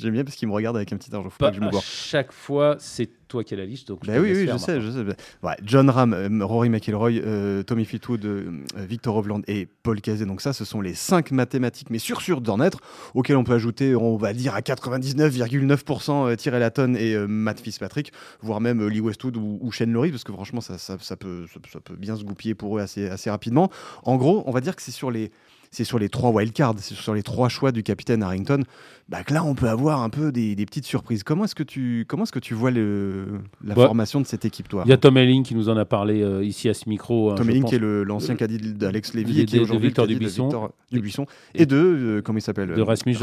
J'aime 0.00 0.12
bien 0.12 0.24
parce 0.24 0.36
qu'il 0.36 0.48
me 0.48 0.52
regarde 0.52 0.76
avec 0.76 0.92
un 0.92 0.96
petit 0.96 1.14
argent. 1.14 1.30
Faut 1.30 1.38
pas, 1.38 1.50
que 1.50 1.56
je 1.56 1.60
me 1.60 1.70
Chaque 1.80 2.32
fois, 2.32 2.76
c'est 2.78 3.10
toi 3.28 3.44
qui 3.44 3.54
as 3.54 3.56
la 3.56 3.64
liste. 3.64 3.88
Donc 3.88 4.06
bah 4.06 4.14
oui, 4.18 4.32
oui, 4.32 4.48
je 4.50 4.56
sais, 4.56 4.80
je 4.80 4.90
sais. 4.90 5.04
Ouais, 5.42 5.56
John 5.62 5.90
Ram, 5.90 6.12
euh, 6.12 6.44
Rory 6.44 6.68
McIlroy, 6.68 7.12
euh, 7.12 7.62
Tommy 7.62 7.84
Fleetwood, 7.84 8.24
euh, 8.24 8.62
Victor 8.76 9.16
Hovland 9.16 9.42
et 9.46 9.66
Paul 9.82 10.00
Cazet. 10.00 10.26
Donc 10.26 10.40
ça, 10.40 10.52
ce 10.52 10.64
sont 10.64 10.80
les 10.80 10.94
cinq 10.94 11.30
mathématiques, 11.30 11.90
mais 11.90 11.98
sur 11.98 12.20
sûr 12.20 12.40
d'en 12.40 12.60
être, 12.60 12.78
auxquels 13.14 13.36
on 13.36 13.44
peut 13.44 13.54
ajouter, 13.54 13.94
on 13.94 14.16
va 14.16 14.32
dire 14.32 14.54
à 14.54 14.60
99,9% 14.60 16.36
Thierry 16.36 16.60
Latton 16.60 16.94
et 16.94 17.16
Matt 17.26 17.60
Fitzpatrick, 17.60 18.12
voire 18.40 18.60
même 18.60 18.86
Lee 18.86 19.00
Westwood 19.00 19.36
ou, 19.36 19.70
Shane 19.70 19.92
Lowry, 19.92 20.10
parce 20.10 20.24
que 20.24 20.32
franchement, 20.32 20.60
ça, 20.60 20.78
ça, 20.78 20.96
ça 21.00 21.16
peut, 21.16 21.46
ça, 21.72 21.80
peut 21.80 21.96
bien 21.96 22.16
se 22.16 22.24
goupiller 22.24 22.54
pour 22.54 22.78
eux 22.78 22.80
assez, 22.80 23.08
assez 23.08 23.30
rapidement. 23.30 23.70
En 24.04 24.16
gros, 24.16 24.42
on 24.46 24.52
va 24.52 24.60
dire 24.60 24.76
que 24.76 24.82
c'est 24.82 24.92
sur 24.92 25.10
les 25.10 25.30
c'est 25.76 25.84
sur 25.84 25.98
les 25.98 26.08
trois 26.08 26.30
wildcards, 26.30 26.76
c'est 26.78 26.94
sur 26.94 27.12
les 27.12 27.22
trois 27.22 27.50
choix 27.50 27.70
du 27.70 27.82
capitaine 27.82 28.22
Harrington, 28.22 28.62
bah, 29.10 29.22
que 29.24 29.34
là 29.34 29.44
on 29.44 29.54
peut 29.54 29.68
avoir 29.68 30.00
un 30.00 30.08
peu 30.08 30.32
des, 30.32 30.56
petites 30.64 30.86
surprises. 30.86 31.22
Comment 31.22 31.44
est-ce 31.44 31.54
que 31.54 31.62
tu, 31.62 32.06
comment 32.08 32.22
est-ce 32.22 32.32
que 32.32 32.38
tu 32.38 32.54
vois 32.54 32.70
le, 32.70 33.26
la 33.62 33.74
formation 33.74 34.22
de 34.22 34.26
cette 34.26 34.46
équipe, 34.46 34.70
toi 34.70 34.84
Il 34.86 34.88
y 34.88 34.94
a 34.94 34.96
Tom 34.96 35.18
Elling 35.18 35.42
qui 35.42 35.54
nous 35.54 35.68
en 35.68 35.76
a 35.76 35.84
parlé 35.84 36.22
euh, 36.22 36.42
ici 36.42 36.70
à 36.70 36.74
ce 36.74 36.88
micro. 36.88 37.30
Hein, 37.30 37.34
Tom 37.34 37.50
Elling 37.50 37.64
qui 37.64 37.74
est 37.74 37.78
l'ancien 37.78 38.36
euh, 38.40 38.46
d'Alex 38.72 39.12
Lévy 39.12 39.42
et 39.42 39.44
qui 39.44 39.58
est 39.58 39.60
aujourd'hui 39.60 39.88
Victor 39.88 40.06
Dubuisson, 40.06 40.70
Dubuisson 40.90 41.26
et 41.54 41.66
de 41.66 41.76
euh, 41.76 42.22
comment 42.22 42.38
il 42.38 42.42
s'appelle 42.42 42.72
De 42.72 42.80
Rasmus, 42.80 43.14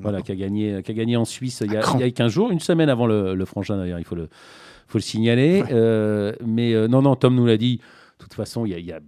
voilà, 0.00 0.22
qui 0.22 0.30
a 0.30 0.36
gagné, 0.36 0.80
qui 0.84 0.92
a 0.92 0.94
gagné 0.94 1.16
en 1.16 1.24
Suisse 1.24 1.64
il 1.66 1.72
y, 1.72 1.76
a, 1.76 1.82
il 1.94 2.00
y 2.00 2.04
a 2.04 2.10
15 2.12 2.30
jours, 2.30 2.52
une 2.52 2.60
semaine 2.60 2.90
avant 2.90 3.08
le, 3.08 3.34
le 3.34 3.44
frangin 3.44 3.76
d'ailleurs, 3.76 3.98
il 3.98 4.04
faut 4.04 4.14
le, 4.14 4.28
faut 4.86 4.98
le 4.98 5.02
signaler. 5.02 5.64
mais 6.46 6.86
non, 6.86 7.02
non, 7.02 7.16
Tom 7.16 7.34
nous 7.34 7.46
l'a 7.46 7.56
dit. 7.56 7.80
De 8.18 8.24
toute 8.24 8.34
façon, 8.34 8.66
il 8.66 8.70
y 8.70 8.74
a, 8.74 8.78
il 8.78 8.86
y 8.86 8.92
a 8.92 9.00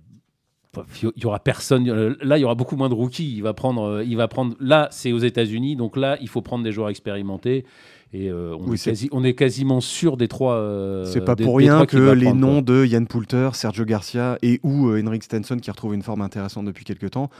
il 1.02 1.22
y 1.22 1.26
aura 1.26 1.40
personne. 1.40 1.88
Euh, 1.88 2.14
là, 2.22 2.38
il 2.38 2.40
y 2.40 2.44
aura 2.44 2.54
beaucoup 2.54 2.76
moins 2.76 2.88
de 2.88 2.94
rookies. 2.94 3.35
Il 3.37 3.42
va 3.42 3.54
prendre, 3.54 3.83
euh, 3.83 4.04
il 4.04 4.16
va 4.16 4.28
prendre. 4.28 4.54
Là, 4.61 4.88
c'est 4.90 5.12
aux 5.12 5.18
États-Unis, 5.18 5.76
donc 5.76 5.96
là, 5.96 6.16
il 6.20 6.28
faut 6.28 6.42
prendre 6.42 6.64
des 6.64 6.72
joueurs 6.72 6.88
expérimentés. 6.88 7.64
Et 8.12 8.28
euh, 8.28 8.56
on, 8.59 8.74
est 8.74 9.09
on, 9.12 9.22
est 9.22 9.35
quasiment 9.35 9.80
sûr 9.80 10.16
des 10.16 10.26
trois. 10.26 11.04
c'est 11.04 11.24
pas 11.24 11.37
pour 11.37 11.56
rien 11.56 11.87
que 11.87 12.11
les 12.11 12.33
noms 12.33 12.61
de 12.61 12.85
Yann 12.85 13.06
Poulter, 13.06 13.50
Sergio 13.52 13.85
Garcia 13.85 14.37
et 14.42 14.59
ou 14.64 14.90
Henrik 14.90 15.22
Stenson, 15.22 15.56
qui 15.59 15.70
retrouve 15.70 15.94
une 15.94 16.02
forme 16.02 16.20
intéressante 16.20 16.64
depuis 16.64 16.85
quelques 16.85 17.12
temps, 17.12 17.30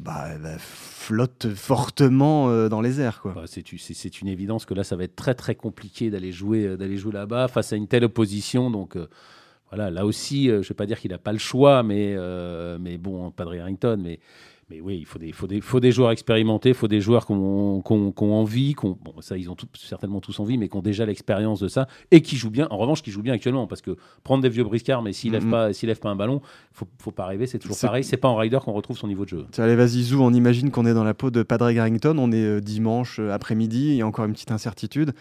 bah, 0.00 0.30
bah 0.42 0.58
flottent 0.58 1.54
fortement 1.54 2.68
dans 2.68 2.80
les 2.80 3.00
airs. 3.00 3.22
Bah, 3.24 3.44
c'est 3.46 4.20
une 4.20 4.26
évidence 4.26 4.66
que 4.66 4.74
là, 4.74 4.82
ça 4.82 4.96
va 4.96 5.04
être 5.04 5.14
très 5.14 5.34
très 5.34 5.54
compliqué 5.54 6.10
d'aller 6.10 6.32
jouer, 6.32 6.76
d'aller 6.76 6.96
jouer 6.96 7.12
là-bas 7.12 7.46
face 7.46 7.72
à 7.72 7.76
une 7.76 7.86
telle 7.86 8.02
opposition. 8.02 8.68
Donc 8.68 8.96
voilà, 9.76 9.90
là 9.90 10.06
aussi, 10.06 10.48
euh, 10.48 10.62
je 10.62 10.66
ne 10.66 10.68
vais 10.68 10.74
pas 10.74 10.86
dire 10.86 10.98
qu'il 10.98 11.10
n'a 11.10 11.18
pas 11.18 11.32
le 11.32 11.38
choix, 11.38 11.82
mais, 11.82 12.14
euh, 12.16 12.78
mais 12.80 12.96
bon, 12.96 13.30
pas 13.30 13.44
de 13.44 13.58
Harrington, 13.58 14.00
mais, 14.02 14.18
mais 14.70 14.80
oui, 14.80 14.96
il 14.98 15.04
faut 15.04 15.18
des, 15.18 15.32
faut 15.32 15.46
des, 15.46 15.60
faut 15.60 15.80
des 15.80 15.92
joueurs 15.92 16.10
expérimentés, 16.12 16.70
il 16.70 16.74
faut 16.74 16.88
des 16.88 17.02
joueurs 17.02 17.26
qui 17.26 17.32
ont, 17.32 17.82
envie, 18.18 18.74
bon, 18.82 18.96
ça 19.20 19.36
ils 19.36 19.50
ont 19.50 19.56
certainement 19.74 20.20
tous 20.20 20.40
envie, 20.40 20.56
mais 20.56 20.68
qui 20.68 20.76
ont 20.76 20.82
déjà 20.82 21.04
l'expérience 21.04 21.60
de 21.60 21.68
ça, 21.68 21.88
et 22.10 22.22
qui 22.22 22.36
jouent 22.36 22.50
bien, 22.50 22.66
en 22.70 22.78
revanche, 22.78 23.02
qui 23.02 23.10
jouent 23.10 23.22
bien 23.22 23.34
actuellement, 23.34 23.66
parce 23.66 23.82
que 23.82 23.96
prendre 24.24 24.42
des 24.42 24.48
vieux 24.48 24.64
briscards, 24.64 25.02
mais 25.02 25.12
s'ils 25.12 25.32
ne 25.32 25.38
lèvent, 25.38 25.50
pas, 25.50 25.68
lèvent 25.68 26.00
pas 26.00 26.10
un 26.10 26.16
ballon, 26.16 26.40
il 26.42 26.78
faut, 26.78 26.88
faut 26.98 27.12
pas 27.12 27.26
rêver, 27.26 27.46
c'est 27.46 27.58
toujours 27.58 27.78
pareil, 27.78 28.02
c'est 28.02 28.16
pas 28.16 28.28
en 28.28 28.36
rider 28.36 28.58
qu'on 28.64 28.72
retrouve 28.72 28.96
son 28.96 29.08
niveau 29.08 29.24
de 29.24 29.30
jeu. 29.30 29.46
Allez, 29.58 29.76
vas-y, 29.76 30.02
Zou, 30.04 30.22
on 30.22 30.32
imagine 30.32 30.70
qu'on 30.70 30.86
est 30.86 30.94
dans 30.94 31.04
la 31.04 31.14
peau 31.14 31.30
de 31.30 31.42
Padraig 31.42 31.78
Harrington, 31.78 32.16
on 32.18 32.32
est 32.32 32.44
euh, 32.44 32.60
dimanche 32.60 33.18
après-midi, 33.18 33.88
il 33.90 33.96
y 33.96 34.02
a 34.02 34.06
encore 34.06 34.24
une 34.24 34.32
petite 34.32 34.52
incertitude. 34.52 35.12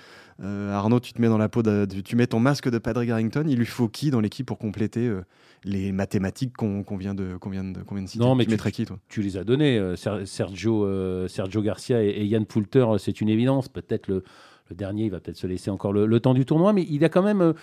Euh, 0.43 0.73
Arnaud, 0.73 0.99
tu 0.99 1.13
te 1.13 1.21
mets 1.21 1.29
dans 1.29 1.37
la 1.37 1.47
peau, 1.47 1.63
de, 1.63 1.85
tu 1.85 2.15
mets 2.15 2.27
ton 2.27 2.39
masque 2.39 2.69
de 2.69 2.77
Patrick 2.77 3.09
Harrington. 3.09 3.45
Il 3.47 3.57
lui 3.57 3.65
faut 3.65 3.87
qui 3.87 4.11
dans 4.11 4.19
l'équipe 4.19 4.45
pour 4.45 4.57
compléter 4.57 5.07
euh, 5.07 5.23
les 5.63 5.91
mathématiques 5.91 6.53
qu'on 6.53 6.83
vient 6.97 7.15
de, 7.15 7.37
qu'on 7.37 7.49
vient 7.49 7.63
de, 7.63 7.79
citer? 8.07 8.23
Non, 8.23 8.35
mais 8.35 8.45
tu, 8.45 8.51
mettrais 8.51 8.71
qui 8.71 8.85
toi? 8.85 8.99
Tu 9.07 9.21
les 9.21 9.37
as 9.37 9.43
donnés, 9.43 9.77
euh, 9.77 9.95
Sergio, 10.25 11.27
Sergio 11.27 11.61
Garcia 11.61 12.03
et, 12.03 12.25
Yann 12.25 12.45
Poulter. 12.45 12.85
C'est 12.99 13.21
une 13.21 13.29
évidence. 13.29 13.69
Peut-être 13.69 14.07
le, 14.07 14.23
dernier, 14.71 15.05
il 15.05 15.11
va 15.11 15.19
peut-être 15.19 15.37
se 15.37 15.47
laisser 15.47 15.69
encore 15.69 15.93
le, 15.93 16.19
temps 16.19 16.33
du 16.33 16.45
tournoi, 16.45 16.73
mais 16.73 16.85
il 16.89 17.03
a 17.05 17.09
quand 17.09 17.23
même. 17.23 17.53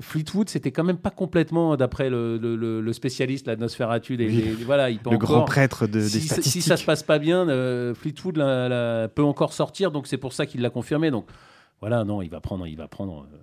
Fleetwood, 0.00 0.48
c'était 0.48 0.70
quand 0.70 0.84
même 0.84 0.98
pas 0.98 1.10
complètement, 1.10 1.76
d'après 1.76 2.10
le, 2.10 2.92
spécialiste, 2.92 3.46
la 3.46 3.56
Nosferatu, 3.56 4.16
voilà, 4.64 4.90
il 4.90 4.98
peut 4.98 5.10
le 5.10 5.18
grand 5.18 5.44
prêtre 5.44 5.86
de, 5.86 6.00
si, 6.00 6.18
des 6.18 6.24
statistiques. 6.24 6.62
Si 6.62 6.68
ça 6.68 6.76
se 6.76 6.84
passe 6.84 7.02
pas 7.02 7.18
bien, 7.18 7.46
Fleetwood 7.94 8.36
peut 9.14 9.24
encore 9.24 9.52
sortir, 9.52 9.90
donc 9.90 10.06
c'est 10.06 10.18
pour 10.18 10.32
ça 10.32 10.46
qu'il 10.46 10.60
l'a 10.60 10.70
confirmé. 10.70 11.10
Donc 11.10 11.26
voilà, 11.80 12.04
non, 12.04 12.22
il 12.22 12.30
va 12.30 12.40
prendre, 12.40 12.66
il 12.66 12.76
va 12.76 12.88
prendre. 12.88 13.26
Euh, 13.32 13.36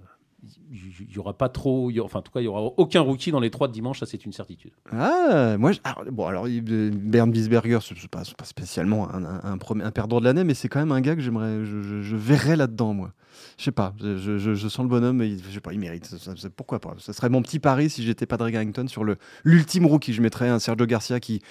il 0.72 1.14
y 1.14 1.20
aura 1.20 1.38
pas 1.38 1.50
trop, 1.50 1.92
enfin 2.04 2.20
en 2.20 2.22
tout 2.22 2.32
cas, 2.32 2.42
il 2.42 2.46
y 2.46 2.48
aura 2.48 2.62
aucun 2.62 3.02
rookie 3.02 3.32
dans 3.32 3.40
les 3.40 3.52
trois 3.52 3.68
de 3.68 3.74
dimanche, 3.74 4.00
ça 4.00 4.06
c'est 4.06 4.26
une 4.26 4.34
certitude. 4.34 4.72
Ah, 4.92 5.58
moi, 5.58 5.72
bon 6.12 6.26
alors 6.26 6.48
Bernd 6.48 7.36
Wiesberger, 7.36 7.80
c'est 7.82 8.08
pas, 8.08 8.24
pas 8.38 8.46
spécialement 8.46 9.14
un, 9.14 9.24
un, 9.24 9.54
un, 9.54 9.92
perdant 9.92 10.20
de 10.20 10.26
l'année, 10.26 10.44
mais 10.44 10.54
c'est 10.54 10.68
quand 10.68 10.80
même 10.80 10.92
un 10.92 11.02
gars 11.02 11.16
que 11.16 11.22
j'aimerais, 11.22 11.66
je, 11.66 12.02
je, 12.02 12.16
verrais 12.16 12.56
là-dedans 12.56 12.94
moi. 12.94 13.12
Je 13.58 13.66
sais 13.66 13.72
pas, 13.72 13.94
je, 14.00 14.38
je, 14.38 14.68
sens 14.68 14.84
le 14.84 14.90
bonhomme, 14.90 15.18
mais 15.18 15.38
je 15.38 15.54
sais 15.54 15.60
pas, 15.60 15.74
il 15.74 15.80
mérite. 15.80 16.10
pourquoi 16.56 16.80
pas? 16.80 16.94
Ce 16.98 17.14
serait 17.14 17.30
mon 17.30 17.42
petit 17.42 17.60
pari 17.60 17.90
si 17.90 18.04
j'étais 18.04 18.26
pas 18.26 18.38
Drake 18.38 18.56
Harrington 18.56 18.88
sur 18.88 19.04
le 19.04 19.18
l'ultime 19.44 19.86
rookie. 19.86 20.14
Je 20.14 20.22
mettrais 20.22 20.48
un 20.48 20.60
Sergio 20.60 20.86
Garcia 20.86 21.20
qui, 21.20 21.42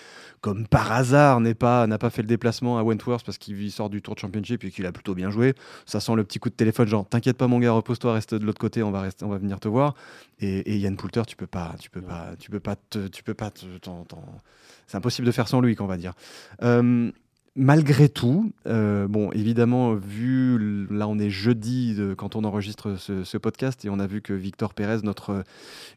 comme 0.41 0.67
par 0.67 0.93
hasard, 0.93 1.41
n'est 1.41 1.55
pas 1.55 1.87
n'a 1.87 1.99
pas 1.99 2.11
fait 2.11 2.23
le 2.23 2.29
déplacement 2.29 2.79
à 2.79 2.83
Wentworth 2.83 3.25
parce 3.25 3.39
qu'il 3.39 3.71
sort 3.71 3.91
du 3.91 4.03
Tour 4.03 4.15
de 4.15 4.21
Championship 4.21 4.65
et 4.65 4.71
qu'il 4.71 4.87
a 4.87 4.93
plutôt 4.93 5.15
bien 5.15 5.31
joué. 5.31 5.55
Ça 5.87 6.01
sent 6.01 6.15
le 6.15 6.25
petit 6.25 6.39
coup 6.39 6.49
de 6.49 6.55
téléphone, 6.55 6.89
genre 6.89 7.07
t'inquiète 7.07 7.37
pas 7.37 7.49
mon 7.49 7.59
gars, 7.59 7.73
repose-toi, 7.73 8.15
reste 8.15 8.35
de 8.35 8.45
l'autre 8.45 8.61
côté 8.61 8.83
on 8.83 8.91
va, 8.91 9.03
rester, 9.03 9.14
on 9.23 9.29
va 9.29 9.39
venir 9.39 9.61
te 9.61 9.69
voir. 9.69 9.95
Et, 10.41 10.79
Yann 10.79 10.97
Poulter, 10.97 11.23
tu 11.27 11.37
peux 11.37 11.47
pas, 11.47 11.75
tu 11.79 11.91
peux 11.91 12.03
pas, 12.03 12.35
tu 12.39 12.51
peux 12.51 12.61
pas, 12.61 12.77
tu 13.13 13.23
peux 13.23 13.35
pas, 13.35 13.51
c'est 14.87 14.97
impossible 14.97 15.27
de 15.27 15.33
faire 15.33 15.49
sans 15.49 15.61
lui, 15.61 15.77
qu'on 15.77 15.87
va 15.87 15.97
dire. 15.97 16.13
Euh, 16.63 17.11
malgré 17.57 18.09
tout, 18.09 18.53
euh, 18.67 19.07
bon, 19.07 19.31
évidemment, 19.33 19.95
vu 19.95 20.87
là, 20.91 21.07
on 21.07 21.19
est 21.19 21.31
jeudi 21.31 21.97
quand 22.17 22.37
on 22.37 22.45
enregistre 22.45 22.97
ce, 22.99 23.37
podcast 23.39 23.85
et 23.85 23.91
on 23.91 23.99
a 23.99 24.07
vu 24.07 24.23
que 24.23 24.33
Victor 24.33 24.75
Pérez, 24.75 24.99
notre 25.03 25.31
euh, 25.31 25.43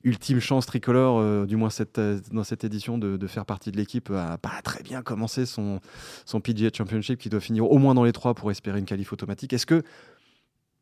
ultime 0.03 0.39
chance 0.39 0.65
tricolore, 0.65 1.19
euh, 1.19 1.45
du 1.45 1.55
moins 1.55 1.69
cette, 1.69 1.99
dans 2.31 2.43
cette 2.43 2.63
édition 2.63 2.97
de, 2.97 3.27
faire 3.27 3.45
partie 3.45 3.71
de 3.71 3.77
l'équipe, 3.77 4.09
a 4.11 4.37
pas 4.37 4.61
très 4.63 4.83
bien 4.83 5.01
commencé 5.01 5.45
son, 5.45 5.79
son 6.25 6.39
PGA 6.39 6.69
Championship 6.73 7.19
qui 7.19 7.29
doit 7.29 7.39
finir 7.39 7.69
au 7.69 7.77
moins 7.77 7.93
dans 7.93 8.03
les 8.03 8.13
trois 8.13 8.33
pour 8.33 8.51
espérer 8.51 8.79
une 8.79 8.85
qualif 8.85 9.11
automatique. 9.11 9.53
Est-ce 9.53 9.65
que 9.65 9.83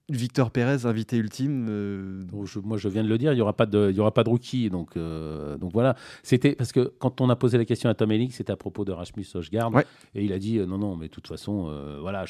Victor 0.10 0.52
Pérez, 0.52 0.86
invité 0.86 1.18
ultime. 1.18 1.66
Euh, 1.68 2.24
moi, 2.64 2.78
je 2.78 2.90
viens 2.90 3.04
de 3.04 3.08
le 3.08 3.18
dire, 3.18 3.32
il 3.32 3.36
n'y 3.36 3.42
aura, 3.42 3.54
pas 3.54 3.66
de, 3.66 3.90
il 3.90 3.96
y 3.96 4.00
aura 4.00 4.14
pas 4.14 4.24
de 4.24 4.30
rookie. 4.30 4.70
Donc, 4.70 4.98
euh, 4.98 5.58
donc 5.58 5.74
voilà. 5.74 5.96
C'était 6.22 6.54
parce 6.54 6.72
que 6.72 6.94
quand 7.00 7.22
on 7.22 7.30
a 7.30 7.36
posé 7.36 7.58
la 7.58 7.66
question 7.66 7.90
à 7.90 7.96
Tom 7.96 8.12
Ellick, 8.12 8.32
c'était 8.32 8.52
à 8.52 8.56
propos 8.56 8.86
de 8.86 8.92
Rasmus 8.92 9.26
Hochgaard. 9.34 9.72
Et 10.14 10.24
il 10.24 10.32
a 10.32 10.38
dit 10.38 10.60
euh, 10.60 10.68
non, 10.68 10.78
non, 10.78 10.96
mais 10.96 11.08
de 11.08 11.12
toute 11.12 11.28
façon, 11.28 11.72
voilà. 12.02 12.26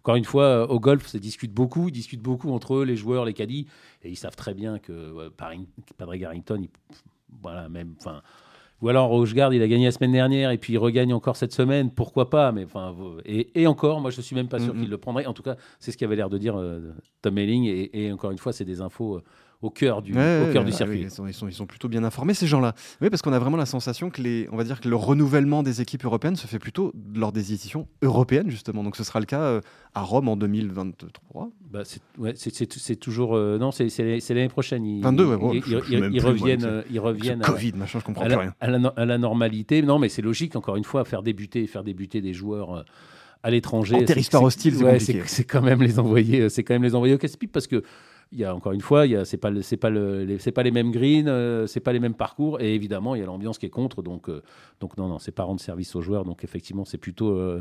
Encore 0.00 0.16
une 0.16 0.24
fois, 0.24 0.68
au 0.70 0.80
golf, 0.80 1.06
ça 1.06 1.18
discute 1.18 1.52
beaucoup. 1.52 1.88
Ils 1.88 1.92
discutent 1.92 2.22
beaucoup 2.22 2.50
entre 2.50 2.74
eux, 2.74 2.84
les 2.84 2.96
joueurs, 2.96 3.24
les 3.24 3.34
caddies. 3.34 3.66
Et 4.02 4.10
ils 4.10 4.16
savent 4.16 4.36
très 4.36 4.54
bien 4.54 4.80
que 4.80 5.28
Padre 5.28 6.16
Garrington, 6.16 6.66
voilà, 7.42 7.68
même. 7.68 7.94
Enfin 7.98 8.22
ou 8.82 8.88
alors 8.88 9.08
Rochegarde, 9.08 9.52
il 9.52 9.62
a 9.62 9.68
gagné 9.68 9.84
la 9.84 9.90
semaine 9.90 10.12
dernière 10.12 10.50
et 10.50 10.58
puis 10.58 10.72
il 10.74 10.78
regagne 10.78 11.12
encore 11.12 11.36
cette 11.36 11.52
semaine, 11.52 11.90
pourquoi 11.90 12.30
pas 12.30 12.50
Mais 12.52 12.64
enfin, 12.64 12.94
et, 13.26 13.66
encore, 13.66 14.00
moi 14.00 14.10
je 14.10 14.20
suis 14.20 14.34
même 14.34 14.48
pas 14.48 14.58
sûr 14.58 14.74
qu'il 14.74 14.88
le 14.88 14.98
prendrait. 14.98 15.26
En 15.26 15.34
tout 15.34 15.42
cas, 15.42 15.56
c'est 15.78 15.92
ce 15.92 15.98
qu'avait 15.98 16.16
l'air 16.16 16.30
de 16.30 16.38
dire 16.38 16.58
euh, 16.58 16.92
Tom 17.22 17.34
Melling. 17.34 17.88
Et, 17.92 18.10
encore 18.12 18.30
une 18.30 18.38
fois, 18.38 18.52
c'est 18.52 18.64
des 18.64 18.80
infos 18.80 19.16
euh, 19.16 19.22
au 19.62 19.68
cœur 19.68 20.00
du, 20.00 20.12
au 20.12 20.52
cœur 20.52 20.64
du 20.64 20.72
circuit. 20.72 21.02
ils, 21.02 21.10
sont, 21.10 21.26
ils, 21.26 21.52
sont, 21.52 21.66
plutôt 21.66 21.88
bien 21.88 22.02
informés, 22.02 22.32
ces 22.32 22.46
gens-là. 22.46 22.74
Oui, 23.02 23.10
parce 23.10 23.20
qu'on 23.20 23.32
a 23.32 23.38
vraiment 23.38 23.58
la 23.58 23.66
sensation 23.66 24.08
que, 24.08 24.22
les, 24.22 24.48
on 24.52 24.56
va 24.56 24.64
dire 24.64 24.80
que 24.80 24.88
le 24.88 24.96
renouvellement 24.96 25.62
des 25.62 25.82
équipes 25.82 26.04
européennes 26.04 26.36
se 26.36 26.46
fait 26.46 26.58
plutôt 26.58 26.92
lors 27.14 27.30
des 27.32 27.52
éditions 27.52 27.86
européennes, 28.00 28.50
justement. 28.50 28.82
Donc 28.82 28.96
ce 28.96 29.04
sera 29.04 29.20
le 29.20 29.26
cas 29.26 29.40
euh, 29.40 29.60
à 29.94 30.00
Rome 30.00 30.28
en 30.28 30.36
2023. 30.36 31.50
Bah, 31.70 31.82
c'est 31.84 32.96
toujours. 32.96 33.36
Euh, 33.36 33.58
non, 33.58 33.70
c'est 33.70 33.90
l'année 34.30 34.48
prochaine. 34.48 34.84
Ils, 34.86 35.02
22, 35.02 35.24
ouais, 35.26 35.60
ils, 35.66 36.20
reviennent. 36.20 36.84
ils 36.90 37.00
reviennent 37.00 37.40
Covid, 37.40 37.72
machin, 37.72 37.98
je 37.98 38.04
comprends 38.04 38.24
plus 38.24 38.34
rien. 38.34 38.54
À 38.60 38.70
la, 38.70 38.88
à 38.96 39.04
la, 39.04 39.18
normalité. 39.18 39.82
Non, 39.82 39.98
mais 39.98 40.08
c'est 40.08 40.22
logique, 40.22 40.56
encore 40.56 40.76
une 40.76 40.84
fois, 40.84 41.04
faire 41.04 41.22
débuter, 41.22 41.66
faire 41.66 41.84
débuter 41.84 42.20
des 42.22 42.32
joueurs. 42.32 42.74
Euh, 42.74 42.82
à 43.42 43.50
l'étranger, 43.50 43.94
en 43.94 44.04
territoire 44.04 44.42
hostile, 44.42 44.74
c'est 44.98 45.44
quand 45.44 45.62
même 45.62 45.80
les 45.82 45.98
envoyer, 45.98 46.50
c'est 46.50 46.62
quand 46.62 46.74
même 46.74 46.82
les 46.82 46.94
envoyer 46.94 47.14
au 47.14 47.18
casse-pipe 47.18 47.50
parce 47.50 47.66
que 47.66 47.82
il 48.32 48.38
y 48.38 48.44
a 48.44 48.54
encore 48.54 48.72
une 48.72 48.80
fois, 48.80 49.04
c'est 49.24 49.38
pas 49.38 49.50
c'est 49.60 49.76
pas 49.76 49.90
le, 49.90 50.24
les, 50.24 50.38
c'est 50.38 50.52
pas 50.52 50.62
les 50.62 50.70
mêmes 50.70 50.92
greens, 50.92 51.26
euh, 51.26 51.66
c'est 51.66 51.80
pas 51.80 51.92
les 51.92 51.98
mêmes 51.98 52.14
parcours, 52.14 52.60
et 52.60 52.74
évidemment 52.74 53.16
il 53.16 53.20
y 53.20 53.22
a 53.22 53.26
l'ambiance 53.26 53.58
qui 53.58 53.66
est 53.66 53.70
contre, 53.70 54.02
donc 54.02 54.28
euh, 54.28 54.42
donc 54.78 54.96
non 54.96 55.08
non, 55.08 55.18
c'est 55.18 55.32
pas 55.32 55.42
rendre 55.42 55.60
service 55.60 55.96
aux 55.96 56.00
joueurs, 56.00 56.24
donc 56.24 56.44
effectivement 56.44 56.84
c'est 56.84 56.98
plutôt 56.98 57.30
euh, 57.30 57.60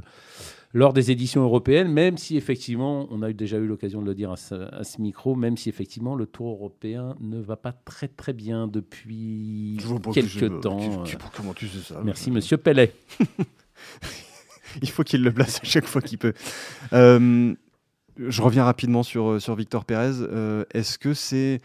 lors 0.73 0.93
des 0.93 1.09
éditions 1.09 1.41
européennes, 1.41 1.91
même 1.91 2.17
si 2.17 2.37
effectivement 2.37 3.07
on 3.09 3.23
a 3.23 3.33
déjà 3.33 3.57
eu 3.57 3.65
l'occasion 3.65 3.99
de 4.01 4.05
le 4.05 4.13
dire 4.13 4.31
à 4.31 4.37
ce, 4.37 5.01
micro, 5.01 5.35
même 5.35 5.57
si 5.57 5.69
effectivement 5.69 6.13
le 6.13 6.27
Tour 6.27 6.51
européen 6.51 7.15
ne 7.19 7.39
va 7.39 7.55
pas 7.55 7.71
très 7.71 8.07
très 8.07 8.33
bien 8.33 8.67
depuis 8.67 9.77
quelques 10.13 10.61
temps. 10.61 11.03
comment 11.35 11.55
tu 11.55 11.67
sais 11.67 11.79
ça 11.79 11.99
Merci 12.03 12.29
Monsieur 12.29 12.57
Pellet. 12.57 12.93
il 14.83 14.89
faut 14.89 15.03
qu'il 15.03 15.23
le 15.23 15.31
place 15.31 15.61
à 15.63 15.65
chaque 15.65 15.85
fois 15.85 16.01
qu'il 16.01 16.19
peut. 16.19 16.33
Euh, 18.19 18.29
je 18.29 18.41
reviens 18.41 18.63
rapidement 18.63 19.03
sur, 19.03 19.31
euh, 19.31 19.39
sur 19.39 19.55
Victor 19.55 19.85
Pérez. 19.85 20.21
Euh, 20.21 20.63
est-ce 20.73 20.97
que 20.97 21.13
c'est 21.13 21.59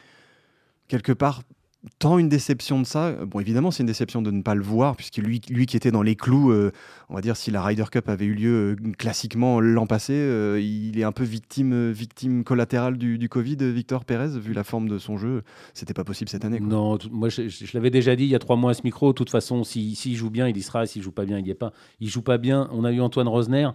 quelque 0.89 1.13
part 1.13 1.43
tant 1.99 2.19
une 2.19 2.31
déception 2.31 2.81
de 2.81 2.87
ça 2.87 3.13
Bon, 3.27 3.41
évidemment, 3.41 3.71
c'est 3.71 3.83
une 3.83 3.87
déception 3.87 4.23
de 4.23 4.31
ne 4.31 4.41
pas 4.41 4.55
le 4.55 4.63
voir, 4.63 4.97
puisque 4.97 5.19
lui, 5.19 5.43
lui 5.51 5.67
qui 5.67 5.77
était 5.77 5.91
dans 5.91 6.01
les 6.01 6.17
clous, 6.17 6.51
euh, 6.51 6.73
on 7.11 7.15
va 7.15 7.21
dire, 7.21 7.37
si 7.37 7.51
la 7.51 7.63
Ryder 7.63 7.85
Cup 7.93 8.09
avait 8.09 8.25
eu 8.25 8.33
lieu 8.33 8.75
classiquement 8.97 9.61
l'an 9.61 9.87
passé, 9.87 10.15
il 10.63 10.99
est 10.99 11.05
un 11.05 11.13
peu 11.13 11.25
victime, 11.25 11.91
victime 11.91 12.43
collatérale 12.43 12.97
du, 12.97 13.29
Covid, 13.29 13.57
Victor 13.57 14.07
Pérez, 14.07 14.39
vu 14.39 14.55
la 14.55 14.65
forme 14.65 14.89
de 14.89 14.97
son 14.97 15.19
jeu. 15.19 15.43
C'était 15.75 15.93
pas 15.93 16.05
possible 16.05 16.31
cette 16.31 16.47
année. 16.47 16.59
Non, 16.59 16.97
moi, 17.11 17.29
je, 17.29 17.43
l'avais 17.75 17.91
déjà 17.91 18.17
dit 18.17 18.25
il 18.25 18.31
y 18.31 18.35
a 18.35 18.39
trois 18.39 18.57
mois 18.57 18.71
à 18.71 18.75
ce 18.75 18.83
micro. 18.83 19.13
De 19.13 19.17
toute 19.17 19.31
façon, 19.31 19.63
s'il 19.63 19.95
si, 19.95 20.17
joue 20.17 20.31
bien, 20.31 20.49
il 20.49 20.57
y 20.57 20.63
sera. 20.63 20.87
S'il 20.87 21.03
joue 21.03 21.13
pas 21.13 21.27
bien, 21.27 21.39
il 21.39 21.45
n'y 21.45 21.51
est 21.51 21.55
pas. 21.55 21.75
Il 22.01 22.09
joue 22.09 22.23
pas 22.23 22.39
bien. 22.39 22.71
On 22.73 22.85
a 22.85 22.93
eu 22.93 23.03
Antoine 23.03 23.29
Rosner. 23.29 23.69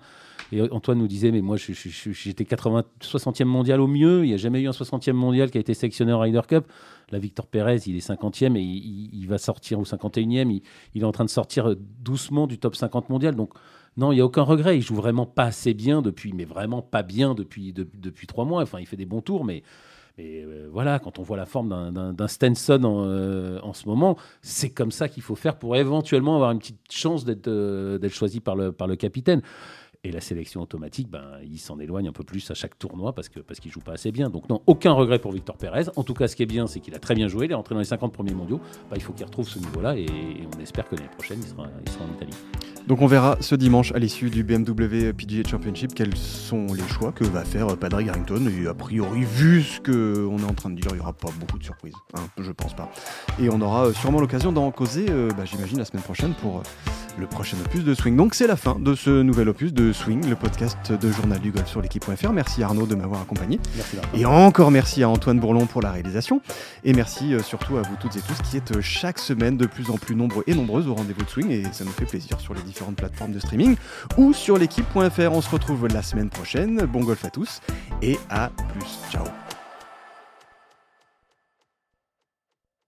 Et 0.51 0.61
Antoine 0.71 0.97
nous 0.97 1.07
disait, 1.07 1.31
mais 1.31 1.41
moi, 1.41 1.57
j'étais 1.57 2.45
80, 2.45 2.83
60e 3.01 3.45
mondial 3.45 3.79
au 3.81 3.87
mieux. 3.87 4.23
Il 4.25 4.29
n'y 4.29 4.33
a 4.33 4.37
jamais 4.37 4.61
eu 4.61 4.67
un 4.67 4.71
60e 4.71 5.13
mondial 5.13 5.51
qui 5.51 5.57
a 5.57 5.61
été 5.61 5.73
sélectionné 5.73 6.11
en 6.11 6.19
Ryder 6.19 6.41
Cup. 6.47 6.65
La 7.11 7.19
Victor 7.19 7.45
Pérez, 7.45 7.81
il 7.85 7.95
est 7.95 8.07
50e 8.07 8.55
et 8.55 8.61
il, 8.61 9.27
va 9.27 9.37
sortir 9.37 9.79
au 9.79 9.83
51e. 9.83 10.61
Il, 10.93 11.01
est 11.01 11.05
en 11.05 11.11
train 11.11 11.25
de 11.25 11.29
sortir 11.29 11.75
doucement 12.01 12.47
du 12.47 12.57
top 12.57 12.75
50 12.75 13.09
mondial. 13.09 13.35
Donc, 13.35 13.53
non, 13.97 14.11
il 14.11 14.15
n'y 14.15 14.21
a 14.21 14.25
aucun 14.25 14.43
regret. 14.43 14.77
Il 14.77 14.81
joue 14.81 14.95
vraiment 14.95 15.25
pas 15.25 15.45
assez 15.45 15.73
bien 15.73 16.01
depuis, 16.01 16.33
mais 16.33 16.45
vraiment 16.45 16.81
pas 16.81 17.03
bien 17.03 17.35
depuis, 17.35 17.73
depuis 17.73 18.27
trois 18.27 18.45
mois. 18.45 18.63
Enfin, 18.63 18.79
il 18.79 18.87
fait 18.87 18.97
des 18.97 19.05
bons 19.05 19.21
tours, 19.21 19.45
mais. 19.45 19.63
Euh, 20.19 20.67
voilà, 20.71 20.99
quand 20.99 21.17
on 21.19 21.23
voit 21.23 21.37
la 21.37 21.45
forme 21.45 21.91
d'un 22.13 22.27
Stenson 22.27 22.81
euh, 22.83 23.59
en, 23.63 23.73
ce 23.73 23.87
moment, 23.87 24.17
c'est 24.41 24.69
comme 24.69 24.91
ça 24.91 25.07
qu'il 25.07 25.23
faut 25.23 25.35
faire 25.35 25.57
pour 25.57 25.75
éventuellement 25.75 26.35
avoir 26.35 26.51
une 26.51 26.59
petite 26.59 26.91
chance 26.91 27.23
d'être 27.23 27.47
euh, 27.47 28.09
choisi 28.09 28.39
par 28.39 28.55
le, 28.55 28.71
par 28.71 28.87
le 28.87 28.95
capitaine. 28.95 29.41
Et 30.05 30.13
la 30.13 30.21
sélection 30.21 30.61
automatique, 30.61 31.09
ben, 31.09 31.39
il 31.43 31.59
s'en 31.59 31.77
éloigne 31.77 32.07
un 32.07 32.13
peu 32.13 32.23
plus 32.23 32.49
à 32.51 32.53
chaque 32.53 32.79
tournoi 32.79 33.11
parce 33.11 33.27
qu'il 33.27 33.43
parce 33.43 33.59
qu'il 33.59 33.69
joue 33.69 33.81
pas 33.81 33.91
assez 33.91 34.13
bien. 34.13 34.29
Donc 34.29 34.47
non, 34.47 34.61
aucun 34.65 34.93
regret 34.93 35.19
pour 35.19 35.33
Victor 35.33 35.57
Pérez. 35.57 35.87
En 35.97 36.03
tout 36.05 36.13
cas, 36.13 36.29
ce 36.29 36.37
qui 36.37 36.43
est 36.43 36.45
bien, 36.45 36.67
c'est 36.67 36.79
qu'il 36.79 36.95
a 36.95 36.99
très 36.99 37.15
bien 37.15 37.27
joué. 37.27 37.47
Il 37.47 37.51
est 37.51 37.55
entré 37.55 37.75
dans 37.75 37.79
les 37.79 37.85
50 37.85 38.13
premiers 38.13 38.33
mondiaux. 38.33 38.61
Ben, 38.89 38.95
il 38.95 39.01
faut 39.01 39.11
qu'il 39.11 39.25
retrouve 39.25 39.49
ce 39.49 39.59
niveau-là 39.59 39.97
et, 39.97 40.07
on 40.55 40.61
espère 40.61 40.87
que 40.87 40.95
l'année 40.95 41.09
prochaine, 41.09 41.39
il 41.41 41.49
sera, 41.49 41.63
en 41.63 42.15
Italie. 42.15 42.31
Donc 42.87 43.01
on 43.01 43.07
verra 43.07 43.35
ce 43.41 43.55
dimanche 43.55 43.91
à 43.91 43.99
l'issue 43.99 44.29
du 44.29 44.45
BMW 44.45 45.11
PGA 45.11 45.47
Championship 45.47 45.93
quels 45.93 46.15
sont 46.15 46.67
les 46.67 46.87
choix 46.87 47.11
que 47.11 47.25
va 47.25 47.43
faire 47.43 47.77
Padraig 47.77 48.07
Harrington. 48.07 48.47
Et 48.47 48.67
a 48.67 48.73
priori, 48.73 49.25
vu 49.25 49.63
ce 49.63 49.81
qu'on 49.81 50.37
est 50.37 50.49
en 50.49 50.53
train 50.53 50.69
de 50.69 50.79
dire, 50.79 50.91
il 50.91 50.95
n'y 50.95 51.01
aura 51.01 51.11
pas 51.11 51.29
beaucoup 51.37 51.59
de 51.59 51.63
surprises. 51.65 51.95
Hein, 52.13 52.21
je 52.37 52.53
pense 52.53 52.73
pas. 52.73 52.89
Et 53.37 53.49
on 53.49 53.59
aura 53.59 53.93
sûrement 53.93 54.21
l'occasion 54.21 54.53
d'en 54.53 54.71
causer, 54.71 55.07
euh, 55.09 55.29
bah, 55.35 55.43
j'imagine, 55.43 55.77
la 55.77 55.85
semaine 55.85 56.03
prochaine 56.03 56.33
pour 56.35 56.63
le 57.17 57.27
prochain 57.27 57.57
opus 57.65 57.83
de 57.83 57.93
Swing. 57.93 58.15
Donc 58.15 58.35
c'est 58.35 58.47
la 58.47 58.55
fin 58.55 58.77
de 58.79 58.95
ce 58.95 59.21
nouvel 59.21 59.49
opus 59.49 59.73
de 59.73 59.91
Swing, 59.93 60.27
le 60.27 60.35
podcast 60.35 60.91
de 60.91 61.11
Journal 61.11 61.39
du 61.39 61.51
Golf 61.51 61.67
sur 61.67 61.81
l'équipe.fr. 61.81 62.31
Merci 62.31 62.63
Arnaud 62.63 62.85
de 62.85 62.95
m'avoir 62.95 63.21
accompagné. 63.21 63.59
et 64.15 64.25
encore 64.25 64.71
merci 64.71 65.03
à 65.03 65.09
Antoine 65.09 65.39
Bourlon 65.39 65.65
pour 65.65 65.81
la 65.81 65.91
réalisation. 65.91 66.41
Et 66.83 66.93
merci 66.93 67.33
euh, 67.33 67.41
surtout 67.41 67.77
à 67.77 67.81
vous 67.81 67.95
toutes 67.99 68.15
et 68.15 68.21
tous 68.21 68.41
qui 68.49 68.57
êtes 68.57 68.77
euh, 68.77 68.81
chaque 68.81 69.19
semaine 69.19 69.57
de 69.57 69.65
plus 69.65 69.89
en 69.89 69.97
plus 69.97 70.15
nombreux 70.15 70.43
et 70.47 70.53
nombreuses 70.53 70.87
au 70.87 70.95
rendez-vous 70.95 71.23
de 71.23 71.29
Swing. 71.29 71.51
Et 71.51 71.63
ça 71.71 71.83
nous 71.83 71.91
fait 71.91 72.05
plaisir 72.05 72.39
sur 72.39 72.53
les 72.53 72.61
différentes 72.61 72.95
plateformes 72.95 73.31
de 73.31 73.39
streaming 73.39 73.75
ou 74.17 74.33
sur 74.33 74.57
l'équipe.fr. 74.57 75.31
On 75.31 75.41
se 75.41 75.49
retrouve 75.49 75.87
la 75.87 76.01
semaine 76.01 76.29
prochaine. 76.29 76.85
Bon 76.85 77.03
golf 77.03 77.25
à 77.25 77.29
tous 77.29 77.61
et 78.01 78.19
à 78.29 78.49
plus. 78.73 78.99
Ciao. 79.11 79.25